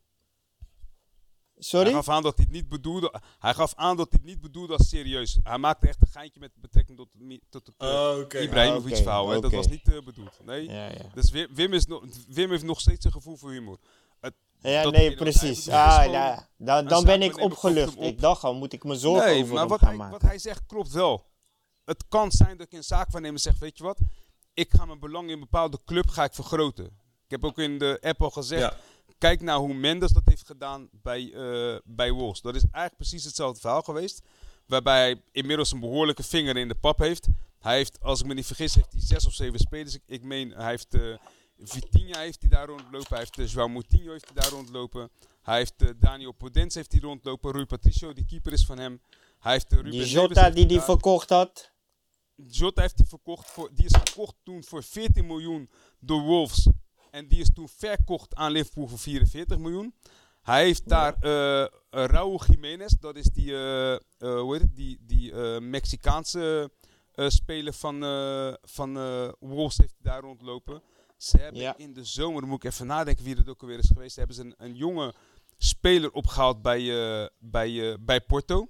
Hij 1.55 1.62
sorry? 1.62 1.93
gaf 1.93 2.09
aan 2.09 2.22
dat 2.22 2.37
hij 2.37 2.45
het 2.45 2.55
niet 2.55 2.68
bedoelde. 2.68 3.20
Hij 3.39 3.55
gaf 3.55 3.75
aan 3.75 3.97
dat 3.97 4.07
hij 4.11 4.18
het 4.22 4.31
niet 4.31 4.41
bedoelde 4.41 4.77
als 4.77 4.89
serieus. 4.89 5.39
Hij 5.43 5.59
maakte 5.59 5.89
echt 5.89 6.01
een 6.01 6.09
geintje 6.09 6.41
met 6.41 6.51
betrekking 6.55 6.99
tot, 6.99 7.09
tot 7.51 7.66
het 7.66 7.75
uh, 7.89 8.16
oké. 8.20 8.39
Ibrahimovic 8.39 8.85
Ah, 8.93 8.99
oké, 8.99 9.03
verhaal. 9.03 9.41
Dat 9.41 9.53
was 9.53 9.66
niet 9.66 9.93
eh, 9.95 10.03
bedoeld. 10.05 10.39
Nee. 10.45 10.68
Ja, 10.68 10.87
ja. 10.87 11.11
Dus 11.14 11.31
Wim, 11.31 11.72
is 11.72 11.87
nog, 11.87 12.05
Wim 12.29 12.51
heeft 12.51 12.62
nog 12.62 12.81
steeds 12.81 13.05
een 13.05 13.12
gevoel 13.12 13.37
voor 13.37 13.51
humor. 13.51 13.79
Het, 14.20 14.35
Ja, 14.59 14.91
nee, 14.91 15.07
hij 15.07 15.14
precies. 15.16 15.68
Ah, 15.68 15.95
gewoon 15.95 16.12
ja, 16.12 16.49
dan, 16.57 16.87
dan 16.87 17.05
ben 17.05 17.22
ik 17.22 17.39
opgelucht. 17.41 17.97
op. 17.97 18.03
Ik 18.03 18.20
dacht 18.20 18.45
al, 18.45 18.55
moet 18.55 18.72
ik 18.72 18.85
me 18.85 18.95
zorgen 18.97 19.27
Nee, 19.27 19.41
over 19.43 19.53
maar 19.53 19.61
hem 19.61 19.68
wat 19.70 19.79
gaan 19.79 19.89
hij, 19.89 19.97
maken. 19.99 20.12
wat 20.12 20.22
hij 20.22 20.39
zegt 20.39 20.66
klopt 20.66 20.93
wel. 20.93 21.27
Het 21.85 22.05
kan 22.09 22.31
zijn 22.33 22.57
dat 22.57 22.66
ik 22.66 22.72
een 22.72 22.85
zaakwaarnemer 22.85 23.41
zeg, 23.41 23.59
weet 23.59 23.79
je 23.79 23.85
wat, 23.85 23.99
ik 24.55 24.71
ga 24.75 24.85
mijn 24.85 24.99
belang 24.99 25.27
in 25.27 25.33
een 25.33 25.41
bepaalde 25.41 25.79
club 25.85 26.09
ga 26.09 26.25
ik 26.25 26.35
vergroten. 26.35 26.85
Ik 27.25 27.31
heb 27.31 27.45
ook 27.45 27.59
in 27.59 27.79
de 27.79 27.99
app 28.01 28.23
al 28.23 28.31
gezegd, 28.31 28.63
Ja. 28.63 28.77
kijk 29.19 29.41
naar 29.41 29.57
hoe 29.57 29.75
Mendes 29.75 30.11
dat 30.13 30.23
heeft 30.25 30.47
gedaan 30.47 30.89
bij, 31.03 31.33
eh 31.33 31.79
bij 31.85 32.11
Wolves. 32.13 32.41
Dat 32.41 32.55
is 32.55 32.63
eigenlijk 32.63 32.97
precies 32.97 33.25
hetzelfde 33.25 33.61
verhaal 33.61 33.83
geweest. 33.83 34.23
Waarbij 34.67 35.01
hij 35.01 35.23
inmiddels 35.33 35.73
een 35.73 35.81
behoorlijke 35.81 36.23
vinger 36.23 36.57
in 36.57 36.69
de 36.69 36.75
pap 36.75 36.99
heeft. 36.99 37.27
Hij 37.59 37.77
heeft, 37.77 37.99
als 38.03 38.21
ik 38.21 38.27
me 38.27 38.35
niet 38.35 38.47
vergis, 38.47 38.75
heeft 38.75 38.93
hij 38.93 39.01
zes 39.01 39.27
of 39.27 39.33
zeven 39.33 39.59
spelers. 39.59 39.95
Ik, 39.95 40.03
ik 40.07 40.23
meen, 40.23 40.51
hij 40.51 40.71
heeft 40.71 40.95
eh 40.95 41.01
Vitinha 41.59 42.19
heeft 42.21 42.41
hij 42.41 42.51
daar 42.51 42.67
rondlopen. 42.67 43.07
Hij 43.09 43.19
heeft 43.19 43.39
uh, 43.39 43.49
João 43.49 43.71
Moutinho 43.73 44.11
heeft 44.13 44.25
hij 44.25 44.43
daar 44.43 44.51
rondlopen. 44.51 45.11
Hij 45.43 45.57
heeft 45.57 46.01
Daniel 46.01 46.33
Podence 46.33 46.79
heeft 46.79 46.93
hij 46.93 47.01
rondlopen. 47.01 47.53
Rui 47.53 47.67
Patricio, 47.67 48.13
die 48.13 48.25
keeper 48.25 48.53
is 48.53 48.65
van 48.67 48.79
hem. 48.79 49.01
Hij 49.39 49.53
heeft 49.53 49.73
uh, 49.73 49.79
Ruben 49.79 49.91
Die 49.93 50.09
Jota 50.09 50.51
die 50.51 50.67
hij 50.67 50.81
verkocht 50.81 51.29
had. 51.29 51.71
Jota 52.37 52.80
heeft 52.82 52.99
hij 52.99 53.07
verkocht 53.07 53.51
voor, 53.51 53.70
die 53.74 53.85
is 53.85 53.99
verkocht 54.03 54.35
toen 54.43 54.64
voor 54.64 54.82
14 54.82 55.26
miljoen 55.26 55.70
door 55.99 56.20
Wolves. 56.22 56.68
En 57.11 57.28
die 57.28 57.41
is 57.41 57.53
toen 57.53 57.68
verkocht 57.68 58.35
aan 58.35 58.53
Liverpool 58.53 58.87
voor 58.89 58.99
44 58.99 59.59
miljoen. 59.59 59.95
Hij 60.43 60.64
heeft 60.64 60.89
daar 60.89 61.16
eh 61.20 61.62
eh, 61.62 61.70
Raúl 61.91 62.41
Jiménez, 62.47 62.93
dat 63.01 63.16
is 63.16 63.24
die, 63.24 63.53
eh, 63.57 63.97
hoe 64.18 64.53
heet 64.53 64.62
het, 64.62 64.76
die, 64.76 64.99
die 65.01 65.35
Mexicaanse 65.61 66.70
speler 67.16 67.72
van, 67.72 68.01
van 68.62 68.95
Wolves 69.41 69.76
heeft 69.76 69.95
daar 69.99 70.20
rondlopen. 70.20 70.82
Ze 71.16 71.37
hebben 71.37 71.61
Ja. 71.61 71.76
in 71.76 71.93
de 71.93 72.05
zomer, 72.05 72.47
moet 72.47 72.64
ik 72.64 72.70
even 72.70 72.87
nadenken 72.87 73.24
wie 73.24 73.35
dat 73.35 73.49
ook 73.49 73.61
alweer 73.62 73.78
is 73.78 73.91
geweest, 73.93 74.16
hebben 74.16 74.37
ze 74.37 74.43
een, 74.43 74.55
een 74.57 74.74
jonge 74.74 75.14
speler 75.59 76.12
opgehaald 76.12 76.62
bij, 76.62 77.30
bij, 77.39 77.97
bij 78.01 78.20
Porto. 78.20 78.68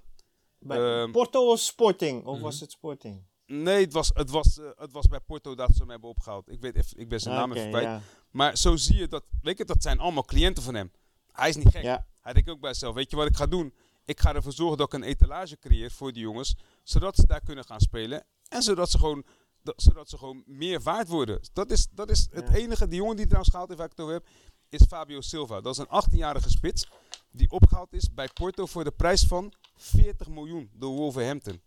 Bij 0.59 1.01
Ehm, 1.01 1.11
Porto 1.11 1.51
of 1.51 1.59
Sporting? 1.59 2.25
Of 2.25 2.35
mhm. 2.35 2.43
was 2.43 2.59
het 2.59 2.71
Sporting? 2.71 3.23
Nee, 3.45 3.83
het 3.83 3.93
was, 3.93 4.11
het, 4.13 4.29
was, 4.29 4.59
eh, 4.59 4.65
het 4.75 4.91
was 4.91 5.07
bij 5.07 5.19
Porto 5.19 5.55
dat 5.55 5.69
ze 5.73 5.79
hem 5.79 5.89
hebben 5.89 6.09
opgehaald. 6.09 6.51
Ik, 6.51 6.61
weet 6.61 6.75
even, 6.75 6.97
ik 6.99 7.09
ben 7.09 7.19
zijn 7.19 7.35
naam 7.35 7.49
Oké, 7.49 7.59
even 7.59 7.71
kwijt. 7.71 7.85
ja. 7.85 8.01
Maar 8.31 8.57
zo 8.57 8.75
zie 8.75 8.95
je 8.95 9.07
dat, 9.07 9.23
weet 9.41 9.57
je, 9.57 9.65
dat 9.65 9.81
zijn 9.81 9.99
allemaal 9.99 10.23
cliënten 10.23 10.63
van 10.63 10.75
hem. 10.75 10.91
Hij 11.31 11.49
is 11.49 11.55
niet 11.55 11.69
gek. 11.69 11.83
Ja. 11.83 12.05
Hij 12.21 12.33
denkt 12.33 12.49
ook 12.49 12.59
bij 12.59 12.69
zichzelf, 12.69 12.95
weet 12.95 13.09
je 13.09 13.15
wat 13.15 13.27
ik 13.27 13.35
ga 13.35 13.45
doen? 13.45 13.73
Ik 14.05 14.19
ga 14.19 14.35
ervoor 14.35 14.51
zorgen 14.51 14.77
dat 14.77 14.93
ik 14.93 14.93
een 14.93 15.07
etalage 15.07 15.57
creëer 15.59 15.91
voor 15.91 16.11
die 16.11 16.21
jongens, 16.21 16.55
zodat 16.83 17.15
ze 17.15 17.25
daar 17.27 17.41
kunnen 17.41 17.65
gaan 17.65 17.79
spelen. 17.79 18.25
En 18.49 18.61
zodat 18.61 18.91
ze 18.91 18.97
gewoon, 18.97 19.25
dat, 19.63 19.81
zodat 19.81 20.09
ze 20.09 20.17
gewoon 20.17 20.43
meer 20.45 20.81
waard 20.81 21.07
worden. 21.07 21.39
Dat 21.53 21.71
is, 21.71 21.87
dat 21.91 22.09
is 22.09 22.27
het 22.31 22.53
enige, 22.53 22.87
die 22.87 22.97
jongen 22.97 23.15
die 23.15 23.25
trouwens 23.25 23.51
gehaald 23.51 23.69
heeft, 23.69 23.79
waar 23.79 23.89
ik 23.91 23.97
het 23.97 24.05
over 24.05 24.21
heb, 24.21 24.27
is 24.69 24.87
Fabio 24.87 25.21
Silva. 25.21 25.61
Dat 25.61 25.77
is 25.77 25.85
een 25.89 26.03
18-jarige 26.03 26.49
spits 26.49 26.87
die 27.31 27.51
opgehaald 27.51 27.93
is 27.93 28.13
bij 28.13 28.29
Porto 28.33 28.65
voor 28.65 28.83
de 28.83 28.91
prijs 28.91 29.23
van 29.23 29.53
40 29.75 30.27
miljoen 30.27 30.69
door 30.73 30.91
Wolverhampton. 30.95 31.61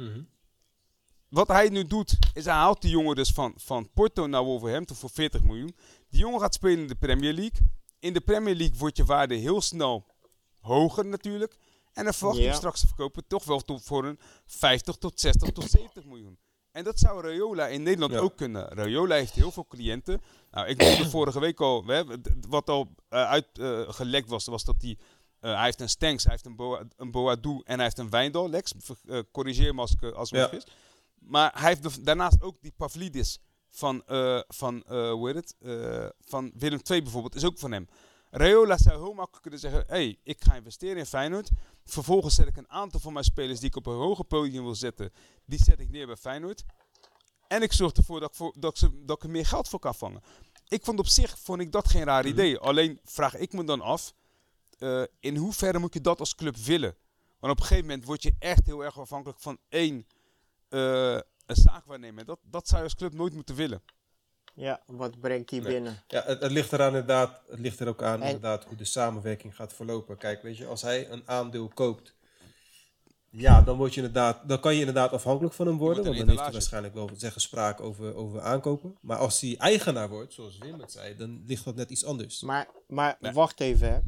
Mhm. 0.00 0.22
Wat 1.28 1.48
hij 1.48 1.68
nu 1.68 1.84
doet, 1.84 2.16
is 2.32 2.44
hij 2.44 2.54
haalt 2.54 2.82
die 2.82 2.90
jongen 2.90 3.16
dus 3.16 3.30
van, 3.30 3.54
van 3.56 3.90
Porto 3.94 4.26
naar 4.26 4.42
Wolverhampton 4.42 4.96
voor 4.96 5.10
40 5.10 5.42
miljoen. 5.42 5.76
Die 6.08 6.20
jongen 6.20 6.40
gaat 6.40 6.54
spelen 6.54 6.78
in 6.78 6.86
de 6.86 6.94
Premier 6.94 7.32
League. 7.32 7.68
In 7.98 8.12
de 8.12 8.20
Premier 8.20 8.54
League 8.54 8.78
wordt 8.78 8.96
je 8.96 9.04
waarde 9.04 9.34
heel 9.34 9.60
snel 9.60 10.06
hoger 10.60 11.06
natuurlijk. 11.06 11.56
En 11.92 12.04
dan 12.04 12.14
verwacht 12.14 12.38
je 12.38 12.44
hem 12.44 12.54
straks 12.54 12.80
te 12.80 12.86
verkopen 12.86 13.26
toch 13.26 13.44
wel 13.44 13.60
tot, 13.60 13.82
voor 13.82 14.04
een 14.04 14.18
50 14.46 14.96
tot 14.96 15.20
60 15.20 15.50
tot 15.50 15.70
70 15.70 16.04
miljoen. 16.04 16.38
En 16.72 16.84
dat 16.84 16.98
zou 16.98 17.22
Rayola 17.22 17.66
in 17.66 17.82
Nederland 17.82 18.12
Ja. 18.12 18.18
ook 18.18 18.36
kunnen. 18.36 18.68
Rayola 18.68 19.14
heeft 19.14 19.32
heel 19.32 19.50
veel 19.50 19.66
cliënten. 19.66 20.20
Nou, 20.50 20.68
ik 20.68 20.76
noemde 20.82 21.10
vorige 21.10 21.40
week 21.40 21.60
al, 21.60 21.84
wat 22.48 22.68
al 22.68 22.94
uitgelekt 23.08 24.28
was, 24.28 24.44
was 24.44 24.64
dat 24.64 24.82
hij... 24.82 24.98
eh, 25.40 25.54
hij 25.54 25.64
heeft 25.64 25.80
een 25.80 25.88
Stanks, 25.88 26.22
hij 26.22 26.32
heeft 26.32 26.46
een, 26.46 26.56
Boa, 26.56 26.82
een 26.96 27.10
Boadu 27.10 27.60
en 27.64 27.74
hij 27.74 27.84
heeft 27.84 27.98
een 27.98 28.10
Wijndal. 28.10 28.50
Lex, 28.50 28.72
eh, 29.08 29.18
corrigeer 29.32 29.74
me 29.74 29.80
als 29.80 29.92
ik, 29.92 30.02
eh, 30.02 30.12
als 30.12 30.28
ik 30.28 30.34
me 30.34 30.40
Ja. 30.40 30.48
vergis. 30.48 30.72
Maar 31.18 31.52
hij 31.60 31.68
heeft 31.68 31.82
de- 31.82 32.02
daarnaast 32.02 32.42
ook 32.42 32.56
die 32.60 32.72
Pavlidis 32.76 33.38
van, 33.70 34.02
van, 34.48 34.82
hoe 34.88 35.26
heet 35.32 35.34
het? 35.34 35.54
Van 36.20 36.52
Willem 36.54 36.80
II 36.90 37.02
bijvoorbeeld, 37.02 37.34
is 37.34 37.44
ook 37.44 37.58
van 37.58 37.72
hem. 37.72 37.88
Rayola 38.30 38.78
zou 38.78 38.96
heel 39.02 39.12
makkelijk 39.12 39.42
kunnen 39.42 39.60
zeggen, 39.60 39.84
hey, 39.86 40.18
ik 40.22 40.44
ga 40.44 40.54
investeren 40.54 40.96
in 40.96 41.06
Feyenoord. 41.06 41.50
Vervolgens 41.84 42.34
zet 42.34 42.46
ik 42.46 42.56
een 42.56 42.70
aantal 42.70 43.00
van 43.00 43.12
mijn 43.12 43.24
spelers 43.24 43.58
die 43.60 43.68
ik 43.68 43.76
op 43.76 43.86
een 43.86 43.94
hoger 43.94 44.24
podium 44.24 44.62
wil 44.64 44.74
zetten, 44.74 45.12
die 45.44 45.62
zet 45.62 45.80
ik 45.80 45.90
neer 45.90 46.06
bij 46.06 46.16
Feyenoord. 46.16 46.62
En 47.46 47.62
ik 47.62 47.72
zorg 47.72 47.92
ervoor 47.92 48.20
dat 48.20 48.28
ik, 48.30 48.34
voor, 48.36 48.54
dat 48.58 48.70
ik, 48.70 48.76
ze, 48.76 49.04
dat 49.04 49.16
ik 49.16 49.22
er 49.22 49.30
meer 49.30 49.46
geld 49.46 49.68
voor 49.68 49.78
kan 49.78 49.94
vangen. 49.94 50.22
Ik 50.68 50.84
vond 50.84 50.98
op 50.98 51.06
zich 51.06 51.38
vond 51.38 51.60
ik 51.60 51.72
dat 51.72 51.88
geen 51.88 52.04
raar 52.04 52.22
Mhm. 52.22 52.32
idee. 52.32 52.58
Alleen 52.58 53.00
vraag 53.04 53.36
ik 53.36 53.52
me 53.52 53.64
dan 53.64 53.80
af, 53.80 54.14
eh, 54.80 55.02
in 55.20 55.36
hoeverre 55.36 55.78
moet 55.78 55.94
je 55.94 56.00
dat 56.00 56.20
als 56.20 56.34
club 56.34 56.56
willen? 56.56 56.94
Want 57.38 57.52
op 57.52 57.58
een 57.60 57.66
gegeven 57.66 57.86
moment 57.88 58.04
word 58.06 58.22
je 58.22 58.32
echt 58.38 58.66
heel 58.66 58.84
erg 58.84 58.98
afhankelijk 59.00 59.40
van 59.40 59.58
één 59.68 60.06
eh, 60.68 61.12
een 61.46 61.56
zaakwaarnemer. 61.56 62.24
Dat, 62.24 62.38
dat 62.42 62.66
zou 62.66 62.78
je 62.78 62.84
als 62.84 62.94
club 62.96 63.12
nooit 63.12 63.34
moeten 63.34 63.54
willen. 63.54 63.82
Ja, 64.54 64.82
wat 64.86 65.20
brengt 65.20 65.50
hij 65.50 65.58
Nee. 65.60 65.72
binnen? 65.72 66.02
Ja, 66.08 66.22
het, 66.26 66.42
het 66.42 66.50
ligt 66.52 66.72
eraan 66.72 66.86
inderdaad, 66.86 67.40
het 67.48 67.58
ligt 67.58 67.80
er 67.80 67.88
ook 67.88 68.02
aan 68.02 68.20
En- 68.20 68.26
inderdaad 68.26 68.64
hoe 68.64 68.76
de 68.76 68.84
samenwerking 68.84 69.56
gaat 69.56 69.72
verlopen. 69.72 70.16
Kijk, 70.16 70.42
weet 70.42 70.56
je, 70.56 70.66
als 70.66 70.82
hij 70.82 71.10
een 71.10 71.22
aandeel 71.28 71.68
koopt, 71.68 72.14
ja, 73.30 73.62
dan 73.62 73.76
word 73.76 73.94
je 73.94 74.00
inderdaad, 74.00 74.48
dan 74.48 74.60
kan 74.60 74.72
je 74.74 74.78
inderdaad 74.78 75.12
afhankelijk 75.12 75.54
van 75.54 75.66
hem 75.66 75.78
worden, 75.78 76.04
want 76.04 76.16
dan 76.16 76.28
heeft 76.28 76.40
hij 76.40 76.52
waarschijnlijk 76.52 76.94
wel 76.94 77.10
zeggen 77.16 77.40
sprake 77.40 77.82
over, 77.82 78.14
over 78.14 78.40
aankopen. 78.40 78.96
Maar 79.00 79.16
als 79.18 79.40
hij 79.40 79.56
eigenaar 79.58 80.08
wordt, 80.08 80.32
zoals 80.32 80.58
Wim 80.58 80.80
het 80.80 80.92
zei, 80.92 81.16
dan 81.16 81.42
ligt 81.46 81.64
dat 81.64 81.74
net 81.74 81.90
iets 81.90 82.04
anders. 82.04 82.40
Maar, 82.42 82.68
maar 82.88 83.16
Nee. 83.20 83.32
wacht 83.32 83.60
even, 83.60 83.88
hè. 83.92 83.98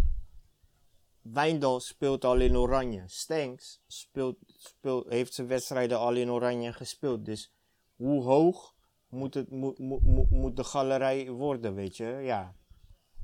Wijndal 1.23 1.81
speelt 1.81 2.25
al 2.25 2.39
in 2.41 2.57
oranje. 2.57 3.03
Stanks 3.07 3.83
speelt, 3.87 4.37
speelt, 4.47 5.09
heeft 5.09 5.35
zijn 5.35 5.47
wedstrijden 5.47 5.99
al 5.99 6.15
in 6.15 6.31
oranje 6.31 6.73
gespeeld. 6.73 7.25
Dus 7.25 7.53
hoe 7.97 8.23
hoog 8.23 8.75
moet, 9.09 9.35
het, 9.35 9.51
moet, 9.51 9.79
moet, 9.79 10.31
moet, 10.31 10.57
de 10.57 10.65
galerij 10.65 11.31
worden, 11.31 11.75
weet 11.75 11.97
je? 11.97 12.21
Ja. 12.23 12.55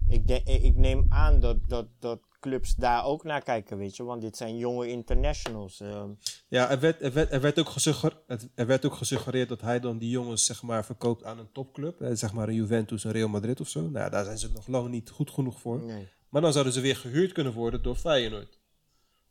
Ik, 0.08 0.30
ik 0.44 0.76
neem 0.76 1.06
aan 1.08 1.40
dat, 1.40 1.56
dat, 1.68 1.86
dat 1.98 2.20
clubs 2.40 2.74
daar 2.74 3.04
ook 3.04 3.24
naar 3.24 3.42
kijken, 3.42 3.78
weet 3.78 3.96
je? 3.96 4.02
Want 4.04 4.20
dit 4.20 4.36
zijn 4.36 4.56
jonge 4.56 4.88
internationals. 4.88 5.80
ehm. 5.80 6.10
Ja, 6.48 6.70
er 6.70 6.80
werd, 6.80 7.02
er 7.02 7.12
werd, 7.12 7.32
er 7.32 7.40
werd, 7.40 7.58
ook, 7.58 7.74
er 8.54 8.66
werd 8.66 8.86
gesuggereerd 8.92 9.48
dat 9.48 9.60
hij 9.60 9.80
dan 9.80 9.98
die 9.98 10.10
jongens 10.10 10.44
zeg 10.44 10.62
maar 10.62 10.84
verkoopt 10.84 11.24
aan 11.24 11.38
een 11.38 11.52
topclub. 11.52 12.00
eh, 12.00 12.10
Zeg 12.12 12.32
maar 12.32 12.48
een 12.48 12.54
Juventus, 12.54 13.04
een 13.04 13.12
Real 13.12 13.28
Madrid 13.28 13.60
of 13.60 13.68
zo. 13.68 13.88
Nou, 13.88 14.10
daar 14.10 14.24
zijn 14.24 14.38
ze 14.38 14.50
nog 14.52 14.66
lang 14.66 14.88
niet 14.88 15.10
goed 15.10 15.30
genoeg 15.30 15.60
voor. 15.60 15.82
nee. 15.82 16.08
Maar 16.28 16.42
dan 16.42 16.52
zouden 16.52 16.72
ze 16.72 16.80
weer 16.80 16.96
gehuurd 16.96 17.32
kunnen 17.32 17.52
worden 17.52 17.82
door 17.82 17.96
Feyenoord. 17.96 18.58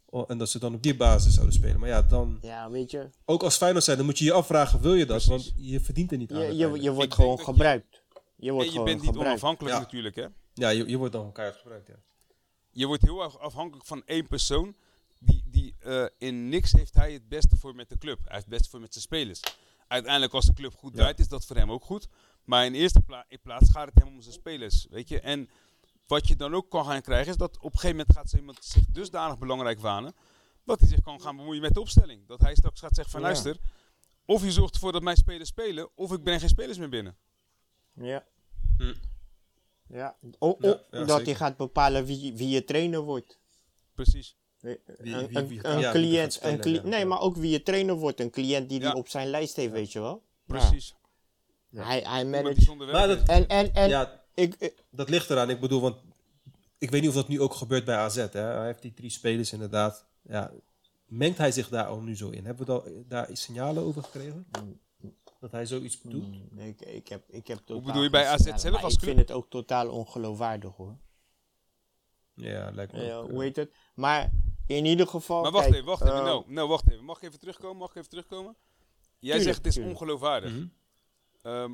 Oh, 0.09 0.23
en 0.27 0.37
dat 0.37 0.49
ze 0.49 0.59
dan 0.59 0.73
op 0.73 0.83
die 0.83 0.95
basis 0.95 1.33
zouden 1.33 1.53
spelen. 1.55 1.79
Maar 1.79 1.89
ja, 1.89 2.01
dan, 2.01 2.37
Ja, 2.41 2.69
weet 2.69 2.91
je? 2.91 3.09
ook 3.25 3.43
als 3.43 3.57
Feyenoord 3.57 3.83
zijn, 3.83 3.97
dan 3.97 4.05
moet 4.05 4.17
je 4.17 4.25
je 4.25 4.33
afvragen, 4.33 4.81
wil 4.81 4.93
je 4.93 5.05
dat? 5.05 5.25
Precies. 5.25 5.45
Want 5.53 5.67
je 5.67 5.79
verdient 5.79 6.11
er 6.11 6.17
niet 6.17 6.31
aan. 6.33 6.39
Je, 6.55 6.81
je, 6.81 6.91
wordt 6.91 7.03
Ik 7.03 7.13
gewoon 7.13 7.39
gebruikt. 7.39 8.01
Je 8.35 8.51
wordt 8.51 8.59
en 8.59 8.65
je 8.65 8.71
gewoon 8.71 8.85
bent 8.85 8.97
niet 9.01 9.05
gebruikt. 9.09 9.29
onafhankelijk 9.31 9.75
Ja. 9.75 9.81
natuurlijk, 9.81 10.15
hè. 10.15 10.25
Ja, 10.53 10.69
je, 10.69 10.87
je 10.89 10.97
wordt 10.97 11.13
dan 11.13 11.31
keihard 11.31 11.59
gebruikt, 11.59 11.87
ja. 11.87 11.95
Je 12.71 12.85
wordt 12.85 13.01
heel 13.01 13.23
erg 13.23 13.39
afhankelijk 13.39 13.85
van 13.87 14.01
één 14.05 14.27
persoon. 14.27 14.75
Die, 15.19 15.43
die 15.45 15.75
eh, 15.79 16.05
in 16.17 16.49
niks 16.49 16.71
heeft 16.71 16.93
hij 16.93 17.13
het 17.13 17.27
beste 17.27 17.55
voor 17.55 17.75
met 17.75 17.89
de 17.89 17.97
club. 17.97 18.17
Hij 18.17 18.27
heeft 18.33 18.45
het 18.45 18.53
beste 18.53 18.69
voor 18.69 18.79
met 18.79 18.91
zijn 18.93 19.03
spelers. 19.03 19.41
Uiteindelijk 19.87 20.33
als 20.33 20.45
de 20.45 20.53
club 20.53 20.73
goed 20.75 20.91
Ja. 20.91 20.97
draait, 20.97 21.19
is 21.19 21.27
dat 21.27 21.45
voor 21.45 21.55
hem 21.55 21.71
ook 21.71 21.83
goed. 21.85 22.07
Maar 22.43 22.65
in 22.65 22.73
eerste 22.73 23.01
pla- 23.01 23.25
in 23.27 23.39
plaats 23.41 23.71
gaat 23.71 23.85
het 23.85 24.03
hem 24.03 24.07
om 24.07 24.21
zijn 24.21 24.33
spelers. 24.33 24.87
Weet 24.89 25.09
je? 25.09 25.19
En 25.19 25.49
wat 26.07 26.27
je 26.27 26.35
dan 26.35 26.53
ook 26.55 26.69
kan 26.69 26.85
gaan 26.85 27.01
krijgen, 27.01 27.31
is 27.31 27.37
dat 27.37 27.57
op 27.57 27.63
een 27.63 27.79
gegeven 27.79 27.97
moment 27.97 28.15
gaat 28.17 28.29
zo 28.29 28.37
iemand 28.37 28.57
zich 28.65 28.85
dusdanig 28.89 29.37
belangrijk 29.37 29.79
wanen. 29.79 30.15
Dat 30.65 30.79
hij 30.79 30.89
zich 30.89 31.01
kan 31.01 31.21
gaan 31.21 31.35
bemoeien 31.35 31.61
met 31.61 31.73
de 31.73 31.79
opstelling. 31.79 32.27
Dat 32.27 32.41
hij 32.41 32.55
straks 32.55 32.79
gaat 32.79 32.95
zeggen 32.95 33.11
van 33.11 33.21
Ja. 33.21 33.27
luister. 33.27 33.57
Of 34.25 34.43
je 34.43 34.51
zorgt 34.51 34.73
ervoor 34.73 34.91
dat 34.91 35.01
mijn 35.01 35.17
spelers 35.17 35.49
spelen, 35.49 35.89
of 35.95 36.11
ik 36.11 36.23
breng 36.23 36.39
geen 36.39 36.49
spelers 36.49 36.77
meer 36.77 36.89
binnen. 36.89 37.15
Ja. 37.93 38.25
Hm. 38.77 38.93
Ja. 39.87 40.15
O, 40.39 40.47
o, 40.49 40.55
Ja, 40.59 40.67
ja, 40.67 40.97
dat 40.99 41.09
zeker. 41.09 41.25
hij 41.25 41.35
gaat 41.35 41.57
bepalen 41.57 42.05
wie, 42.05 42.33
wie 42.35 42.49
je 42.49 42.63
trainer 42.63 42.99
wordt. 43.01 43.39
Precies. 43.95 44.35
Wie, 44.59 44.79
Wie- 44.85 45.13
een, 45.13 45.27
wie- 45.27 45.37
een- 45.37 45.47
wie- 45.47 45.65
een 45.65 45.79
ja, 45.79 45.91
wie 45.91 46.01
cliënt, 46.01 46.21
gaat 46.23 46.33
spelen, 46.33 46.53
een 46.53 46.61
cli- 46.61 46.73
ja. 46.75 46.81
nee, 46.83 47.05
maar 47.05 47.19
ook 47.19 47.35
wie 47.35 47.51
je 47.51 47.63
trainer 47.63 47.95
wordt. 47.95 48.19
Een 48.19 48.31
cliënt 48.31 48.69
die 48.69 48.79
Ja. 48.81 48.89
die 48.89 48.99
op 48.99 49.07
zijn 49.07 49.27
lijst 49.27 49.55
heeft, 49.55 49.71
weet 49.71 49.91
je 49.91 49.99
wel. 49.99 50.23
Precies. 50.45 50.95
Ja. 51.69 51.83
Hij, 51.83 51.99
hij 51.99 52.25
Maar 52.25 52.43
dat- 53.07 53.23
En, 53.27 53.47
en, 53.47 53.73
en 53.73 53.89
ja, 53.89 54.23
ik, 54.37 54.55
ik- 54.59 54.83
dat 54.89 55.09
ligt 55.09 55.29
eraan. 55.29 55.49
Ik 55.49 55.59
bedoel, 55.59 55.81
want 55.81 55.97
ik 56.77 56.89
weet 56.89 57.01
niet 57.01 57.09
of 57.09 57.15
dat 57.15 57.27
nu 57.27 57.41
ook 57.41 57.53
gebeurt 57.53 57.85
bij 57.85 57.95
AZ. 57.95 58.15
Hè? 58.15 58.39
Hij 58.39 58.65
heeft 58.65 58.81
die 58.81 58.93
drie 58.93 59.09
spelers 59.09 59.53
inderdaad. 59.53 60.05
Ja, 60.21 60.51
mengt 61.05 61.37
hij 61.37 61.51
zich 61.51 61.69
daar 61.69 61.85
al 61.85 62.01
nu 62.01 62.15
zo 62.15 62.29
in? 62.29 62.45
Hebben 62.45 62.65
we 62.65 62.71
daar, 62.71 62.91
daar 63.25 63.37
signalen 63.37 63.83
over 63.83 64.03
gekregen? 64.03 64.47
Dat 65.39 65.51
hij 65.51 65.65
zoiets 65.65 66.01
doet? 66.01 66.27
Mm, 66.51 66.59
ik, 66.59 66.81
ik 66.81 67.07
heb, 67.07 67.23
ik 67.29 67.47
heb 67.47 67.57
totaal 67.65 67.81
bedoel 67.85 68.03
je 68.03 68.09
bij 68.09 68.25
AZ 68.27 68.35
signalen, 68.37 68.59
zelf 68.59 68.83
als 68.83 68.93
Ik 68.93 68.99
club? 68.99 69.15
vind 69.15 69.27
het 69.27 69.37
ook 69.37 69.49
totaal 69.49 69.89
ongeloofwaardig 69.91 70.75
hoor. 70.75 70.97
Ja, 72.33 72.71
lijkt 72.71 72.93
me 72.93 73.03
Ja, 73.03 73.15
ook, 73.17 73.23
hoe 73.29 73.33
eh, 73.33 73.39
heet 73.41 73.55
het? 73.55 73.73
Maar 73.95 74.29
in 74.65 74.85
ieder 74.85 75.07
geval. 75.07 75.41
Maar 75.41 75.51
wacht 75.51 75.63
kijk, 75.63 75.75
even, 75.75 75.87
wacht 75.87 76.01
even. 76.01 76.13
eh, 76.15 76.23
nou, 76.23 76.43
nou, 76.51 76.67
wacht 76.67 76.91
even. 76.91 77.03
Mag 77.05 77.17
ik 77.17 77.23
even 77.23 77.39
terugkomen? 77.39 77.77
Mag 77.77 77.89
ik 77.89 77.95
even 77.95 78.09
terugkomen? 78.09 78.55
Jij 79.19 79.35
Tuurlijk, 79.37 79.43
zegt 79.43 79.57
het 79.57 79.65
is 79.65 79.73
tuurlijk. 79.73 79.95
ongeloofwaardig. 79.95 80.53
Ehm, 81.41 81.71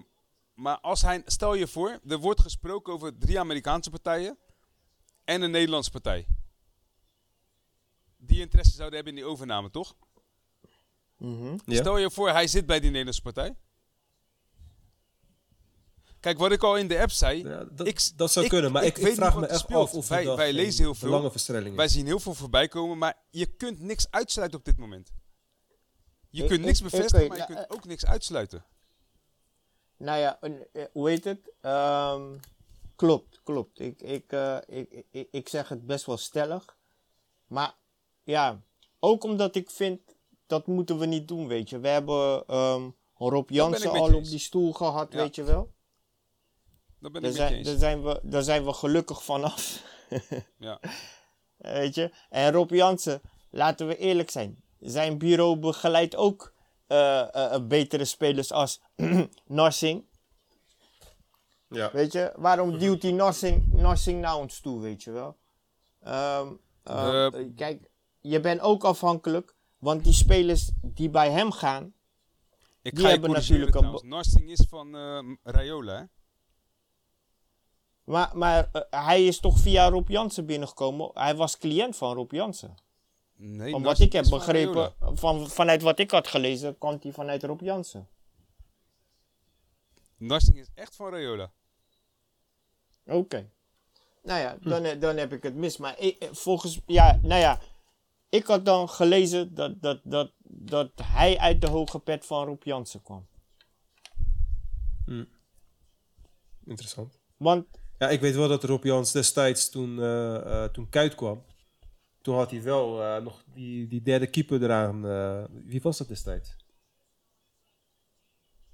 Maar 0.54 0.80
als 0.80 1.02
hij, 1.02 1.22
stel 1.26 1.54
je 1.54 1.68
voor, 1.68 2.00
er 2.08 2.18
wordt 2.18 2.42
gesproken 2.42 2.94
over 2.94 3.18
drie 3.18 3.40
Amerikaanse 3.40 3.90
partijen 3.90 4.38
en 5.24 5.42
een 5.42 5.52
Nederlandse 5.52 5.92
partij. 5.92 6.28
Die 8.18 8.40
interesse 8.40 8.76
zouden 8.76 8.96
hebben 8.96 9.18
in 9.18 9.24
die 9.24 9.30
overname, 9.32 9.70
toch? 9.70 9.96
Mhm. 11.18 11.58
Ja. 11.66 11.76
Stel 11.80 11.98
je 11.98 12.12
voor, 12.12 12.30
hij 12.30 12.48
zit 12.48 12.66
bij 12.66 12.80
die 12.80 12.90
Nederlandse 12.90 13.22
partij. 13.22 13.56
Kijk, 16.20 16.38
wat 16.38 16.52
ik 16.52 16.64
al 16.64 16.78
in 16.78 16.88
de 16.88 17.00
app 17.00 17.12
zei. 17.12 17.44
Ja, 17.48 17.64
dat, 17.64 17.88
ik, 17.88 18.10
dat 18.16 18.32
zou 18.32 18.46
ik- 18.46 18.52
kunnen, 18.52 18.72
maar 18.72 18.84
ik 18.84 18.98
vraag 18.98 19.36
me 19.40 19.46
echt 19.48 19.60
speelt. 19.60 19.88
af 19.88 19.94
of 19.94 20.08
Wij- 20.08 20.36
wij 20.36 20.54
lezen 20.54 20.84
heel 20.84 20.96
veel. 20.96 21.08
belangenverstrengeling 21.08 21.76
wij 21.76 21.88
zien 21.88 22.06
heel 22.06 22.20
veel 22.20 22.34
voorbij 22.34 22.68
komen, 22.68 22.98
maar 22.98 23.18
je 23.30 23.46
kunt 23.46 23.80
niks 23.80 24.12
uitsluiten 24.12 24.60
op 24.60 24.66
dit 24.66 24.78
moment. 24.78 25.12
Je 26.30 26.42
Ik- 26.42 26.48
kunt 26.48 26.62
niks 26.62 26.80
ik- 26.80 26.86
ik 26.86 26.92
bevestigen, 26.92 27.28
maar 27.28 27.38
je 27.38 27.42
ja, 27.44 27.48
kunt 27.56 27.60
eh, 27.68 27.76
ook 27.76 27.86
niks 27.86 28.06
uitsluiten. 28.06 28.66
Nou 30.04 30.20
ja, 30.20 30.40
eh, 30.42 30.84
hoe 30.92 31.10
heet 31.10 31.24
het? 31.24 31.52
Ehm, 31.62 32.22
klopt, 32.96 33.42
klopt. 33.44 33.80
Ik, 33.80 34.02
ik, 34.02 34.32
eh, 34.32 34.58
ik, 34.68 35.04
ik, 35.12 35.28
ik 35.32 35.50
zeg 35.50 35.70
het 35.70 35.86
best 35.86 36.06
wel 36.06 36.18
stellig. 36.18 36.78
Maar 37.48 37.76
ja, 38.24 38.62
ook 39.00 39.24
omdat 39.24 39.56
ik 39.56 39.70
vind, 39.70 40.00
dat 40.48 40.68
moeten 40.68 40.98
we 40.98 41.06
niet 41.06 41.28
doen, 41.28 41.48
weet 41.48 41.70
je. 41.70 41.80
We 41.80 41.88
hebben 41.88 42.48
ehm, 42.48 42.90
Rob 43.18 43.50
Jansen 43.50 43.92
al 43.92 44.08
op 44.08 44.14
eens. 44.14 44.30
die 44.30 44.40
stoel 44.40 44.74
gehad, 44.74 45.12
Ja. 45.14 45.18
weet 45.18 45.36
je 45.36 45.44
wel. 45.44 45.72
Daar 47.00 47.12
ben 47.12 47.22
Daar 47.22 47.32
ik 47.32 47.38
zijn, 47.38 47.54
eens. 47.54 47.68
daar, 47.68 47.78
zijn 47.78 48.04
we, 48.04 48.20
daar 48.24 48.44
zijn 48.44 48.66
we 48.66 48.74
gelukkig 48.74 49.24
vanaf. 49.24 49.84
Ja. 50.58 50.80
Weet 51.58 51.96
je? 51.96 52.12
En 52.30 52.52
Rob 52.52 52.70
Jansen, 52.72 53.22
laten 53.50 53.88
we 53.88 53.98
eerlijk 53.98 54.32
zijn. 54.32 54.64
Zijn 54.80 55.18
bureau 55.18 55.60
begeleidt 55.60 56.16
ook 56.16 56.53
eh, 56.53 56.53
eh, 56.53 56.53
eh, 56.53 56.53
betere 57.68 58.06
spelers 58.06 58.52
als 58.52 58.82
Narsing. 59.46 60.06
Ja. 61.70 61.92
Weet 61.92 62.12
je? 62.12 62.34
Waarom 62.36 62.78
duwt 62.78 63.02
hij 63.02 63.12
Narsing, 63.12 63.74
Narsing 63.74 64.22
naar 64.22 64.36
ons 64.38 64.60
toe, 64.60 64.82
weet 64.82 65.04
je 65.04 65.12
wel? 65.12 65.38
Ehm, 66.00 66.48
ehm, 66.84 67.36
Eh, 67.36 67.46
kijk, 67.56 67.90
je 68.22 68.40
bent 68.40 68.62
ook 68.62 68.84
afhankelijk. 68.84 69.56
Want 69.78 70.04
die 70.04 70.14
spelers 70.14 70.72
die 70.82 71.10
bij 71.10 71.32
hem 71.32 71.52
gaan... 71.52 71.94
Ik 72.82 72.96
Die 72.96 73.04
ga 73.04 73.10
hebben 73.10 73.32
natuurlijk 73.32 73.76
een. 73.76 74.00
Narsing 74.04 74.50
is 74.50 74.66
van 74.70 74.96
eh, 74.96 75.20
Rayola, 75.44 75.98
hè? 75.98 76.04
Maar, 78.04 78.38
maar 78.38 78.70
eh, 78.72 78.82
hij 79.06 79.26
is 79.26 79.40
toch 79.40 79.60
via 79.60 79.90
Rob 79.90 80.10
Jansen 80.10 80.46
binnengekomen. 80.46 81.10
Hij 81.14 81.36
was 81.36 81.58
cliënt 81.58 81.96
van 81.96 82.16
Rob 82.16 82.32
Jansen. 82.32 82.76
Nee, 83.46 83.72
Van 83.72 83.82
wat 83.82 83.82
Narsing 83.82 84.08
ik 84.08 84.14
heb 84.14 84.26
van 84.26 84.38
begrepen, 84.38 84.94
van, 85.00 85.50
vanuit 85.50 85.82
wat 85.82 86.00
ik 86.00 86.12
had 86.12 86.28
gelezen, 86.28 86.78
komt 86.78 87.04
hij 87.04 87.12
vanuit 87.12 87.44
Rob 87.44 87.62
Jansen. 87.62 88.08
Narsing 90.18 90.58
is 90.58 90.70
echt 90.74 90.96
van 90.96 91.10
Rayola. 91.10 91.52
Oké. 93.06 93.50
Nou 94.22 94.40
ja, 94.40 94.58
dan, 94.62 94.84
eh, 94.84 95.00
dan 95.00 95.18
heb 95.18 95.34
ik 95.34 95.44
het 95.44 95.56
mis. 95.56 95.78
Maar 95.78 96.00
ik, 96.00 96.30
volgens, 96.32 96.80
ja, 96.86 97.20
nou 97.22 97.40
ja, 97.40 97.60
ik 98.30 98.46
had 98.46 98.66
dan 98.66 98.90
gelezen 98.90 99.54
dat, 99.54 99.82
dat, 99.82 100.00
dat, 100.04 100.32
dat 100.44 100.92
hij 101.04 101.38
uit 101.38 101.62
de 101.62 101.68
hoge 101.68 102.00
pet 102.00 102.26
van 102.26 102.46
Rob 102.46 102.64
Jansen 102.64 103.02
kwam. 103.02 103.28
Interessant. 106.66 107.20
Want, 107.38 107.66
Ja, 107.98 108.10
ik 108.10 108.20
weet 108.22 108.36
wel 108.36 108.48
dat 108.48 108.64
Rob 108.64 108.84
Jans 108.84 109.12
destijds 109.12 109.70
toen, 109.70 110.00
eh, 110.00 110.64
eh, 110.64 110.72
toen 110.72 110.90
Kuit 110.90 111.16
kwam, 111.16 111.44
toen 112.24 112.36
had 112.36 112.52
hij 112.52 112.62
wel 112.62 113.04
eh, 113.04 113.22
nog 113.24 113.44
die, 113.54 113.88
die 113.88 114.02
derde 114.02 114.28
keeper 114.28 114.64
eraan. 114.64 115.06
eh, 115.08 115.44
wie 115.66 115.82
was 115.82 115.98
dat 115.98 116.08
destijds? 116.08 116.56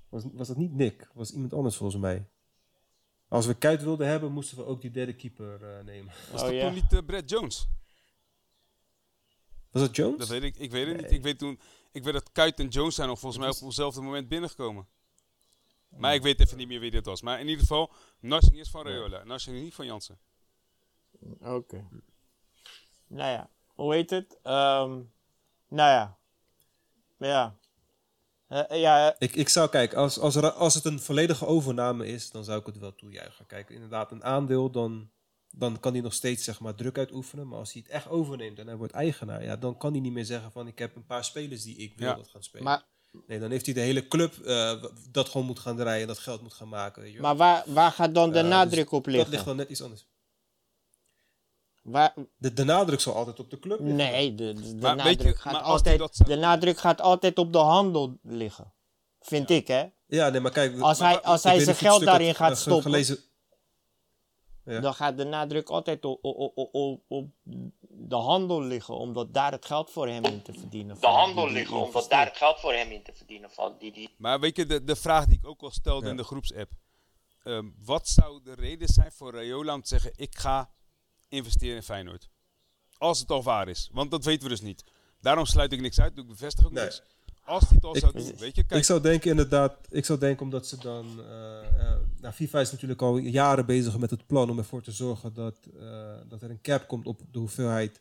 Was, 0.10 0.24
was 0.34 0.48
dat 0.48 0.58
niet 0.58 0.74
Nick? 0.74 1.10
Was 1.14 1.32
iemand 1.34 1.54
anders 1.54 1.76
volgens 1.76 2.02
mij? 2.02 2.28
Als 3.28 3.46
we 3.46 3.54
Kuit 3.54 3.84
wilden 3.84 4.08
hebben, 4.08 4.32
moesten 4.32 4.58
we 4.58 4.66
ook 4.66 4.82
die 4.82 4.92
derde 4.92 5.14
keeper 5.16 5.64
eh, 5.78 5.84
nemen. 5.84 6.14
Was 6.32 6.42
Oh, 6.42 6.48
dat 6.48 6.56
ja. 6.56 6.66
toen 6.66 6.74
niet 6.74 7.06
Brad 7.06 7.30
Jones? 7.30 7.68
Was 9.72 9.82
dat 9.82 9.96
Jones? 9.96 10.18
Dat 10.18 10.28
weet 10.28 10.44
ik, 10.44 10.58
ik 10.58 10.72
weet 10.72 10.88
het 10.88 10.98
niet. 11.02 11.12
Ik 11.12 11.22
weet, 11.24 11.40
toen, 11.40 11.60
ik 11.92 12.04
weet 12.04 12.14
dat 12.14 12.32
Kuit 12.32 12.60
en 12.60 12.68
Jones 12.68 12.96
zijn 12.96 13.08
nog 13.08 13.20
volgens 13.20 13.42
mij 13.42 13.52
op 13.52 13.60
hetzelfde 13.60 14.02
moment 14.02 14.28
binnengekomen. 14.28 14.88
Maar 15.90 16.14
ik 16.14 16.22
weet 16.22 16.40
even 16.40 16.58
niet 16.58 16.68
meer 16.68 16.80
wie 16.80 16.92
dit 16.92 17.06
was. 17.06 17.22
Maar 17.22 17.40
in 17.40 17.46
ieder 17.48 17.60
geval, 17.62 17.92
Narsing 18.20 18.60
is 18.60 18.70
van 18.70 18.86
Rayola. 18.88 19.24
Narsing 19.24 19.56
is 19.56 19.62
niet 19.64 19.74
van 19.74 19.86
Jansen. 19.86 20.20
oké. 21.40 21.88
Nou 23.10 23.32
ja, 23.32 23.50
hoe 23.76 23.94
heet 23.94 24.10
het? 24.10 24.38
Ehm, 24.44 25.00
nou 25.68 25.90
ja. 25.92 26.18
Ja. 27.18 27.56
Eh, 28.48 28.80
ja, 28.82 29.16
Ik, 29.20 29.36
ik 29.36 29.50
zou 29.50 29.70
kijken, 29.70 29.98
als, 29.98 30.20
als, 30.20 30.36
er, 30.36 30.52
als 30.52 30.74
het 30.74 30.86
een 30.86 31.00
volledige 31.00 31.46
overname 31.46 32.08
is, 32.08 32.32
dan 32.32 32.44
zou 32.44 32.60
ik 32.60 32.66
het 32.66 32.78
wel 32.78 32.96
toejuichen. 32.96 33.46
Kijk, 33.46 33.70
inderdaad, 33.70 34.12
een 34.12 34.24
aandeel, 34.24 34.70
dan, 34.72 35.10
dan 35.52 35.80
kan 35.80 35.94
hij 35.94 36.02
nog 36.02 36.14
steeds 36.14 36.44
zeg 36.44 36.60
maar, 36.60 36.76
druk 36.76 36.98
uitoefenen. 36.98 37.48
Maar 37.48 37.60
als 37.60 37.74
hij 37.74 37.82
het 37.86 37.92
echt 37.92 38.08
overneemt 38.10 38.60
en 38.60 38.68
hij 38.68 38.76
wordt 38.76 38.94
eigenaar, 38.94 39.44
ja, 39.44 39.56
dan 39.56 39.78
kan 39.78 39.92
hij 39.92 40.02
niet 40.02 40.14
meer 40.14 40.26
zeggen 40.26 40.52
van 40.52 40.68
ik 40.68 40.80
heb 40.80 40.96
een 40.96 41.06
paar 41.06 41.24
spelers 41.24 41.64
die 41.64 41.78
ik 41.78 41.94
wil 41.98 42.08
Ja. 42.08 42.16
dat 42.16 42.28
gaan 42.30 42.44
spelen. 42.44 42.64
maar, 42.66 42.84
nee, 43.28 43.40
dan 43.40 43.52
heeft 43.52 43.66
hij 43.66 43.74
de 43.76 43.82
hele 43.82 44.08
club 44.08 44.34
eh, 44.46 44.84
dat 45.12 45.30
gewoon 45.30 45.48
moet 45.48 45.60
gaan 45.60 45.76
draaien 45.76 46.02
en 46.02 46.08
dat 46.08 46.20
geld 46.20 46.42
moet 46.42 46.54
gaan 46.54 46.70
maken. 46.70 47.02
Weet 47.02 47.14
je 47.14 47.22
wel. 47.22 47.28
maar 47.36 47.38
waar, 47.38 47.74
waar 47.74 47.92
gaat 47.92 48.14
dan 48.14 48.32
de 48.32 48.40
dus 48.42 48.50
nadruk 48.50 48.92
op 48.92 49.04
dat 49.04 49.14
liggen? 49.14 49.32
ligt 49.32 49.46
dan 49.46 49.56
net 49.56 49.70
iets 49.70 49.82
anders. 49.82 50.06
Waar, 51.92 52.14
De, 52.38 52.54
de 52.54 52.64
nadruk 52.64 53.00
zal 53.00 53.16
altijd 53.16 53.40
op 53.40 53.50
de 53.50 53.60
club 53.60 53.80
liggen. 53.80 53.96
Nee, 53.96 54.36
de, 54.36 54.54
de, 54.54 54.62
de 54.76 54.76
nadruk, 54.76 55.22
je, 55.22 55.36
gaat 55.36 55.62
altijd, 55.64 56.00
dat 56.00 56.22
de 56.26 56.36
nadruk 56.36 56.78
gaat 56.80 57.02
altijd 57.02 57.38
op 57.38 57.54
de 57.54 57.58
handel 57.58 58.18
liggen. 58.24 58.74
Vind 59.22 59.50
ik, 59.50 59.68
hè? 59.68 59.86
Ja, 60.08 60.30
nee, 60.30 60.42
maar 60.42 60.52
kijk. 60.52 60.80
Als 60.80 61.00
maar- 61.00 61.10
hij, 61.12 61.22
als 61.22 61.44
hij 61.44 61.60
zijn 61.60 61.76
geld 61.76 62.04
daarin 62.04 62.28
had, 62.28 62.36
gaat 62.36 62.50
ge- 62.54 62.56
stoppen, 62.62 62.84
Gelezen. 62.92 63.18
Ja. 64.66 64.80
dan 64.80 64.94
gaat 64.94 65.18
de 65.18 65.24
nadruk 65.24 65.70
altijd 65.70 66.06
op, 66.06 66.24
op, 66.24 66.52
op, 66.58 66.74
op, 66.74 67.02
op 67.08 67.30
de 67.82 68.16
handel 68.16 68.62
liggen, 68.62 68.94
omdat 68.98 69.34
daar 69.34 69.52
het 69.52 69.66
geld 69.66 69.92
voor 69.92 70.08
hem 70.08 70.24
in 70.26 70.42
te 70.42 70.54
verdienen 70.54 70.96
de 70.96 71.02
valt, 71.02 71.16
handel 71.16 71.44
die 71.44 71.54
die 71.54 71.54
liggen, 71.62 71.78
omdat 71.86 72.10
daar 72.10 72.26
het 72.26 72.38
geld 72.38 72.60
voor 72.60 72.74
hem 72.74 72.92
in 72.92 73.04
te 73.04 73.14
verdienen 73.14 73.50
valt. 73.52 73.80
Die, 73.80 73.92
die... 73.92 74.10
Maar 74.18 74.40
weet 74.40 74.56
je, 74.56 74.66
de, 74.66 74.84
de 74.84 74.96
vraag 74.96 75.26
die 75.26 75.38
ik 75.38 75.48
ook 75.48 75.62
al 75.62 75.72
stelde 75.72 76.06
Ja. 76.06 76.12
in 76.12 76.18
de 76.18 76.24
groepsapp. 76.24 76.72
Ehm, 77.44 77.66
wat 77.86 78.08
zou 78.08 78.44
de 78.44 78.54
reden 78.54 78.88
zijn 78.88 79.12
voor 79.12 79.34
Rayola 79.34 79.74
om 79.74 79.82
te 79.82 79.88
zeggen, 79.88 80.12
ik 80.16 80.38
ga 80.38 80.70
investeren 81.30 81.76
in 81.76 81.84
Feyenoord? 81.84 82.30
Als 82.98 83.20
het 83.20 83.30
al 83.32 83.44
waar 83.44 83.68
is. 83.68 83.90
Want 83.94 84.12
dat 84.12 84.26
weten 84.26 84.44
we 84.44 84.50
dus 84.50 84.62
niet. 84.62 84.84
Daarom 85.22 85.46
sluit 85.46 85.72
ik 85.74 85.82
niks 85.82 86.00
uit, 86.00 86.18
ik 86.18 86.28
bevestig 86.28 86.66
ook 86.66 86.72
Nee. 86.72 86.84
niks. 86.84 87.02
Als 87.44 87.62
hij 87.64 87.72
het 87.76 87.84
al 87.84 87.96
Ik- 87.96 88.02
zou 88.02 88.14
doen, 88.14 88.26
weet 88.38 88.56
je, 88.56 88.64
kijk. 88.64 88.80
Ik 88.80 88.86
zou 88.86 89.02
denken 89.02 89.30
inderdaad, 89.30 89.78
ik 89.90 90.06
zou 90.06 90.20
denken 90.20 90.44
omdat 90.46 90.68
ze 90.68 90.78
dan, 90.78 91.20
eh, 91.24 91.60
eh, 91.92 91.98
nou 92.20 92.34
FIFA 92.34 92.60
is 92.60 92.72
natuurlijk 92.72 93.02
al 93.02 93.18
jaren 93.18 93.66
bezig 93.66 93.98
met 93.98 94.10
het 94.10 94.26
plan 94.28 94.50
om 94.50 94.58
ervoor 94.58 94.82
te 94.82 94.92
zorgen 94.92 95.34
dat, 95.34 95.56
eh, 95.80 96.14
dat 96.28 96.42
er 96.42 96.50
een 96.50 96.62
cap 96.62 96.88
komt 96.88 97.06
op 97.06 97.22
de 97.32 97.40
hoeveelheid 97.40 98.00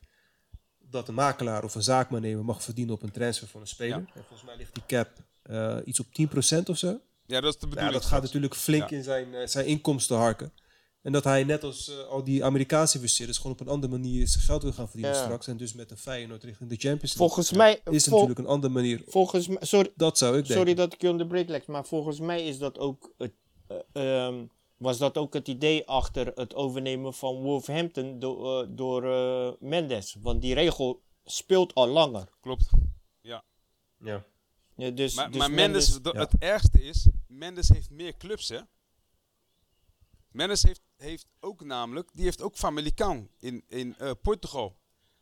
dat 0.91 1.09
een 1.09 1.14
makelaar 1.14 1.64
of 1.64 1.74
een 1.74 1.83
zaakwaarnemer 1.83 2.45
mag 2.45 2.62
verdienen 2.62 2.95
op 2.95 3.03
een 3.03 3.11
transfer 3.11 3.49
van 3.49 3.61
een 3.61 3.66
speler. 3.66 3.99
Ja. 3.99 4.05
En 4.14 4.22
volgens 4.26 4.43
mij 4.45 4.57
ligt 4.57 4.74
die 4.74 4.83
cap 4.87 5.09
eh, 5.43 5.76
iets 5.85 6.01
op 6.01 6.07
10% 6.12 6.68
of 6.68 6.79
zo. 6.79 7.01
ja, 7.26 7.41
dat 7.41 7.55
is 7.55 7.61
de 7.61 7.66
Ja, 7.66 7.72
bedoeling. 7.72 7.93
dat 7.93 8.05
gaat 8.05 8.22
natuurlijk 8.22 8.55
flink 8.55 8.91
Ja. 8.91 8.97
in 8.97 9.03
zijn, 9.03 9.49
zijn 9.49 9.66
inkomsten 9.66 10.16
harken. 10.16 10.53
En 11.03 11.13
dat 11.13 11.25
hij 11.25 11.45
net 11.45 11.65
als 11.65 11.89
eh, 11.91 11.99
al 12.05 12.25
die 12.25 12.45
Amerikaanse 12.45 12.97
investeerders 12.97 13.39
gewoon 13.39 13.53
op 13.53 13.61
een 13.61 13.69
andere 13.69 13.93
manier 13.93 14.29
zijn 14.29 14.45
geld 14.45 14.63
wil 14.63 14.73
gaan 14.73 14.89
verdienen 14.89 15.17
Ja. 15.17 15.23
straks. 15.25 15.47
En 15.47 15.57
dus 15.57 15.73
met 15.73 15.91
een 15.91 15.97
Feyenoord 15.97 16.45
richting 16.45 16.69
de 16.71 16.77
Champions 16.77 17.15
League. 17.15 17.27
Volgens 17.29 17.53
mij, 17.53 17.81
is 17.95 18.05
vol- 18.05 18.13
natuurlijk 18.13 18.39
een 18.39 18.55
andere 18.55 18.73
manier. 18.73 19.03
volgens 19.07 19.49
mij, 19.49 19.59
sorry, 19.61 19.93
Dat 19.97 20.19
zou 20.19 20.31
ik 20.31 20.37
denken. 20.39 20.57
sorry 20.57 20.75
dat 20.75 20.93
ik 20.93 21.01
je 21.01 21.09
onderbreek, 21.11 21.49
Lex, 21.49 21.67
maar 21.67 21.87
volgens 21.87 22.21
mij 22.21 22.47
is 22.47 22.59
dat 22.59 22.79
ook 22.79 23.13
het, 23.19 23.33
eh, 23.67 24.27
ehm, 24.27 24.45
was 24.77 24.99
dat 24.99 25.17
ook 25.19 25.35
het 25.35 25.49
idee 25.49 25.87
achter 25.87 26.33
het 26.35 26.55
overnemen 26.55 27.15
van 27.15 27.35
Wolverhampton 27.43 28.19
do- 28.19 28.61
eh, 28.63 28.69
door 28.71 29.05
eh, 29.13 29.53
Mendes. 29.61 30.17
Want 30.21 30.43
die 30.43 30.55
regel 30.55 31.03
speelt 31.25 31.75
al 31.75 31.89
langer. 31.89 32.29
Klopt. 32.41 32.71
Ja. 33.21 33.45
Ja, 34.77 34.91
dus, 34.91 35.15
Maar, 35.15 35.31
dus 35.31 35.39
maar 35.39 35.51
Mendes, 35.51 36.03
de- 36.03 36.11
ja. 36.13 36.19
het 36.21 36.33
ergste 36.39 36.83
is, 36.83 37.07
Mendes 37.27 37.69
heeft 37.69 37.91
meer 37.91 38.17
clubs, 38.17 38.49
hè? 38.49 38.59
Mendes 40.39 40.62
heeft, 40.62 40.80
heeft 40.97 41.26
ook 41.41 41.64
namelijk, 41.64 42.11
die 42.12 42.24
heeft 42.24 42.43
ook 42.43 42.55
Famalicão 42.57 43.28
in, 43.39 43.64
in 43.68 43.95
eh, 43.99 44.11
Portugal. 44.22 44.76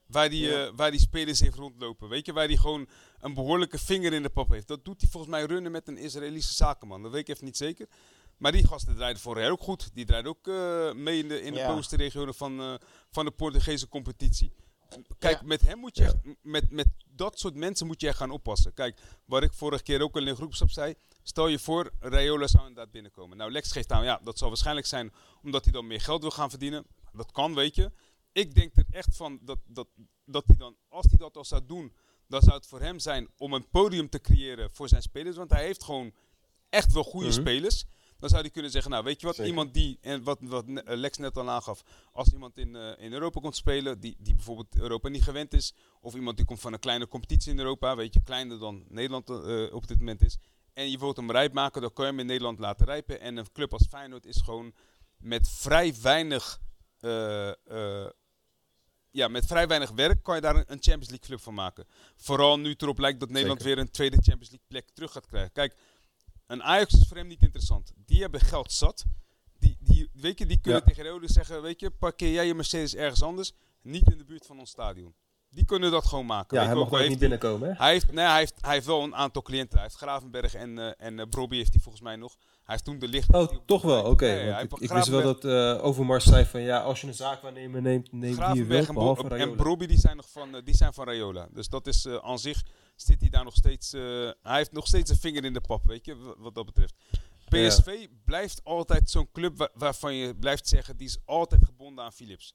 Waar 0.06 0.28
die, 0.30 0.42
Ja. 0.46 0.66
eh, 0.66 0.72
waar 0.76 0.90
die 0.90 1.00
spelers 1.00 1.40
heeft 1.40 1.54
rondlopen. 1.56 2.08
Weet 2.08 2.26
je, 2.26 2.32
waar 2.32 2.46
hij 2.46 2.56
gewoon 2.56 2.88
een 3.20 3.34
behoorlijke 3.34 3.78
vinger 3.78 4.12
in 4.12 4.22
de 4.22 4.28
pop 4.30 4.48
heeft. 4.48 4.68
Dat 4.68 4.84
doet 4.84 5.00
hij 5.00 5.10
volgens 5.10 5.32
mij 5.32 5.44
runnen 5.44 5.72
met 5.72 5.88
een 5.88 5.96
Israëlische 5.98 6.54
zakenman. 6.54 7.02
Dat 7.02 7.12
weet 7.12 7.20
ik 7.20 7.34
even 7.34 7.44
niet 7.44 7.56
zeker. 7.56 7.88
Maar 8.36 8.52
die 8.52 8.66
gasten 8.66 8.94
draaiden 8.94 9.22
vorig 9.22 9.42
jaar 9.42 9.50
ook 9.52 9.60
goed. 9.62 9.90
Die 9.94 10.04
draaiden 10.04 10.30
ook 10.30 10.48
eh, 10.48 10.92
mee 10.92 11.18
in 11.18 11.28
de, 11.28 11.40
in 11.42 11.52
de 11.52 11.58
Ja. 11.58 11.66
bovenste 11.68 11.96
regionen 11.96 12.34
van, 12.34 12.78
van 13.10 13.24
de 13.24 13.30
Portugese 13.30 13.88
competitie. 13.88 14.52
Kijk, 15.18 15.40
Ja. 15.40 15.46
met 15.46 15.60
hem 15.60 15.78
moet 15.78 15.96
je 15.96 16.02
Ja. 16.02 16.08
echt, 16.08 16.16
met, 16.42 16.70
met 16.70 16.86
dat 17.06 17.38
soort 17.38 17.54
mensen 17.54 17.86
moet 17.86 18.00
je 18.00 18.08
echt 18.08 18.16
gaan 18.16 18.30
oppassen. 18.30 18.74
Kijk, 18.74 19.00
wat 19.24 19.42
ik 19.42 19.52
vorige 19.52 19.82
keer 19.82 20.02
ook 20.02 20.14
al 20.14 20.20
in 20.20 20.26
de 20.26 20.34
groepsap 20.34 20.70
zei. 20.70 20.94
Stel 21.22 21.46
je 21.48 21.58
voor, 21.58 21.90
Rayola 22.00 22.46
zou 22.46 22.66
inderdaad 22.66 22.92
binnenkomen. 22.92 23.36
Nou, 23.36 23.50
Lex 23.50 23.72
geeft 23.72 23.92
aan, 23.92 24.04
ja, 24.04 24.20
dat 24.24 24.38
zal 24.38 24.48
waarschijnlijk 24.48 24.86
zijn 24.86 25.12
omdat 25.42 25.64
hij 25.64 25.72
dan 25.72 25.86
meer 25.86 26.00
geld 26.00 26.20
wil 26.20 26.30
gaan 26.30 26.50
verdienen. 26.50 26.86
Dat 27.12 27.32
kan, 27.32 27.54
weet 27.54 27.74
je. 27.74 27.92
Ik 28.32 28.54
denk 28.54 28.76
er 28.76 28.84
echt 28.90 29.16
van 29.16 29.38
dat, 29.42 29.58
dat, 29.66 29.88
dat 30.24 30.44
hij 30.46 30.56
dan, 30.56 30.76
als 30.88 31.06
hij 31.08 31.18
dat 31.18 31.36
al 31.36 31.44
zou 31.44 31.66
doen, 31.66 31.92
dan 32.28 32.40
zou 32.42 32.56
het 32.56 32.66
voor 32.66 32.80
hem 32.80 32.98
zijn 32.98 33.28
om 33.36 33.52
een 33.52 33.68
podium 33.70 34.08
te 34.08 34.20
creëren 34.20 34.70
voor 34.72 34.88
zijn 34.88 35.02
spelers. 35.02 35.36
Want 35.36 35.50
hij 35.50 35.64
heeft 35.64 35.84
gewoon 35.84 36.12
echt 36.68 36.92
wel 36.92 37.02
goede 37.04 37.28
Mhm. 37.28 37.40
spelers. 37.40 37.84
Dan 38.18 38.28
zou 38.28 38.40
hij 38.40 38.50
kunnen 38.50 38.70
zeggen, 38.70 38.90
nou 38.90 39.04
weet 39.04 39.20
je 39.20 39.26
wat, 39.26 39.34
Zeker. 39.34 39.50
iemand 39.50 39.74
die, 39.74 39.98
en 40.00 40.22
wat, 40.22 40.38
wat 40.40 40.64
eh, 40.66 40.96
Lex 40.96 41.18
net 41.18 41.36
al 41.36 41.50
aangaf, 41.50 41.82
als 42.12 42.32
iemand 42.32 42.58
in, 42.58 42.76
eh, 42.76 43.04
in 43.04 43.12
Europa 43.12 43.40
komt 43.40 43.56
spelen, 43.56 44.00
die, 44.00 44.16
die 44.18 44.34
bijvoorbeeld 44.34 44.76
Europa 44.76 45.08
niet 45.08 45.22
gewend 45.22 45.52
is, 45.52 45.74
of 46.00 46.14
iemand 46.14 46.36
die 46.36 46.46
komt 46.46 46.60
van 46.60 46.72
een 46.72 46.78
kleine 46.78 47.08
competitie 47.08 47.52
in 47.52 47.58
Europa, 47.58 47.96
weet 47.96 48.14
je, 48.14 48.22
kleiner 48.22 48.58
dan 48.58 48.84
Nederland 48.88 49.30
eh, 49.30 49.74
op 49.74 49.86
dit 49.86 49.98
moment 49.98 50.22
is, 50.22 50.36
en 50.72 50.90
je 50.90 50.98
wilt 50.98 51.16
hem 51.16 51.30
rijp 51.30 51.52
maken, 51.52 51.80
dan 51.80 51.92
kan 51.92 52.04
je 52.04 52.10
hem 52.10 52.20
in 52.20 52.26
Nederland 52.26 52.58
laten 52.58 52.86
rijpen. 52.86 53.20
En 53.20 53.36
een 53.36 53.52
club 53.52 53.72
als 53.72 53.86
Feyenoord 53.88 54.26
is 54.26 54.40
gewoon 54.42 54.74
met 55.16 55.48
vrij 55.48 55.94
weinig, 56.02 56.60
ja, 59.10 59.28
met 59.28 59.46
vrij 59.46 59.66
weinig 59.66 59.90
werk 59.90 60.22
kan 60.22 60.34
je 60.34 60.40
daar 60.40 60.56
een, 60.56 60.64
Champions 60.66 61.08
League 61.08 61.26
club 61.26 61.40
van 61.40 61.54
maken. 61.54 61.86
Vooral 62.16 62.58
nu 62.58 62.70
het 62.70 62.82
erop 62.82 62.98
lijkt 62.98 63.20
dat 63.20 63.30
Nederland 63.30 63.60
Zeker. 63.60 63.74
weer 63.74 63.84
een 63.84 63.90
tweede 63.92 64.16
Champions 64.16 64.50
League 64.50 64.66
plek 64.68 64.90
terug 64.90 65.12
gaat 65.12 65.26
krijgen. 65.26 65.52
Kijk, 65.52 65.76
een 66.46 66.62
Ajax 66.62 66.94
is 66.94 67.08
voor 67.08 67.16
hem 67.16 67.26
niet 67.26 67.42
interessant. 67.42 67.92
Die 67.96 68.20
hebben 68.20 68.40
geld 68.40 68.72
zat. 68.72 69.04
Die, 69.58 69.76
die, 69.80 70.08
weet 70.12 70.38
je, 70.38 70.46
die 70.46 70.60
kunnen 70.60 70.80
Ja. 70.80 70.86
tegen 70.86 71.06
Rode 71.06 71.32
zeggen, 71.32 71.62
weet 71.62 71.80
je, 71.80 71.90
parkeer 71.90 72.32
jij 72.32 72.46
je 72.46 72.54
Mercedes 72.54 72.94
ergens 72.94 73.22
anders, 73.22 73.52
niet 73.82 74.10
in 74.10 74.18
de 74.18 74.24
buurt 74.24 74.46
van 74.46 74.58
ons 74.58 74.70
stadion. 74.70 75.14
Die 75.56 75.64
kunnen 75.64 75.90
dat 75.90 76.06
gewoon 76.06 76.26
maken. 76.26 76.58
Ja, 76.58 76.64
hij 76.66 76.74
mag 76.74 76.92
ook, 76.92 77.08
niet 77.08 77.18
binnenkomen, 77.18 77.68
hè? 77.68 77.74
hij 77.76 77.92
heeft, 77.92 78.12
nee, 78.12 78.24
hij, 78.24 78.38
heeft, 78.38 78.54
hij 78.60 78.72
heeft 78.74 78.86
wel 78.86 79.02
een 79.02 79.14
aantal 79.14 79.42
cliënten. 79.42 79.72
Hij 79.78 79.82
heeft 79.82 79.94
Gravenberg 79.96 80.54
en, 80.54 80.78
eh 80.78 81.06
en 81.06 81.28
Brobby 81.28 81.56
heeft 81.56 81.72
hij 81.72 81.80
volgens 81.82 82.02
mij 82.04 82.16
nog. 82.16 82.36
Hij 82.40 82.74
heeft 82.74 82.84
toen 82.84 82.98
de 82.98 83.08
licht. 83.08 83.32
Oh, 83.34 83.52
toch 83.66 83.82
wel, 83.82 84.04
oké. 84.04 84.26
Ik, 84.60 84.72
ik 84.78 84.90
wist 84.90 85.08
wel 85.08 85.22
dat 85.22 85.44
eh 85.44 85.84
Overmars 85.84 86.24
zei 86.24 86.44
van, 86.44 86.60
ja, 86.60 86.80
als 86.80 87.00
je 87.00 87.06
een 87.06 87.14
zaakwaarnemer 87.14 87.82
neemt, 87.82 88.12
neem 88.12 88.20
die 88.20 88.34
Gravenberg 88.34 88.88
en, 88.88 88.94
en. 89.50 89.56
Brobby 89.56 89.86
die 89.86 89.98
zijn, 89.98 90.16
nog 90.16 90.30
van, 90.30 90.60
die 90.64 90.74
zijn 90.76 90.92
van 90.94 91.04
Rayola. 91.04 91.48
Dus 91.52 91.68
dat 91.68 91.86
is 91.86 92.08
aan 92.08 92.38
zich, 92.38 92.62
zit 92.96 93.20
hij 93.20 93.28
daar 93.30 93.44
nog 93.44 93.54
steeds, 93.54 93.92
hij 93.92 94.56
heeft 94.56 94.72
nog 94.72 94.86
steeds 94.86 95.10
een 95.10 95.16
vinger 95.16 95.44
in 95.44 95.52
de 95.52 95.60
pap, 95.60 95.86
weet 95.86 96.04
je, 96.04 96.16
wa- 96.16 96.34
wat 96.38 96.54
dat 96.54 96.64
betreft. 96.66 96.94
PSV 97.48 98.06
blijft 98.24 98.60
altijd 98.64 99.10
zo'n 99.10 99.28
club 99.32 99.56
wa- 99.58 99.70
waarvan 99.74 100.14
je 100.14 100.34
blijft 100.34 100.68
zeggen, 100.68 100.96
die 100.96 101.06
is 101.06 101.18
altijd 101.24 101.64
gebonden 101.64 102.04
aan 102.04 102.12
Philips. 102.12 102.54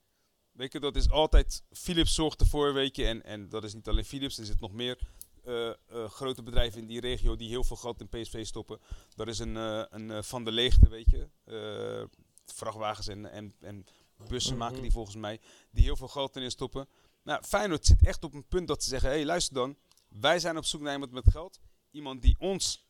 Weet 0.61 0.71
je, 0.71 0.79
dat 0.79 0.95
is 0.95 1.09
altijd, 1.09 1.63
Philips 1.71 2.13
zorgt 2.13 2.41
ervoor, 2.41 2.73
weet 2.73 2.95
je, 2.95 3.05
en, 3.05 3.23
en 3.23 3.49
dat 3.49 3.63
is 3.63 3.73
niet 3.73 3.87
alleen 3.87 4.05
Philips, 4.05 4.37
er 4.37 4.45
zitten 4.45 4.67
nog 4.67 4.75
meer 4.75 4.97
eh, 5.43 5.69
eh, 5.69 5.75
grote 6.09 6.43
bedrijven 6.43 6.79
in 6.81 6.87
die 6.87 6.99
regio 6.99 7.35
die 7.35 7.49
heel 7.49 7.63
veel 7.63 7.75
geld 7.75 8.01
in 8.01 8.07
PSV 8.09 8.45
stoppen. 8.45 8.79
Dat 9.15 9.27
is 9.27 9.39
een, 9.39 9.57
eh, 9.57 9.83
een 9.89 10.23
Van 10.23 10.43
de 10.43 10.51
Leegte, 10.51 10.89
weet 10.89 11.09
je, 11.09 11.27
vrachtwagens 12.45 13.07
en, 13.07 13.31
en, 13.31 13.55
en 13.59 13.85
bussen 14.27 14.55
Mhm. 14.57 14.61
maken 14.63 14.81
die 14.81 14.91
volgens 14.91 15.15
mij, 15.15 15.39
die 15.71 15.83
heel 15.83 15.95
veel 15.95 16.07
geld 16.07 16.35
erin 16.35 16.51
stoppen. 16.51 16.87
Nou, 17.23 17.43
Feyenoord 17.43 17.85
zit 17.85 18.05
echt 18.05 18.23
op 18.23 18.33
een 18.33 18.47
punt 18.47 18.67
dat 18.67 18.83
ze 18.83 18.89
zeggen, 18.89 19.09
hé, 19.09 19.15
hey, 19.15 19.25
luister 19.25 19.53
dan, 19.53 19.75
wij 20.07 20.39
zijn 20.39 20.57
op 20.57 20.65
zoek 20.65 20.81
naar 20.81 20.93
iemand 20.93 21.11
met 21.11 21.29
geld. 21.31 21.59
Iemand 21.91 22.21
die 22.21 22.35
ons 22.39 22.85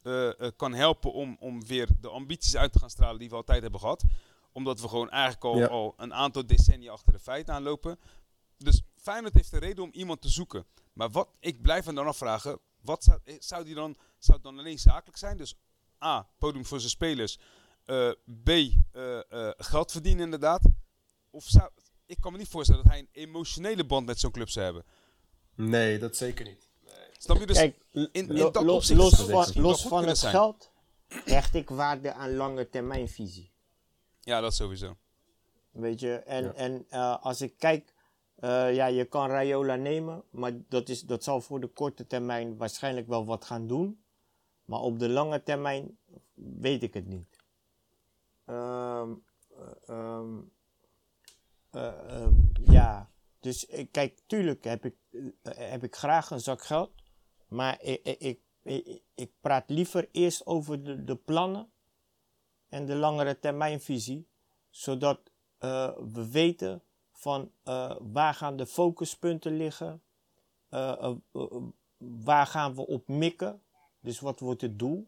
kan 0.56 0.74
helpen 0.74 1.14
om, 1.14 1.38
om 1.40 1.66
weer 1.66 1.88
de 2.02 2.10
ambities 2.10 2.56
uit 2.56 2.74
te 2.74 2.80
gaan 2.80 2.90
stralen 2.90 3.20
die 3.20 3.30
we 3.30 3.36
altijd 3.36 3.62
hebben 3.62 3.80
gehad. 3.80 4.04
Omdat 4.52 4.82
we 4.82 4.88
gewoon 4.88 5.10
eigenlijk 5.10 5.44
al, 5.44 5.58
Ja. 5.58 5.68
al 5.68 5.94
een 5.98 6.14
aantal 6.14 6.46
decennia 6.46 6.92
achter 6.92 7.14
de 7.14 7.20
feiten 7.20 7.54
aanlopen. 7.54 8.00
Dus 8.58 8.82
Feyenoord 8.96 9.34
heeft 9.34 9.52
de 9.52 9.60
reden 9.60 9.84
om 9.84 9.90
iemand 9.94 10.22
te 10.22 10.30
zoeken. 10.30 10.66
Maar 10.94 11.10
wat, 11.12 11.30
ik 11.40 11.62
blijf 11.62 11.86
me 11.86 11.94
dan 11.94 12.08
afvragen, 12.08 12.60
wat 12.82 13.04
zou, 13.04 13.20
eh, 13.24 13.36
zou 13.40 13.64
die 13.66 13.76
dan, 13.76 13.96
zou 14.18 14.34
het 14.38 14.44
dan 14.44 14.60
alleen 14.60 14.80
zakelijk 14.80 15.18
zijn? 15.18 15.38
Dus 15.38 15.56
A, 16.04 16.30
podium 16.38 16.66
voor 16.66 16.80
zijn 16.80 16.92
spelers. 16.92 17.40
eh, 17.86 18.10
B, 18.44 18.50
eh, 18.50 18.70
eh, 19.32 19.52
geld 19.58 19.92
verdienen 19.92 20.24
inderdaad. 20.24 20.62
Of 21.30 21.44
zou, 21.48 21.70
ik 22.06 22.18
kan 22.20 22.32
me 22.32 22.38
niet 22.38 22.48
voorstellen 22.48 22.84
dat 22.84 22.92
hij 22.92 23.02
een 23.02 23.10
emotionele 23.12 23.86
band 23.86 24.06
met 24.06 24.20
zo'n 24.20 24.32
club 24.32 24.50
zou 24.50 24.66
hebben. 24.66 24.86
Nee, 25.56 26.00
dat 26.00 26.16
zeker 26.16 26.46
niet. 26.46 26.70
Snap 27.18 27.38
je 27.40 27.46
dus? 27.46 27.58
Kijk, 27.58 27.86
in- 27.92 28.10
in 28.12 28.34
lo- 28.34 28.52
dat 28.52 28.64
lo- 28.64 28.76
opzicht 28.76 29.00
los 29.00 29.12
het 29.18 29.30
van, 29.30 29.62
los 29.62 29.82
van 29.82 30.06
het 30.08 30.18
zijn. 30.18 30.32
geld 30.32 30.72
hecht 31.08 31.54
ik 31.56 31.70
waarde 31.70 32.14
aan 32.14 32.36
lange 32.36 32.70
termijnvisie. 32.70 33.51
Ja, 34.22 34.40
dat 34.42 34.54
sowieso. 34.54 34.98
Weet 35.72 36.00
je, 36.00 36.16
en, 36.16 36.44
Ja. 36.44 36.54
en 36.54 36.86
eh, 36.90 37.24
als 37.24 37.42
ik 37.42 37.58
kijk, 37.58 37.94
eh, 38.36 38.76
ja, 38.76 38.86
je 38.86 39.06
kan 39.06 39.30
Rayola 39.30 39.76
nemen, 39.76 40.24
maar 40.30 40.52
dat, 40.68 40.90
is, 40.90 41.02
dat 41.02 41.24
zal 41.24 41.42
voor 41.42 41.60
de 41.60 41.68
korte 41.68 42.08
termijn 42.08 42.58
waarschijnlijk 42.58 43.08
wel 43.08 43.26
wat 43.26 43.46
gaan 43.46 43.68
doen. 43.68 44.04
Maar 44.66 44.80
op 44.80 45.00
de 45.00 45.10
lange 45.10 45.44
termijn 45.44 45.98
weet 46.34 46.84
ik 46.84 46.94
het 46.94 47.08
niet. 47.08 47.38
Ehm, 48.46 49.12
eh, 49.58 49.96
ehm, 49.96 50.40
eh, 51.70 52.22
eh, 52.24 52.30
ja, 52.64 53.12
dus 53.40 53.68
kijk, 53.92 54.20
tuurlijk 54.28 54.64
heb 54.64 54.86
ik, 54.86 54.96
heb 55.44 55.84
ik 55.84 55.96
graag 55.96 56.32
een 56.32 56.40
zak 56.40 56.64
geld. 56.64 56.92
Maar 57.48 57.82
ik, 57.82 58.02
ik, 58.04 58.20
ik, 58.20 58.40
ik, 58.64 59.02
ik 59.16 59.32
praat 59.42 59.70
liever 59.70 60.10
eerst 60.12 60.46
over 60.46 60.84
de, 60.84 61.04
de 61.04 61.16
plannen 61.16 61.72
en 62.72 62.86
de 62.86 62.96
langere 62.96 63.40
termijnvisie 63.40 64.28
zodat 64.72 65.20
eh, 65.58 65.92
we 66.14 66.32
weten 66.32 66.84
van 67.12 67.52
eh, 67.64 67.96
waar 68.00 68.34
gaan 68.34 68.58
de 68.58 68.66
focuspunten 68.66 69.58
liggen, 69.58 70.02
eh, 70.70 71.12
waar 71.98 72.48
gaan 72.48 72.76
we 72.76 72.88
op 72.88 73.08
mikken, 73.08 73.62
dus 74.00 74.20
wat 74.20 74.40
wordt 74.40 74.62
het 74.62 74.80
doel. 74.80 75.08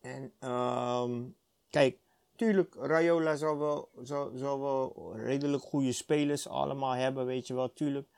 En 0.00 0.32
ehm, 0.38 1.22
kijk, 1.70 1.98
tuurlijk, 2.36 2.74
Rayola 2.74 3.36
zal 3.36 3.58
wel, 3.58 3.88
zal, 4.02 4.30
zal 4.34 4.60
wel 4.60 5.12
redelijk 5.16 5.62
goede 5.62 5.92
spelers 5.92 6.48
allemaal 6.48 6.92
hebben, 6.94 7.26
weet 7.26 7.46
je 7.46 7.54
wel, 7.54 7.72
tuurlijk. 7.72 8.08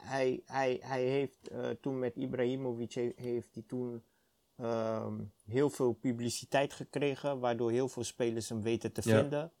Hij, 0.00 0.42
hij, 0.46 0.78
hij 0.82 1.04
heeft 1.04 1.50
toen 1.80 1.98
met 1.98 2.16
Ibrahimovic 2.16 2.92
he, 2.92 3.12
heeft 3.16 3.54
hij 3.54 3.64
toen 3.66 4.02
uh, 4.60 5.06
heel 5.46 5.70
veel 5.70 5.92
publiciteit 5.92 6.72
gekregen, 6.72 7.38
waardoor 7.40 7.70
heel 7.70 7.88
veel 7.88 8.04
spelers 8.04 8.48
hem 8.48 8.62
weten 8.62 8.92
te 8.92 9.00
Ja. 9.04 9.18
vinden. 9.20 9.52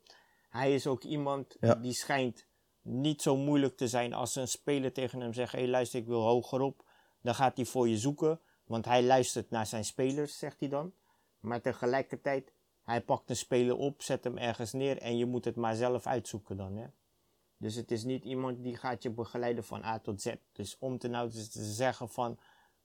Hij 0.48 0.74
is 0.74 0.86
ook 0.86 1.02
iemand 1.02 1.56
Ja. 1.60 1.74
die 1.74 1.92
schijnt 1.92 2.46
niet 2.82 3.22
zo 3.22 3.36
moeilijk 3.36 3.76
te 3.76 3.88
zijn 3.88 4.12
als 4.12 4.36
een 4.36 4.48
speler 4.48 4.92
tegen 4.92 5.20
hem 5.20 5.32
zegt: 5.32 5.52
Hé, 5.52 5.58
hey, 5.58 5.68
luister, 5.68 6.00
ik 6.00 6.06
wil 6.06 6.22
hogerop. 6.22 6.84
Dan 7.20 7.34
gaat 7.34 7.56
hij 7.56 7.64
voor 7.66 7.88
je 7.88 7.98
zoeken, 7.98 8.40
want 8.64 8.84
hij 8.84 9.02
luistert 9.02 9.50
naar 9.50 9.66
zijn 9.66 9.84
spelers, 9.84 10.38
zegt 10.38 10.60
hij 10.60 10.68
dan. 10.68 10.92
Maar 11.40 11.60
tegelijkertijd, 11.60 12.52
hij 12.82 13.00
pakt 13.00 13.30
een 13.30 13.36
speler 13.36 13.76
op, 13.76 14.02
zet 14.02 14.24
hem 14.24 14.38
ergens 14.38 14.72
neer 14.72 14.98
en 14.98 15.16
je 15.16 15.26
moet 15.26 15.44
het 15.44 15.56
maar 15.56 15.74
zelf 15.74 16.06
uitzoeken 16.06 16.56
dan. 16.56 16.76
Hè? 16.76 16.86
Dus 17.56 17.74
het 17.74 17.90
is 17.90 18.04
niet 18.04 18.24
iemand 18.24 18.62
die 18.62 18.76
gaat 18.76 19.02
je 19.02 19.10
begeleiden 19.10 19.64
van 19.64 19.84
A 19.84 19.98
tot 19.98 20.22
Z. 20.22 20.34
Dus 20.52 20.76
om 20.78 20.98
te 20.98 21.08
nou 21.08 21.30
te 21.30 21.64
zeggen 21.64 22.08
van 22.08 22.38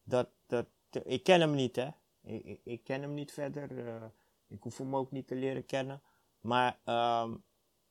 dat, 0.04 0.30
dat 0.48 0.66
ik 1.04 1.24
ken 1.24 1.40
hem 1.40 1.56
niet 1.56 1.76
hè. 1.76 1.88
Ik, 2.24 2.44
ik, 2.44 2.62
ik 2.64 2.84
ken 2.84 3.02
hem 3.02 3.14
niet 3.14 3.32
verder. 3.32 3.72
Uh, 3.72 4.04
ik 4.48 4.64
hoef 4.64 4.78
hem 4.78 4.96
ook 4.96 5.12
niet 5.12 5.28
te 5.28 5.36
leren 5.36 5.66
kennen. 5.66 6.02
Maar 6.42 6.80
um, 7.24 7.44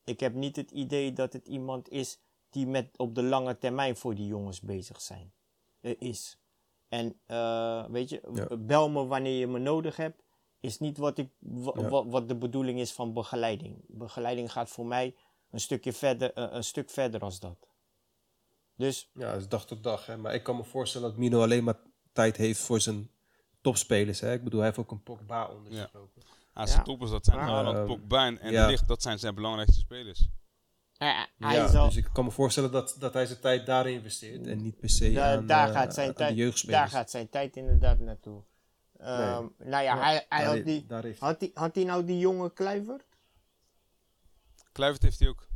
ik 0.04 0.20
heb 0.20 0.34
niet 0.34 0.56
het 0.56 0.70
idee 0.70 1.12
dat 1.12 1.32
het 1.32 1.46
iemand 1.46 1.88
is 1.90 2.20
die 2.50 2.66
met 2.66 2.98
op 2.98 3.14
de 3.14 3.22
lange 3.22 3.58
termijn 3.58 3.96
voor 3.96 4.14
die 4.14 4.26
jongens 4.26 4.60
bezig 4.60 5.00
zijn. 5.00 5.32
Uh, 5.80 5.94
is. 5.98 6.38
En 6.88 7.20
uh, 7.26 7.86
weet 7.86 8.08
je, 8.08 8.20
Ja. 8.32 8.56
bel 8.56 8.90
me 8.90 9.06
wanneer 9.06 9.38
je 9.38 9.46
me 9.46 9.58
nodig 9.58 9.96
hebt. 9.96 10.22
Is 10.60 10.78
niet 10.78 10.98
wat, 10.98 11.18
ik, 11.18 11.30
Ja. 11.40 11.88
wat, 11.88 12.06
wat 12.06 12.28
de 12.28 12.36
bedoeling 12.36 12.78
is 12.80 12.92
van 12.92 13.12
begeleiding. 13.12 13.84
Begeleiding 13.86 14.52
gaat 14.52 14.68
voor 14.68 14.86
mij 14.86 15.14
een 15.50 15.60
stukje 15.60 15.92
verder, 15.92 16.38
uh, 16.38 16.46
een 16.50 16.64
stuk 16.64 16.90
verder 16.90 17.20
als 17.20 17.40
dat. 17.40 17.68
Dus 18.74 19.10
Ja, 19.14 19.30
dat 19.32 19.40
is 19.40 19.48
dag 19.48 19.66
tot 19.66 19.82
dag. 19.82 20.06
Hè. 20.06 20.16
Maar 20.16 20.34
ik 20.34 20.42
kan 20.42 20.56
me 20.56 20.64
voorstellen 20.64 21.08
dat 21.08 21.18
Mino 21.18 21.42
alleen 21.42 21.64
maar 21.64 21.78
tijd 22.12 22.36
heeft 22.36 22.60
voor 22.60 22.80
zijn 22.80 23.10
topspelers. 23.72 24.20
Hè. 24.20 24.32
Ik 24.32 24.44
bedoel, 24.44 24.58
hij 24.60 24.68
heeft 24.68 24.80
ook 24.80 24.90
een 24.90 25.02
Pogba 25.02 25.46
onder 25.46 25.72
zich 25.72 25.80
Ja. 25.92 25.98
lopen. 25.98 26.22
Ah, 26.52 26.66
zijn 26.66 26.78
Ja. 26.78 26.84
toppers, 26.84 27.10
dat 27.10 27.24
zijn 27.24 27.36
Maar, 27.36 27.48
Haaland, 27.48 27.76
ehm, 27.76 27.86
Pogba 27.86 28.26
en 28.26 28.50
ja. 28.52 28.64
De 28.64 28.70
Ligt, 28.70 28.88
dat 28.88 29.02
zijn 29.02 29.18
zijn 29.18 29.34
belangrijkste 29.34 29.78
spelers. 29.80 30.28
hij 30.98 31.26
Ja, 31.38 31.68
zal, 31.68 31.86
dus 31.86 31.96
ik 31.96 32.08
kan 32.12 32.24
me 32.24 32.30
voorstellen 32.30 32.72
dat, 32.72 32.96
dat 32.98 33.12
hij 33.14 33.26
zijn 33.26 33.40
tijd 33.40 33.66
daarin 33.66 33.94
investeert. 33.94 34.46
En 34.46 34.62
niet 34.62 34.78
per 34.80 34.88
se 34.90 35.12
Da- 35.12 35.32
aan, 35.36 35.46
daar, 35.46 35.68
eh, 35.68 35.74
gaat 35.74 35.94
zijn 35.94 36.06
aan 36.06 36.12
de 36.12 36.18
tijd, 36.18 36.36
jeugdspelers. 36.36 36.78
daar 36.80 36.88
gaat 36.90 37.10
zijn 37.10 37.28
tijd 37.28 37.56
inderdaad 37.56 37.98
naartoe. 37.98 38.42
Ehm, 38.98 39.08
Nou 39.10 39.48
ja, 39.58 39.80
Ja, 39.82 39.98
hij, 39.98 40.26
hij 40.28 40.44
daar, 40.44 40.56
had, 40.56 40.64
die, 40.64 40.86
daar 40.86 41.02
heeft 41.02 41.20
had, 41.20 41.40
die, 41.40 41.50
had 41.54 41.74
hij 41.74 41.84
nou 41.84 42.04
die 42.04 42.18
jonge 42.18 42.52
Kluivert? 42.52 43.04
Kluivert 44.72 45.02
heeft 45.02 45.18
hij 45.18 45.28
ook. 45.28 45.47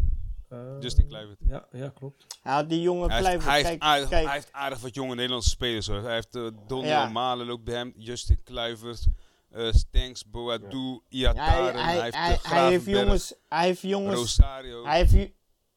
Eh, 0.53 0.81
Justin 0.81 1.07
Kluivert. 1.07 1.39
Ja, 1.47 1.67
ja, 1.73 1.89
klopt. 1.89 2.27
Die 2.69 2.81
jonge 2.81 3.07
Hij 3.07 3.17
heeft, 3.17 3.23
Kluivert. 3.23 3.45
hij, 3.45 3.57
heeft 3.57 3.69
kijk, 3.69 3.83
aardig, 3.83 4.09
kijk, 4.09 4.25
hij 4.25 4.35
heeft 4.35 4.53
aardig 4.53 4.81
wat 4.81 4.95
jonge 4.95 5.15
Nederlandse 5.15 5.49
spelers 5.51 5.87
hoor. 5.87 6.03
Hij 6.03 6.15
heeft 6.15 6.37
uh, 6.37 6.51
Donny 6.67 6.89
Ja. 6.89 7.09
Malen 7.09 7.51
ook 7.51 7.65
bij 7.65 7.75
hem, 7.75 7.93
Justin 7.97 8.43
Kluivert, 8.45 9.07
eh 9.51 9.73
Stenks, 9.73 10.27
Boadu, 10.27 11.01
Iataren, 11.09 11.85
hij, 11.85 11.95
hij, 11.95 12.03
heeft 12.03 12.17
hij, 12.17 12.33
uh, 12.35 12.43
hij 12.43 12.71
heeft 12.71 12.87
jongens, 12.87 13.35
hij 13.49 13.67
heeft 13.67 13.81
jongens, 13.81 14.19
Rosario. 14.19 14.85
hij 14.85 14.99
heeft, 14.99 15.13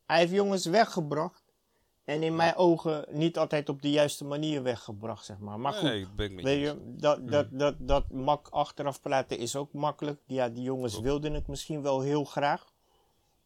hij 0.06 0.20
heeft 0.20 0.32
jongens 0.32 0.66
weggebracht. 0.66 1.44
En 2.06 2.24
in 2.24 2.36
mijn 2.36 2.56
ogen 2.56 3.06
niet 3.10 3.38
altijd 3.38 3.70
op 3.70 3.82
de 3.82 3.90
juiste 3.90 4.26
manier 4.26 4.64
weggebracht, 4.64 5.26
zeg 5.26 5.40
maar. 5.40 5.60
Maar 5.60 5.74
goed, 5.74 5.90
nee, 5.90 6.02
dat 6.02 6.16
ben 6.16 6.26
ik 6.26 6.36
met 6.36 6.44
Weet 6.44 6.60
je. 6.60 6.94
dat, 6.98 7.28
dat, 7.28 7.48
dat, 7.52 7.76
dat 7.80 8.10
mak 8.10 8.48
achteraf 8.48 9.02
praten 9.02 9.38
is 9.38 9.56
ook 9.56 9.74
makkelijk. 9.74 10.22
Ja, 10.26 10.50
die 10.50 10.64
jongens 10.64 11.00
wilden 11.00 11.34
het 11.34 11.48
misschien 11.48 11.82
wel 11.82 12.02
heel 12.02 12.24
graag. 12.24 12.74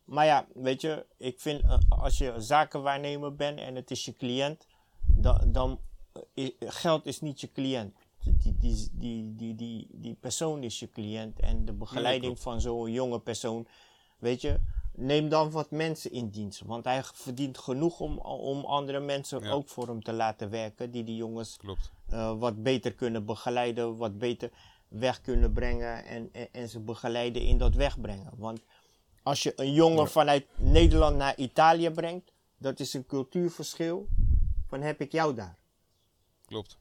Maar 0.09 0.25
ja, 0.25 0.45
weet 0.53 0.81
je, 0.81 1.05
ik 1.17 1.39
vind 1.39 1.61
eh, 1.61 1.77
als 1.89 2.17
je 2.17 2.31
een 2.31 2.41
zakenwaarnemer 2.41 3.35
bent 3.35 3.59
en 3.59 3.75
het 3.75 3.91
is 3.91 4.05
je 4.05 4.13
cliënt, 4.13 4.67
dan, 5.05 5.41
dan 5.51 5.79
eh, 6.33 6.49
geld 6.59 7.05
is 7.05 7.21
niet 7.21 7.41
je 7.41 7.51
cliënt. 7.51 7.93
die, 8.23 8.55
die, 8.59 8.89
die, 8.93 9.35
die, 9.35 9.55
die, 9.55 9.87
die 9.91 10.13
persoon 10.19 10.63
is 10.63 10.79
je 10.79 10.89
cliënt 10.89 11.39
en 11.39 11.65
de 11.65 11.73
begeleiding 11.73 12.39
van 12.39 12.61
zo'n 12.61 12.91
jonge 12.91 13.19
persoon, 13.19 13.67
weet 14.19 14.41
je, 14.41 14.59
neem 14.95 15.29
dan 15.29 15.51
wat 15.51 15.71
mensen 15.71 16.11
in 16.11 16.29
dienst. 16.29 16.61
Want 16.65 16.83
hij 16.83 17.03
verdient 17.03 17.57
genoeg 17.57 17.99
om, 17.99 18.17
om 18.19 18.65
andere 18.65 18.99
mensen 18.99 19.43
Ja. 19.43 19.51
ook 19.51 19.69
voor 19.69 19.87
hem 19.87 20.03
te 20.03 20.13
laten 20.13 20.49
werken, 20.49 20.91
die 20.91 21.03
die 21.03 21.15
jongens 21.15 21.57
eh, 22.09 22.39
wat 22.39 22.63
beter 22.63 22.93
kunnen 22.93 23.25
begeleiden, 23.25 23.97
wat 23.97 24.17
beter 24.17 24.49
weg 24.87 25.21
kunnen 25.21 25.53
brengen 25.53 26.05
en, 26.05 26.29
en, 26.31 26.47
en 26.51 26.69
ze 26.69 26.79
begeleiden 26.79 27.41
in 27.41 27.57
dat 27.57 27.75
wegbrengen. 27.75 28.31
Want 28.37 28.61
als 29.23 29.43
je 29.43 29.53
een 29.55 29.73
jongen 29.73 30.07
vanuit 30.07 30.45
Nederland 30.55 31.17
naar 31.17 31.37
Italië 31.37 31.89
brengt, 31.89 32.31
dat 32.57 32.79
is 32.79 32.93
een 32.93 33.05
cultuurverschil 33.05 34.07
van 34.67 34.81
heb 34.81 35.01
ik 35.01 35.11
jou 35.11 35.35
daar. 35.35 35.57
Klopt. 36.45 36.77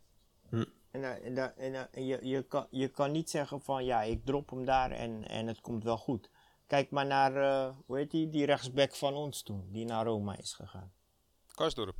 En, 0.90 1.04
eh, 1.04 1.26
en, 1.26 1.38
eh, 1.38 1.66
en, 1.66 1.74
eh, 1.74 1.82
en 1.90 2.06
je, 2.06 2.18
je, 2.22 2.42
kan, 2.42 2.66
je 2.70 2.88
kan 2.88 3.12
niet 3.12 3.30
zeggen 3.30 3.60
van 3.60 3.84
ja, 3.84 4.02
ik 4.02 4.24
drop 4.24 4.50
hem 4.50 4.64
daar 4.64 4.90
en, 4.90 5.28
en 5.28 5.46
het 5.46 5.60
komt 5.60 5.84
wel 5.84 5.98
goed. 5.98 6.30
Kijk 6.66 6.90
maar 6.90 7.06
naar, 7.06 7.36
eh, 7.36 7.74
hoe 7.86 7.96
heet 7.96 8.10
die, 8.10 8.30
die 8.30 8.46
rechtsback 8.46 8.94
van 8.94 9.14
ons 9.14 9.42
toen, 9.42 9.68
die 9.72 9.84
naar 9.84 10.04
Roma 10.04 10.36
is 10.36 10.52
gegaan. 10.52 10.92
Karsdorp. 11.54 11.96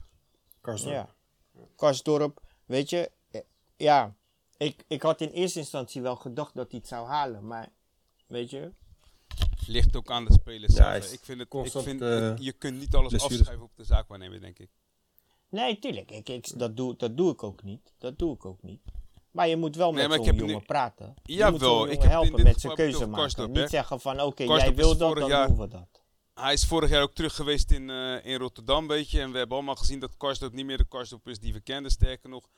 Karsdorp. 0.61 0.95
Ja. 0.95 1.15
Karsdorp, 1.77 2.41
weet 2.67 2.91
je, 2.91 3.11
ja, 3.77 4.15
ik, 4.57 4.85
ik 4.87 5.03
had 5.03 5.21
in 5.21 5.29
eerste 5.29 5.59
instantie 5.59 6.03
wel 6.03 6.17
gedacht 6.17 6.55
dat 6.55 6.71
hij 6.71 6.79
het 6.79 6.89
zou 6.89 7.07
halen, 7.07 7.47
maar 7.47 7.69
weet 8.27 8.51
je, 8.51 8.73
Ligt 9.69 9.97
ook 9.97 10.11
aan 10.11 10.25
de 10.25 10.33
spelers 10.33 10.75
Ja, 10.77 10.93
zelf. 11.01 11.13
Ik 11.13 11.21
vind 11.23 11.39
het, 11.41 11.55
ik 11.75 11.83
vind, 11.83 12.03
eh, 12.03 12.37
je 12.37 12.53
kunt 12.53 12.79
niet 12.79 12.95
alles 12.95 13.09
blessures. 13.09 13.39
afschrijven 13.39 13.65
op 13.65 13.77
de 13.77 13.85
zaakwaarnemer, 13.85 14.41
denk 14.41 14.59
ik. 14.59 14.69
nee, 15.49 15.79
tuurlijk, 15.79 16.11
ik, 16.11 16.29
ik, 16.29 16.59
dat, 16.59 16.77
doe, 16.77 16.97
dat 16.97 17.17
doe 17.17 17.33
ik 17.33 17.43
ook 17.43 17.63
niet. 17.63 17.93
Dat 17.99 18.19
doe 18.19 18.35
ik 18.35 18.45
ook 18.45 18.63
niet. 18.63 18.81
Maar 19.31 19.49
je 19.49 19.57
moet 19.57 19.77
wel 19.77 19.93
Nee, 19.93 19.99
met 20.01 20.09
maar 20.09 20.19
ik 20.19 20.25
zo'n 20.25 20.33
heb 20.35 20.43
jongen 20.43 20.59
nu- 20.61 20.67
praten. 20.67 21.15
Je 21.23 21.33
Jawel, 21.35 21.51
moet 21.51 21.61
zo'n 21.61 21.91
ik 21.91 22.03
helpen 22.03 22.43
met 22.43 22.61
zijn 22.61 22.75
keuze 22.75 23.07
maken. 23.07 23.51
Niet 23.53 23.69
zeggen 23.71 24.01
van 24.01 24.21
oké, 24.21 24.43
jij 24.43 24.75
wil 24.75 24.97
dat, 24.97 25.17
dan 25.17 25.29
jaar- 25.29 25.47
doen 25.49 25.59
we 25.59 25.69
dat. 25.69 26.03
Hij 26.35 26.53
is 26.53 26.65
vorig 26.65 26.91
jaar 26.91 27.03
ook 27.03 27.13
terug 27.15 27.35
geweest 27.35 27.71
in, 27.71 27.91
eh, 27.91 28.25
in 28.25 28.39
Rotterdam, 28.39 28.87
weet 28.87 29.11
je. 29.11 29.21
En 29.21 29.33
we 29.33 29.39
hebben 29.39 29.57
allemaal 29.57 29.75
gezien 29.77 30.01
dat 30.01 30.17
Karsdorp 30.17 30.53
niet 30.53 30.67
meer 30.67 30.77
de 30.79 30.89
Karsdorp 30.89 31.29
is 31.29 31.39
die 31.39 31.53
we 31.53 31.61
kenden. 31.61 31.91
Sterker 31.91 32.29
nog, 32.29 32.49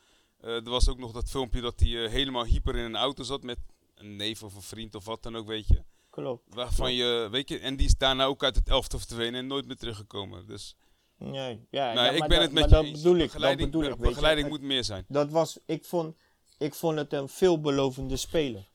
eh, 0.40 0.50
er 0.54 0.70
was 0.70 0.88
ook 0.88 0.98
nog 0.98 1.12
dat 1.12 1.28
filmpje 1.28 1.61
dat 1.61 1.80
hij 1.80 1.88
helemaal 2.08 2.44
hyper 2.44 2.76
in 2.76 2.84
een 2.84 2.96
auto 2.96 3.22
zat 3.22 3.42
met 3.42 3.58
een 3.94 4.16
neef 4.16 4.42
of 4.42 4.54
een 4.54 4.62
vriend 4.62 4.94
of 4.94 5.04
wat 5.04 5.22
dan 5.22 5.36
ook, 5.36 5.46
weet 5.46 5.66
je. 5.68 5.82
Klopt. 6.11 6.54
Waarvan 6.54 6.92
je, 6.94 7.28
weet 7.30 7.48
je, 7.48 7.58
en 7.58 7.76
die 7.76 7.86
is 7.86 7.96
daarna 7.96 8.24
ook 8.24 8.44
uit 8.44 8.56
het 8.56 8.68
elftal 8.68 8.98
verdwenen 8.98 9.40
en 9.40 9.46
nooit 9.46 9.66
meer 9.66 9.76
teruggekomen. 9.76 10.46
Dus 10.46 10.76
Nee, 11.16 11.66
ja, 11.70 11.92
nou, 11.92 12.06
ja, 12.06 12.12
ik 12.12 12.18
maar 12.18 12.28
ben 12.28 12.36
dat, 12.38 12.46
het 12.46 12.52
met 12.54 12.64
je 12.64 12.70
dat 12.70 12.92
bedoel 12.92 13.14
ik, 13.14 13.18
dat 13.20 13.26
begeleiding 13.28 13.70
bedoel 13.70 13.90
ik. 13.90 13.98
begeleiding 13.98 14.48
moet 14.48 14.61
meer 14.61 14.84
zijn. 14.84 15.04
Dat 15.08 15.30
was, 15.30 15.58
ik 15.66 15.84
vond, 15.84 16.16
ik 16.58 16.74
vond 16.74 16.96
het 16.98 17.12
een 17.12 17.28
veelbelovende 17.28 18.16
speler, 18.16 18.68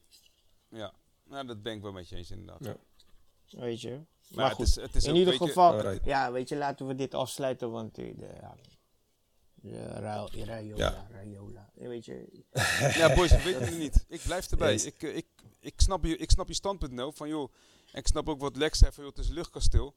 Ja, 0.70 0.94
nou, 1.24 1.48
dat 1.48 1.62
ben 1.62 1.74
ik 1.74 1.82
wel 1.82 1.92
met 1.92 2.10
je 2.10 2.16
eens 2.16 2.32
inderdaad. 2.32 2.64
Ja. 2.66 2.76
weet 3.60 3.82
je. 3.82 3.90
Maar, 3.90 4.06
Maar 4.30 4.46
het 4.46 4.56
goed, 4.56 4.66
is- 4.68 4.76
het 4.76 4.96
is 4.96 5.04
in 5.06 5.16
ieder 5.16 5.34
geval, 5.34 5.92
ja, 6.04 6.32
weet 6.32 6.50
je, 6.50 6.56
laten 6.56 6.88
we 6.88 6.96
dit 6.96 7.14
afsluiten, 7.14 7.72
want 7.72 7.98
eh, 7.98 8.18
de, 8.18 8.28
ja, 8.42 8.56
de 8.64 8.70
Ra- 9.74 10.28
Raiola, 10.46 10.76
Ja. 10.86 11.08
Raiola, 11.12 11.70
eh, 11.78 11.88
weet 11.88 12.06
je. 12.06 12.44
Ja, 13.00 13.16
boys, 13.16 13.32
ik 13.32 13.40
weet 13.40 13.60
het 13.60 13.78
niet. 13.78 14.06
Ik 14.08 14.22
blijf 14.24 14.52
erbij. 14.52 14.72
Yes. 14.72 14.86
Ik, 14.86 15.04
eh, 15.04 15.16
ik, 15.16 15.26
ik, 15.60 15.74
snap 15.78 16.04
je, 16.06 16.18
ik 16.18 16.32
snap 16.32 16.48
je 16.48 16.54
standpunt 16.54 16.92
nou. 16.92 17.14
Van 17.16 17.28
joh, 17.30 17.52
en 17.92 18.00
ik 18.00 18.08
snap 18.08 18.30
ook 18.30 18.40
wat 18.40 18.56
Lex 18.56 18.78
zei 18.80 18.92
van 18.92 19.04
joh, 19.04 19.14
het 19.14 19.24
is 19.24 19.30
een 19.30 19.36
luchtkasteel. 19.36 19.96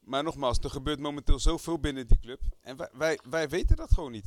Maar 0.00 0.22
nogmaals, 0.22 0.58
er 0.58 0.70
gebeurt 0.70 0.98
momenteel 0.98 1.38
zoveel 1.38 1.78
binnen 1.78 2.06
die 2.06 2.18
club. 2.18 2.40
En 2.60 2.76
wij, 2.76 2.88
wij, 2.92 3.18
wij 3.30 3.48
weten 3.48 3.76
dat 3.76 3.92
gewoon 3.94 4.12
niet. 4.12 4.26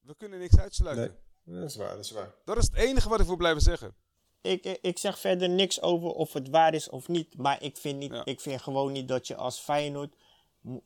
We 0.00 0.14
kunnen 0.16 0.38
niks 0.38 0.58
uitsluiten. 0.58 1.16
Nee, 1.42 1.60
dat 1.60 1.70
is 1.70 1.76
waar, 1.76 1.94
dat 1.96 2.04
is 2.04 2.10
waar. 2.10 2.34
Dat 2.44 2.56
is 2.56 2.64
het 2.64 2.74
enige 2.74 3.08
wat 3.08 3.20
ik 3.20 3.26
wil 3.26 3.36
blijven 3.36 3.62
zeggen. 3.62 3.94
Ik, 4.40 4.64
eh, 4.64 4.74
ik 4.80 4.98
zeg 4.98 5.18
verder 5.18 5.48
niks 5.48 5.80
over 5.82 6.08
of 6.10 6.32
het 6.32 6.48
waar 6.48 6.74
is 6.74 6.88
of 6.88 7.08
niet, 7.08 7.36
maar 7.36 7.62
ik 7.62 7.76
vind, 7.76 7.98
niet, 7.98 8.12
Ja. 8.12 8.24
ik 8.24 8.40
vind 8.40 8.62
gewoon 8.62 8.92
niet 8.92 9.08
dat 9.08 9.26
je 9.26 9.36
als 9.36 9.58
Feyenoord, 9.58 10.14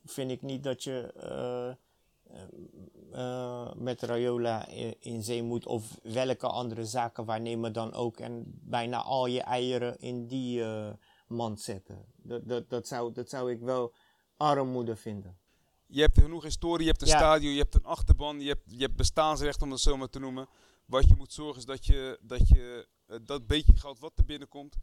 vind 0.05 0.31
ik 0.31 0.41
niet 0.41 0.63
dat 0.63 0.83
je 0.83 1.13
eh, 1.13 1.73
eh, 3.15 3.73
met 3.75 4.01
Raiola 4.01 4.67
in, 4.67 4.95
in 4.99 5.23
zee 5.23 5.43
moet 5.43 5.65
of 5.65 5.99
welke 6.03 6.47
andere 6.47 6.85
zaken 6.85 7.25
waarnemen 7.25 7.73
dan 7.73 7.93
ook 7.93 8.17
en 8.19 8.43
bijna 8.45 9.01
al 9.01 9.25
je 9.25 9.41
eieren 9.41 9.99
in 9.99 10.27
die 10.27 10.63
eh, 10.63 10.93
mand 11.27 11.61
zetten. 11.61 12.05
Dat, 12.15 12.47
dat, 12.47 12.69
dat, 12.69 12.87
zou, 12.87 13.13
dat 13.13 13.29
zou 13.29 13.51
ik 13.51 13.59
wel 13.59 13.93
armoede 14.37 14.95
vinden. 14.95 15.37
Je 15.87 16.01
hebt 16.01 16.19
genoeg 16.21 16.43
historie, 16.43 16.85
je 16.85 16.89
hebt 16.91 17.01
een 17.01 17.07
Ja. 17.07 17.17
stadion, 17.17 17.53
je 17.53 17.59
hebt 17.61 17.75
een 17.75 17.83
achterban, 17.85 18.39
je 18.39 18.47
hebt, 18.47 18.63
je 18.65 18.81
hebt 18.83 18.95
bestaansrecht 18.95 19.61
om 19.61 19.71
het 19.71 19.79
zo 19.79 19.97
maar 19.97 20.09
te 20.09 20.19
noemen. 20.19 20.47
Wat 20.85 21.07
je 21.07 21.15
moet 21.17 21.33
zorgen 21.33 21.57
is 21.57 21.65
dat 21.65 21.85
je 21.85 22.19
dat, 22.21 22.47
je, 22.47 22.87
eh, 23.07 23.17
dat 23.21 23.47
beetje 23.47 23.77
geld 23.77 23.99
wat 23.99 24.17
er 24.17 24.25
binnenkomt, 24.25 24.75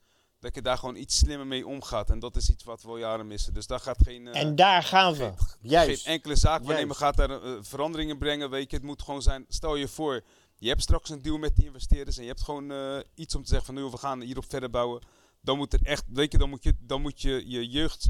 dat 0.42 0.54
je 0.54 0.62
daar 0.62 0.78
gewoon 0.78 0.96
iets 0.96 1.18
slimmer 1.18 1.46
mee 1.46 1.66
omgaat. 1.66 2.10
En 2.10 2.18
dat 2.18 2.36
is 2.36 2.50
iets 2.50 2.64
wat 2.64 2.82
we 2.82 2.88
al 2.88 2.98
jaren 2.98 3.26
missen. 3.26 3.54
Dus 3.54 3.66
daar 3.66 3.80
gaat 3.80 3.98
geen... 4.02 4.28
eh, 4.28 4.40
en 4.40 4.56
daar 4.56 4.82
gaan 4.82 5.14
we. 5.14 5.32
Juist. 5.60 6.02
Geen 6.02 6.12
enkele 6.12 6.36
zaakwaarnemer 6.36 6.96
Juist. 6.98 7.00
gaat 7.00 7.16
daar 7.16 7.42
eh, 7.42 7.52
veranderingen 7.60 8.18
brengen. 8.18 8.50
Weet 8.50 8.70
je, 8.70 8.76
het 8.76 8.84
moet 8.86 9.02
gewoon 9.02 9.22
zijn. 9.22 9.44
Stel 9.48 9.76
je 9.76 9.88
voor, 9.88 10.22
je 10.58 10.68
hebt 10.68 10.82
straks 10.82 11.10
een 11.10 11.22
deal 11.22 11.38
met 11.38 11.56
die 11.56 11.64
investeerders. 11.64 12.16
En 12.16 12.22
je 12.22 12.28
hebt 12.28 12.42
gewoon 12.42 12.70
eh, 12.72 12.98
iets 13.14 13.34
om 13.34 13.42
te 13.42 13.48
zeggen 13.48 13.66
van 13.74 13.84
nu, 13.84 13.90
we 13.90 13.96
gaan 13.96 14.20
hierop 14.20 14.44
verder 14.48 14.70
bouwen. 14.70 15.02
Dan 15.40 15.56
moet 15.56 15.72
er 15.72 15.80
echt, 15.82 16.04
weet 16.08 16.32
je, 16.32 16.38
dan 16.38 16.48
moet 16.48 16.62
je, 16.62 16.74
dan 16.80 17.00
moet 17.00 17.22
je, 17.22 17.42
je 17.46 17.68
jeugd 17.68 18.08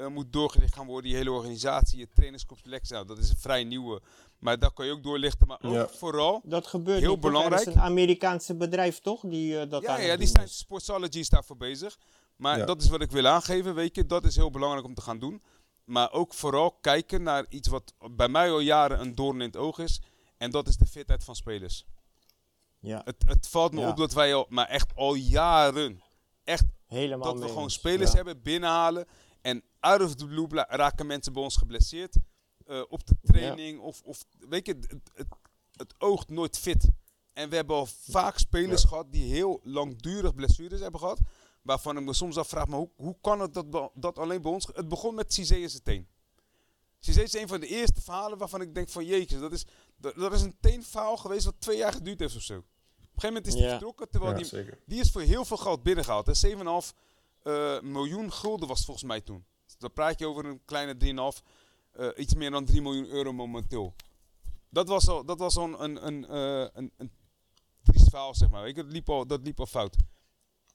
eh, 0.00 0.06
moet 0.06 0.32
doorgelicht 0.32 0.74
gaan 0.74 0.86
worden. 0.86 1.10
Je 1.10 1.16
hele 1.16 1.30
organisatie, 1.30 1.98
je 1.98 2.08
trainerscomplex. 2.08 2.88
Nou, 2.90 3.06
dat 3.06 3.18
is 3.18 3.30
een 3.30 3.36
vrij 3.36 3.64
nieuwe. 3.64 4.00
Maar 4.38 4.58
daar 4.58 4.72
kan 4.72 4.86
je 4.86 4.92
ook 4.92 5.02
doorlichten. 5.02 5.46
Maar 5.46 5.58
ook 5.62 5.72
Ja. 5.72 5.88
vooral, 5.88 6.40
Dat 6.44 6.66
gebeurt 6.66 7.00
Heel 7.00 7.18
belangrijk. 7.18 7.60
Is 7.66 7.74
een 7.74 7.80
Amerikaanse 7.80 8.54
bedrijf, 8.54 8.98
toch? 9.00 9.20
Die 9.20 9.60
eh, 9.60 9.70
dat 9.70 9.82
ja, 9.82 9.88
aan 9.96 10.02
ja, 10.02 10.16
die 10.16 10.26
zijn. 10.26 10.48
Sportsology 10.48 11.18
is 11.18 11.28
daarvoor 11.28 11.56
bezig. 11.56 11.98
Maar 12.36 12.58
Ja. 12.58 12.64
dat 12.64 12.82
is 12.82 12.88
wat 12.88 13.00
ik 13.00 13.10
wil 13.10 13.26
aangeven, 13.26 13.74
weet 13.74 13.94
je. 13.94 14.06
Dat 14.06 14.24
is 14.24 14.36
heel 14.36 14.50
belangrijk 14.50 14.84
om 14.86 14.94
te 14.94 15.00
gaan 15.02 15.18
doen. 15.18 15.42
Maar 15.84 16.12
ook 16.12 16.34
vooral 16.34 16.70
kijken 16.80 17.22
naar 17.22 17.46
iets 17.48 17.68
wat 17.68 17.94
bij 18.10 18.28
mij 18.28 18.50
al 18.50 18.60
jaren 18.60 19.00
een 19.00 19.14
doorn 19.14 19.40
in 19.40 19.46
het 19.46 19.56
oog 19.56 19.78
is. 19.78 20.00
En 20.36 20.50
dat 20.50 20.68
is 20.68 20.76
de 20.76 20.86
fitheid 20.86 21.24
van 21.24 21.34
spelers. 21.36 21.84
Ja, 22.78 23.00
Het, 23.04 23.16
het 23.26 23.48
valt 23.48 23.72
me 23.72 23.80
Ja. 23.80 23.88
op 23.88 23.96
dat 23.96 24.12
wij 24.12 24.34
al, 24.34 24.46
maar 24.48 24.66
echt 24.68 24.94
al 24.94 25.14
jaren, 25.14 26.02
echt 26.44 26.64
helemaal 26.86 27.32
dat 27.32 27.42
we 27.42 27.48
gewoon 27.48 27.70
spelers 27.70 28.10
Ja. 28.10 28.16
hebben 28.16 28.42
binnenhalen. 28.42 29.06
En 29.40 29.62
out 29.80 30.00
of 30.02 30.14
the 30.14 30.26
blue 30.26 30.46
raken 30.68 31.06
mensen 31.06 31.32
bij 31.32 31.42
ons 31.42 31.56
geblesseerd. 31.56 32.16
eh, 32.66 32.82
op 32.88 33.06
de 33.06 33.16
training. 33.22 33.80
Of, 33.80 34.00
of 34.04 34.24
weet 34.48 34.66
je, 34.66 34.72
het, 34.72 34.90
het, 35.14 35.26
het 35.72 35.94
oogt 35.98 36.28
nooit 36.30 36.58
fit. 36.58 36.88
En 37.32 37.48
we 37.48 37.56
hebben 37.56 37.76
al 37.76 37.86
vaak 37.86 38.38
spelers 38.38 38.82
Ja. 38.82 38.88
gehad 38.88 39.12
die 39.12 39.32
heel 39.32 39.60
langdurig 39.62 40.34
blessures 40.34 40.80
hebben 40.80 41.00
gehad. 41.00 41.20
Waarvan 41.62 41.96
ik 41.96 42.04
me 42.04 42.12
soms 42.12 42.36
afvraag, 42.36 42.66
maar 42.66 42.78
hoe, 42.78 42.90
hoe 42.96 43.16
kan 43.20 43.40
het 43.40 43.54
dat, 43.54 43.90
dat 43.94 44.18
alleen 44.18 44.42
bij 44.42 44.50
ons... 44.52 44.68
Het 44.74 44.88
begon 44.88 45.14
met 45.14 45.32
Cizé 45.32 45.54
in 45.54 45.70
zijn 45.70 45.82
teen. 45.82 46.08
Cizé 46.98 47.22
is 47.22 47.32
een 47.34 47.48
van 47.48 47.60
de 47.60 47.66
eerste 47.66 48.00
verhalen 48.00 48.38
waarvan 48.38 48.60
ik 48.60 48.74
denk 48.74 48.88
van 48.88 49.04
jeetje, 49.04 49.38
dat 49.38 49.52
is, 49.52 49.64
dat, 49.96 50.14
dat 50.14 50.32
is 50.32 50.42
een 50.42 50.56
teenverhaal 50.60 51.16
geweest 51.16 51.44
wat 51.44 51.54
twee 51.58 51.76
jaar 51.76 51.92
geduurd 51.92 52.18
heeft 52.20 52.36
of 52.36 52.42
zo. 52.42 52.56
Op 52.56 52.62
een 53.00 53.04
gegeven 53.14 53.28
moment 53.28 53.46
is 53.46 53.54
hij 53.54 53.62
Ja. 53.62 53.70
vertrokken, 53.70 54.08
terwijl 54.10 54.32
die, 54.34 54.44
die 54.86 55.00
is 55.00 55.10
voor 55.10 55.20
heel 55.20 55.44
veel 55.44 55.56
geld 55.56 55.82
binnengehaald. 55.82 56.26
hè. 56.26 56.34
7,5 56.34 56.92
eh, 57.42 57.80
miljoen 57.80 58.32
gulden 58.32 58.68
was 58.68 58.76
het 58.76 58.86
volgens 58.86 59.06
mij 59.06 59.20
toen. 59.20 59.44
Dan 59.78 59.92
praat 59.92 60.18
je 60.18 60.26
over 60.26 60.44
een 60.44 60.64
kleine 60.64 60.96
3,5, 60.96 61.42
eh, 61.90 62.08
iets 62.16 62.34
meer 62.34 62.50
dan 62.50 62.64
3 62.64 62.82
miljoen 62.82 63.08
euro 63.08 63.32
momenteel. 63.32 63.94
Dat 64.68 64.88
was 64.88 65.08
al, 65.08 65.24
dat 65.24 65.38
was 65.38 65.56
al 65.56 65.64
een, 65.64 65.84
een, 65.84 66.06
een, 66.06 66.24
eh, 66.28 66.68
een, 66.72 66.92
een 66.96 67.10
triest 67.82 68.08
verhaal, 68.08 68.34
zeg 68.34 68.50
maar. 68.50 68.66
Je, 68.66 68.74
dat, 68.74 68.92
liep 68.92 69.08
al, 69.08 69.26
dat 69.26 69.40
liep 69.42 69.60
al 69.60 69.66
fout. 69.66 69.96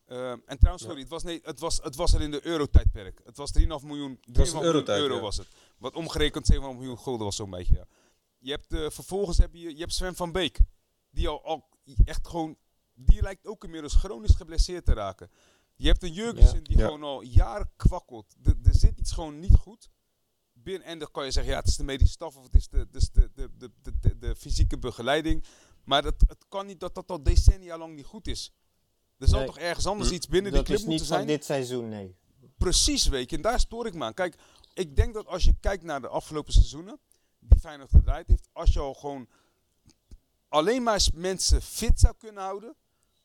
En 0.05 0.57
trouwens, 0.59 0.83
sorry, 0.83 0.99
het, 0.99 1.09
was, 1.09 1.23
nee, 1.23 1.39
het, 1.43 1.59
was, 1.59 1.79
het 1.83 1.95
was 1.95 2.13
er 2.13 2.21
in 2.21 2.31
de 2.31 2.45
eurotijdperk. 2.45 3.21
Het 3.23 3.37
was 3.37 3.51
3,5 3.59 3.65
miljoen, 3.65 4.17
3,5 4.17 4.31
was 4.31 4.51
een 4.51 4.59
miljoen 4.59 4.89
euro 4.89 5.15
ja. 5.15 5.21
was 5.21 5.37
het. 5.37 5.47
Wat 5.77 5.95
omgerekend 5.95 6.53
7,5 6.53 6.59
miljoen 6.59 6.99
gulden 6.99 7.25
was 7.25 7.35
zo'n 7.35 7.49
beetje, 7.49 7.73
ja. 7.73 7.85
Je 8.37 8.51
hebt, 8.51 8.93
vervolgens 8.93 9.37
heb 9.37 9.53
je, 9.53 9.73
je 9.73 9.79
hebt 9.79 9.93
Sven 9.93 10.15
van 10.15 10.31
Beek. 10.31 10.59
Die 11.09 11.27
al, 11.27 11.43
al 11.43 11.69
echt 12.05 12.27
gewoon, 12.27 12.57
die 12.93 13.21
lijkt 13.21 13.47
ook 13.47 13.63
inmiddels 13.63 13.95
chronisch 13.95 14.35
geblesseerd 14.35 14.85
te 14.85 14.93
raken. 14.93 15.29
Je 15.75 15.87
hebt 15.87 16.03
een 16.03 16.13
Jurgensen 16.13 16.63
die 16.63 16.77
gewoon 16.77 17.03
al 17.03 17.21
jaren 17.21 17.69
kwakkelt. 17.75 18.35
Er 18.43 18.55
zit 18.71 18.99
iets 18.99 19.11
gewoon 19.11 19.39
niet 19.39 19.55
goed. 19.55 19.89
Binnen, 20.53 20.87
en 20.87 20.99
dan 20.99 21.11
kan 21.11 21.25
je 21.25 21.31
zeggen, 21.31 21.51
ja, 21.53 21.59
het 21.59 21.67
is 21.67 21.75
de 21.75 21.83
medische 21.83 22.13
staf 22.13 22.35
of 22.35 22.43
het 22.43 22.55
is 22.55 22.67
de, 22.67 22.87
is 22.91 23.11
de, 23.11 23.29
de, 23.35 23.71
de, 24.01 24.17
de, 24.17 24.35
fysieke 24.35 24.77
begeleiding. 24.77 25.43
Maar 25.83 26.03
het, 26.03 26.23
het 26.27 26.45
kan 26.49 26.65
niet 26.65 26.79
dat 26.79 26.95
dat 26.95 27.09
al 27.09 27.23
decennia 27.23 27.77
lang 27.77 27.95
niet 27.95 28.05
goed 28.05 28.27
is. 28.27 28.53
Er 29.17 29.27
zal 29.27 29.37
Nee. 29.37 29.47
toch 29.47 29.57
ergens 29.57 29.85
anders 29.85 30.09
Hm. 30.09 30.15
iets 30.15 30.27
binnen 30.27 30.51
dat 30.51 30.65
die 30.65 30.75
club 30.75 30.77
is 30.79 30.85
niet 30.85 30.99
moeten 30.99 31.07
van 31.07 31.15
zijn? 31.25 31.27
dit 31.37 31.45
seizoen, 31.45 31.89
nee. 31.89 32.15
Precies, 32.57 33.07
weet 33.07 33.29
je. 33.29 33.35
En 33.35 33.41
daar 33.41 33.59
stoor 33.59 33.85
ik 33.87 33.93
me 33.93 34.03
aan. 34.03 34.13
Kijk, 34.13 34.37
ik 34.73 34.95
denk 34.95 35.13
dat 35.13 35.25
als 35.27 35.43
je 35.43 35.55
kijkt 35.59 35.83
naar 35.83 36.01
de 36.01 36.07
afgelopen 36.07 36.53
seizoenen, 36.53 36.99
die 37.39 37.59
Feyenoord 37.59 37.89
gedraaid 37.89 38.27
heeft, 38.27 38.49
als 38.51 38.73
je 38.73 38.79
al 38.79 38.93
gewoon 38.93 39.27
alleen 40.47 40.83
maar 40.83 41.07
mensen 41.13 41.61
fit 41.61 41.99
zou 41.99 42.15
kunnen 42.17 42.43
houden, 42.43 42.75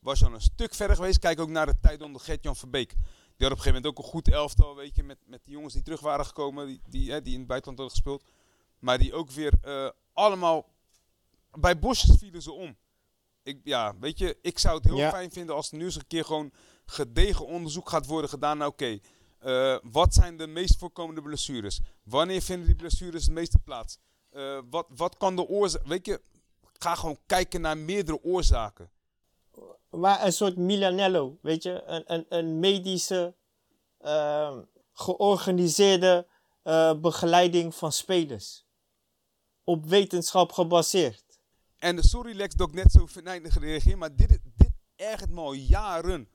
was 0.01 0.25
al 0.25 0.33
een 0.35 0.41
stuk 0.41 0.75
verder 0.75 0.97
geweest. 0.97 1.19
Kijk 1.19 1.41
ook 1.41 1.49
naar 1.49 1.67
de 1.67 1.81
tijd 1.81 2.03
onder 2.03 2.21
Gert-Jan 2.21 2.57
Verbeek. 2.57 2.91
Die 2.91 3.49
had 3.49 3.59
op 3.59 3.65
een 3.65 3.65
gegeven 3.65 3.73
moment 3.73 3.87
ook 3.87 4.05
een 4.05 4.11
goed 4.11 4.29
elftal, 4.29 4.77
weet 4.77 4.97
je, 4.97 5.03
met, 5.03 5.19
met 5.27 5.41
die 5.45 5.55
jongens 5.55 5.75
die 5.75 5.83
terug 5.83 6.01
waren 6.01 6.27
gekomen, 6.27 6.67
die, 6.67 6.81
die, 6.89 7.11
hè, 7.11 7.23
die 7.23 7.33
in 7.33 7.39
het 7.39 7.49
buitenland 7.49 7.79
hadden 7.81 7.97
gespeeld. 7.97 8.25
Maar 8.79 8.99
die 8.99 9.15
ook 9.15 9.31
weer 9.31 9.53
eh, 9.63 9.91
allemaal, 10.13 10.69
bij 11.51 11.79
bosjes 11.79 12.17
vielen 12.19 12.43
ze 12.43 12.53
om. 12.53 12.77
Ik, 13.43 13.61
ja, 13.65 13.95
weet 13.99 14.19
je, 14.19 14.39
ik 14.43 14.59
zou 14.59 14.77
het 14.77 14.85
heel 14.85 14.97
Ja. 14.97 15.11
fijn 15.11 15.31
vinden 15.31 15.55
als 15.55 15.71
er 15.71 15.77
nu 15.79 15.85
eens 15.85 15.95
een 15.95 16.07
keer 16.07 16.25
gewoon 16.25 16.53
gedegen 16.87 17.47
onderzoek 17.47 17.89
gaat 17.89 18.07
worden 18.07 18.31
gedaan. 18.31 18.59
Nou, 18.59 18.71
oké, 18.71 18.99
eh, 19.39 19.77
wat 19.83 20.15
zijn 20.15 20.37
de 20.37 20.47
meest 20.47 20.79
voorkomende 20.79 21.23
blessures? 21.23 21.81
Wanneer 22.03 22.43
vinden 22.43 22.67
die 22.67 22.77
blessures 22.77 23.25
het 23.25 23.35
meeste 23.35 23.59
plaats? 23.59 23.99
Eh, 24.31 24.59
wat, 24.71 24.87
wat 24.89 25.17
kan 25.17 25.37
de 25.37 25.47
oorzaak... 25.47 25.87
Weet 25.87 26.07
je, 26.07 26.21
ga 26.73 26.95
gewoon 26.95 27.19
kijken 27.27 27.61
naar 27.61 27.79
meerdere 27.79 28.23
oorzaken. 28.23 28.91
Maar 29.91 30.25
een 30.25 30.33
soort 30.33 30.57
Milanello, 30.57 31.39
weet 31.43 31.63
je, 31.63 31.83
een, 31.87 32.13
een, 32.15 32.27
een 32.29 32.59
medische, 32.59 33.35
ehm, 33.99 34.63
georganiseerde 34.93 36.27
eh, 36.63 36.95
begeleiding 37.01 37.75
van 37.75 37.93
spelers. 37.93 38.65
Op 39.65 39.87
wetenschap 39.87 40.53
gebaseerd. 40.53 41.25
En 41.79 41.97
de 41.97 42.07
sorry 42.07 42.37
Lex 42.37 42.55
dat 42.55 42.69
ik 42.69 42.75
net 42.75 42.93
zo 42.93 43.07
venijnig 43.07 43.53
gereageerd, 43.53 43.97
maar 43.99 44.17
dit, 44.17 44.29
dit 44.57 44.71
ergert 44.97 45.31
me 45.31 45.41
al 45.41 45.53
jaren. 45.53 46.29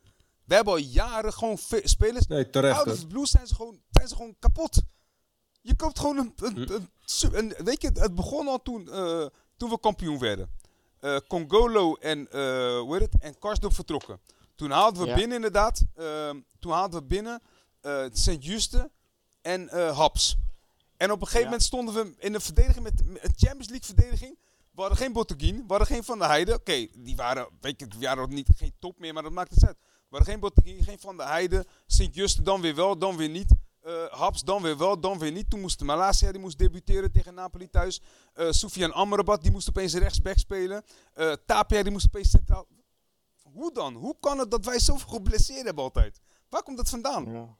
We 0.45 0.55
hebben 0.55 0.73
al 0.73 0.79
jaren 0.79 1.33
gewoon 1.33 1.57
spelers 1.83 2.27
Nee, 2.27 2.49
terecht. 2.49 2.75
Out 2.77 2.85
hoor. 2.85 2.93
of 2.93 2.99
the 2.99 3.07
blue 3.07 3.25
zijn 3.25 3.47
ze 3.47 3.55
gewoon, 3.55 3.81
zijn 3.89 4.07
ze 4.07 4.15
gewoon 4.15 4.35
kapot. 4.39 4.81
Je 5.61 5.75
koopt 5.75 5.99
gewoon 5.99 6.17
een... 6.17 6.33
een, 6.35 6.53
Hm. 6.67 6.71
een, 6.73 6.89
su- 7.01 7.33
een- 7.33 7.55
weet 7.57 7.81
je, 7.81 7.89
het 7.93 8.15
begon 8.15 8.47
al 8.47 8.61
toen, 8.61 8.91
eh, 8.91 9.25
toen 9.57 9.69
we 9.69 9.79
kampioen 9.79 10.19
werden. 10.19 10.49
Eh, 11.05 11.17
Congolo 11.27 11.93
en, 11.95 12.31
eh 12.31 12.39
hoe 12.79 12.97
heet 12.97 13.01
het, 13.13 13.21
en 13.21 13.39
Karsdorp 13.39 13.73
vertrokken. 13.73 14.19
Toen 14.55 14.71
haalden 14.71 15.01
we 15.03 15.07
Ja. 15.07 15.15
binnen 15.15 15.35
inderdaad... 15.35 15.81
ehm, 15.95 16.39
toen 16.59 16.71
haalden 16.71 16.99
we 16.99 17.05
binnen 17.05 17.41
Sint-Juste 18.11 18.91
en 19.41 19.69
eh 19.69 19.97
Haps. 19.97 20.35
En 20.97 21.11
op 21.11 21.17
een 21.21 21.25
gegeven 21.27 21.39
Ja. 21.39 21.45
moment 21.45 21.63
stonden 21.63 21.93
we 21.93 22.13
in 22.17 22.31
de 22.31 22.39
verdediging 22.39 22.83
met 22.83 22.99
een 22.99 23.33
Champions 23.35 23.69
League 23.69 23.85
verdediging. 23.95 24.37
We 24.71 24.81
hadden 24.81 24.97
geen 24.97 25.13
Botteguin, 25.13 25.55
we 25.55 25.63
hadden 25.67 25.87
geen 25.87 26.03
Van 26.03 26.19
der 26.19 26.27
Heijden. 26.27 26.55
Oké, 26.55 26.87
die 26.97 27.15
waren, 27.15 27.47
weet 27.61 27.79
je, 27.79 27.87
die 27.87 27.99
waren 28.07 28.29
niet, 28.29 28.47
geen 28.57 28.73
top 28.79 28.99
meer, 28.99 29.13
maar 29.13 29.23
dat 29.23 29.31
maakt 29.31 29.53
het 29.53 29.65
uit. 29.65 29.77
We 29.81 30.15
hadden 30.17 30.27
geen 30.27 30.39
Botteguin, 30.39 30.83
geen 30.83 30.99
Van 30.99 31.17
der 31.17 31.27
Heijden. 31.27 31.65
Sint-Juste 31.87 32.41
dan 32.41 32.61
weer 32.61 32.75
wel, 32.75 32.97
dan 32.97 33.17
weer 33.17 33.29
niet. 33.29 33.53
Eh, 33.86 34.05
Haps 34.09 34.41
dan 34.43 34.61
weer 34.61 34.77
wel, 34.77 34.99
dan 34.99 35.19
weer 35.19 35.31
niet. 35.31 35.49
Toen 35.49 35.59
moest 35.61 35.81
Malasia, 35.81 36.31
die 36.31 36.41
moest 36.41 36.57
debuteren 36.57 37.11
tegen 37.11 37.33
Napoli 37.33 37.69
thuis. 37.69 38.01
Eh 38.33 38.51
Soufiane 38.51 38.93
Amrabat, 38.93 39.41
die 39.41 39.51
moest 39.51 39.69
opeens 39.69 39.93
rechtsback 39.93 40.38
spelen. 40.38 40.83
Eh 41.13 41.33
Tapia, 41.45 41.83
die 41.83 41.91
moest 41.91 42.05
opeens 42.05 42.29
centraal. 42.29 42.67
Hoe 43.41 43.73
dan? 43.73 43.93
Hoe 43.93 44.15
kan 44.19 44.39
het 44.39 44.51
dat 44.51 44.65
wij 44.65 44.79
zoveel 44.79 45.09
geblesseerd 45.09 45.65
hebben 45.65 45.83
altijd? 45.83 46.21
Waar 46.49 46.63
komt 46.63 46.77
dat 46.77 46.89
vandaan? 46.89 47.31
Ja. 47.31 47.57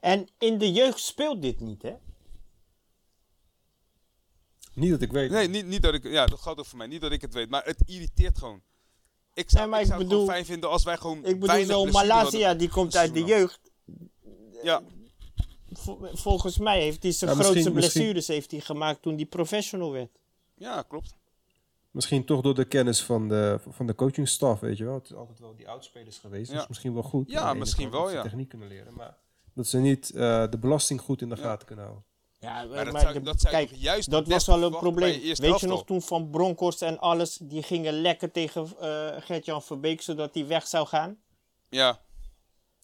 En 0.00 0.28
in 0.38 0.58
de 0.58 0.72
jeugd 0.72 1.00
speelt 1.00 1.42
dit 1.42 1.60
niet, 1.60 1.82
hè? 1.82 1.94
Niet 4.74 4.90
dat 4.90 5.02
ik 5.02 5.12
weet. 5.12 5.30
Nee, 5.30 5.48
niet, 5.48 5.66
niet 5.66 5.82
dat 5.82 5.94
ik... 5.94 6.04
Ja, 6.04 6.26
dat 6.26 6.40
gaat 6.40 6.58
ook 6.58 6.66
voor 6.66 6.78
mij. 6.78 6.86
Niet 6.86 7.00
dat 7.00 7.12
ik 7.12 7.20
het 7.20 7.34
weet. 7.34 7.50
Maar 7.50 7.64
het 7.64 7.82
irriteert 7.84 8.38
gewoon. 8.38 8.62
Ik 9.34 9.50
zou, 9.50 9.68
Nee, 9.70 9.74
ik 9.74 9.80
ik 9.80 9.86
zou 9.86 9.98
het 10.00 10.08
bedoel- 10.08 10.24
gewoon 10.24 10.34
fijn 10.34 10.46
vinden 10.46 10.70
als 10.70 10.84
wij 10.84 10.96
gewoon 10.96 11.24
Ik 11.24 11.40
bedoel, 11.40 11.64
zo'n 11.64 11.90
Malasia, 11.90 12.54
die 12.54 12.68
komt 12.68 12.96
uit 12.96 13.14
de 13.14 13.24
jeugd. 13.24 13.60
Ja, 14.62 14.82
volgens 16.12 16.58
mij 16.58 16.80
heeft 16.80 17.02
hij 17.02 17.12
zijn 17.12 17.30
Ja, 17.30 17.36
grootste 17.36 17.54
misschien- 17.70 17.74
blessures 17.74 18.26
heeft 18.26 18.50
hij 18.50 18.60
gemaakt 18.60 19.02
toen 19.02 19.14
hij 19.14 19.24
professional 19.26 19.92
werd. 19.92 20.18
ja, 20.54 20.82
klopt. 20.82 21.16
Misschien 21.90 22.24
toch 22.24 22.40
door 22.40 22.54
de 22.54 22.64
kennis 22.64 23.02
van 23.02 23.28
de, 23.28 23.58
van 23.68 23.86
de 23.86 23.94
coachingstaf, 23.94 24.60
weet 24.60 24.76
je 24.78 24.84
wel. 24.84 24.94
Het 24.94 25.04
is 25.04 25.14
altijd 25.14 25.38
wel 25.38 25.54
die 25.56 25.68
oudspelers 25.68 26.18
geweest. 26.18 26.46
Ja. 26.48 26.52
Dat 26.52 26.62
is 26.62 26.68
misschien 26.68 26.92
wel 26.94 27.02
goed. 27.02 27.30
Ja, 27.30 27.54
misschien 27.54 27.90
wel, 27.90 28.00
dat 28.00 28.10
ze 28.10 28.16
ja. 28.16 28.22
techniek 28.22 28.48
kunnen 28.48 28.68
leren. 28.68 28.94
Maar 28.94 29.16
dat 29.54 29.66
ze 29.66 29.78
niet 29.78 30.10
eh, 30.10 30.44
de 30.50 30.58
belasting 30.58 31.00
goed 31.00 31.22
in 31.22 31.28
de 31.28 31.36
Ja. 31.36 31.42
gaten 31.42 31.66
kunnen 31.66 31.84
houden. 31.84 32.06
Ja, 32.38 32.64
Maar 32.64 32.84
dat 32.84 32.92
maar 32.92 33.02
zou, 33.02 33.12
de- 33.14 33.20
dat 33.20 33.40
zou 33.40 33.52
kijk, 33.54 33.70
juist 33.74 34.10
dat 34.10 34.28
was 34.28 34.48
al 34.48 34.62
een 34.62 34.70
je 34.72 34.78
probleem. 34.78 35.20
Weet 35.34 35.60
je 35.60 35.66
nog 35.66 35.84
toen 35.84 36.02
Van 36.02 36.30
Bronckhorst 36.30 36.82
en 36.82 36.98
alles, 36.98 37.36
die 37.36 37.62
gingen 37.62 37.92
lekker 38.00 38.30
tegen 38.30 38.68
eh 38.80 39.08
Gert-Jan 39.18 39.62
Verbeek 39.62 40.00
zodat 40.02 40.34
hij 40.34 40.46
weg 40.46 40.66
zou 40.66 40.86
gaan? 40.86 41.16
Ja, 41.68 42.00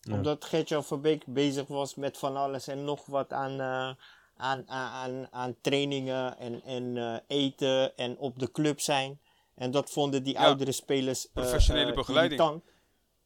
Ja. 0.01 0.15
Omdat 0.15 0.45
Gert-Jan 0.45 0.85
Verbeek 0.85 1.27
bezig 1.27 1.67
was 1.67 1.95
met 1.95 2.19
van 2.19 2.37
alles 2.37 2.67
en 2.67 2.85
nog 2.85 3.07
wat 3.07 3.33
aan, 3.33 3.51
eh, 3.61 3.95
aan, 4.37 4.69
aan, 4.69 4.91
aan, 4.91 5.29
aan 5.31 5.57
trainingen 5.61 6.39
en, 6.39 6.63
en 6.63 6.97
eh, 6.97 7.17
eten 7.27 7.97
en 7.97 8.19
op 8.19 8.39
de 8.39 8.51
club 8.51 8.81
zijn. 8.81 9.21
En 9.55 9.71
dat 9.71 9.91
vonden 9.91 10.23
die 10.23 10.33
Ja. 10.33 10.45
oudere 10.45 10.73
spelers 10.73 11.27
eh, 11.27 11.33
Professionele 11.33 11.93
begeleiding. 11.93 12.41
irritant. 12.41 12.65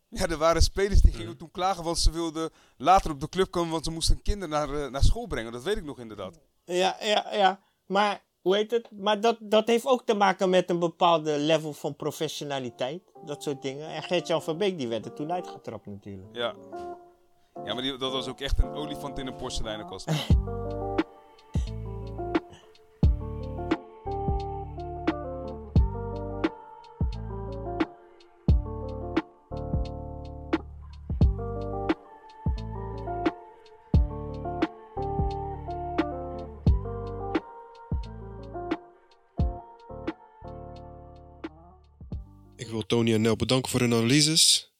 ja, 0.09 0.27
er 0.27 0.37
waren 0.37 0.63
spelers 0.63 1.01
die 1.03 1.13
gingen 1.13 1.37
toen 1.37 1.51
klagen, 1.51 1.85
want 1.85 1.99
ze 1.99 2.11
wilden 2.11 2.51
later 2.77 3.11
op 3.11 3.21
de 3.21 3.29
club 3.29 3.51
komen, 3.51 3.71
want 3.71 3.85
ze 3.85 3.91
moesten 3.91 4.23
kinderen 4.23 4.51
naar, 4.69 4.91
naar 4.91 5.03
school 5.03 5.27
brengen. 5.27 5.53
Dat 5.53 5.63
weet 5.63 5.77
ik 5.77 5.85
nog 5.85 5.99
inderdaad. 5.99 6.39
Ja, 6.65 6.97
ja, 7.01 7.27
ja. 7.35 7.61
Maar 7.87 8.23
hoe 8.43 8.57
heet 8.57 8.71
het? 8.71 8.89
Maar 8.91 9.21
dat, 9.21 9.37
dat 9.41 9.67
heeft 9.67 9.87
ook 9.87 10.03
te 10.05 10.15
maken 10.15 10.51
met 10.51 10.71
een 10.71 10.79
bepaalde 10.79 11.39
level 11.39 11.73
van 11.73 11.97
professionaliteit. 11.97 13.03
Dat 13.25 13.43
soort 13.43 13.63
dingen. 13.63 13.89
En 13.89 14.03
Gert-Jan 14.03 14.43
Verbeek 14.43 14.79
die 14.79 14.89
werd 14.89 15.05
er 15.05 15.15
toen 15.15 15.33
uitgetrapt 15.33 15.87
natuurlijk. 15.87 16.29
Ja. 16.33 16.55
Ja, 17.65 17.75
maar 17.75 17.83
die, 17.83 17.97
dat 17.97 18.13
was 18.13 18.29
ook 18.29 18.41
echt 18.41 18.59
een 18.59 18.75
olifant 18.75 19.19
in 19.19 19.27
een 19.27 19.37
porseleinenkast. 19.37 20.07
Tony 42.93 43.15
en 43.15 43.21
Nel 43.21 43.37
bedanken 43.37 43.71
voor 43.71 43.81
hun 43.81 43.93
analyses. 43.93 44.73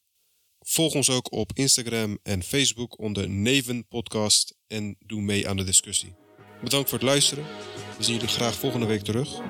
Volg 0.59 0.95
ons 0.95 1.11
ook 1.11 1.33
op 1.33 1.51
Instagram 1.55 2.19
en 2.23 2.43
Facebook 2.43 2.99
onder 2.99 3.29
Neven 3.29 3.87
Podcast 3.89 4.55
en 4.67 4.97
doe 5.07 5.21
mee 5.21 5.49
aan 5.49 5.57
de 5.57 5.65
discussie. 5.65 6.15
Bedankt 6.63 6.89
voor 6.89 6.99
het 6.99 7.09
luisteren. 7.09 7.45
We 7.97 8.03
zien 8.03 8.15
jullie 8.15 8.29
graag 8.29 8.55
volgende 8.55 8.87
week 8.87 9.03
terug. 9.03 9.41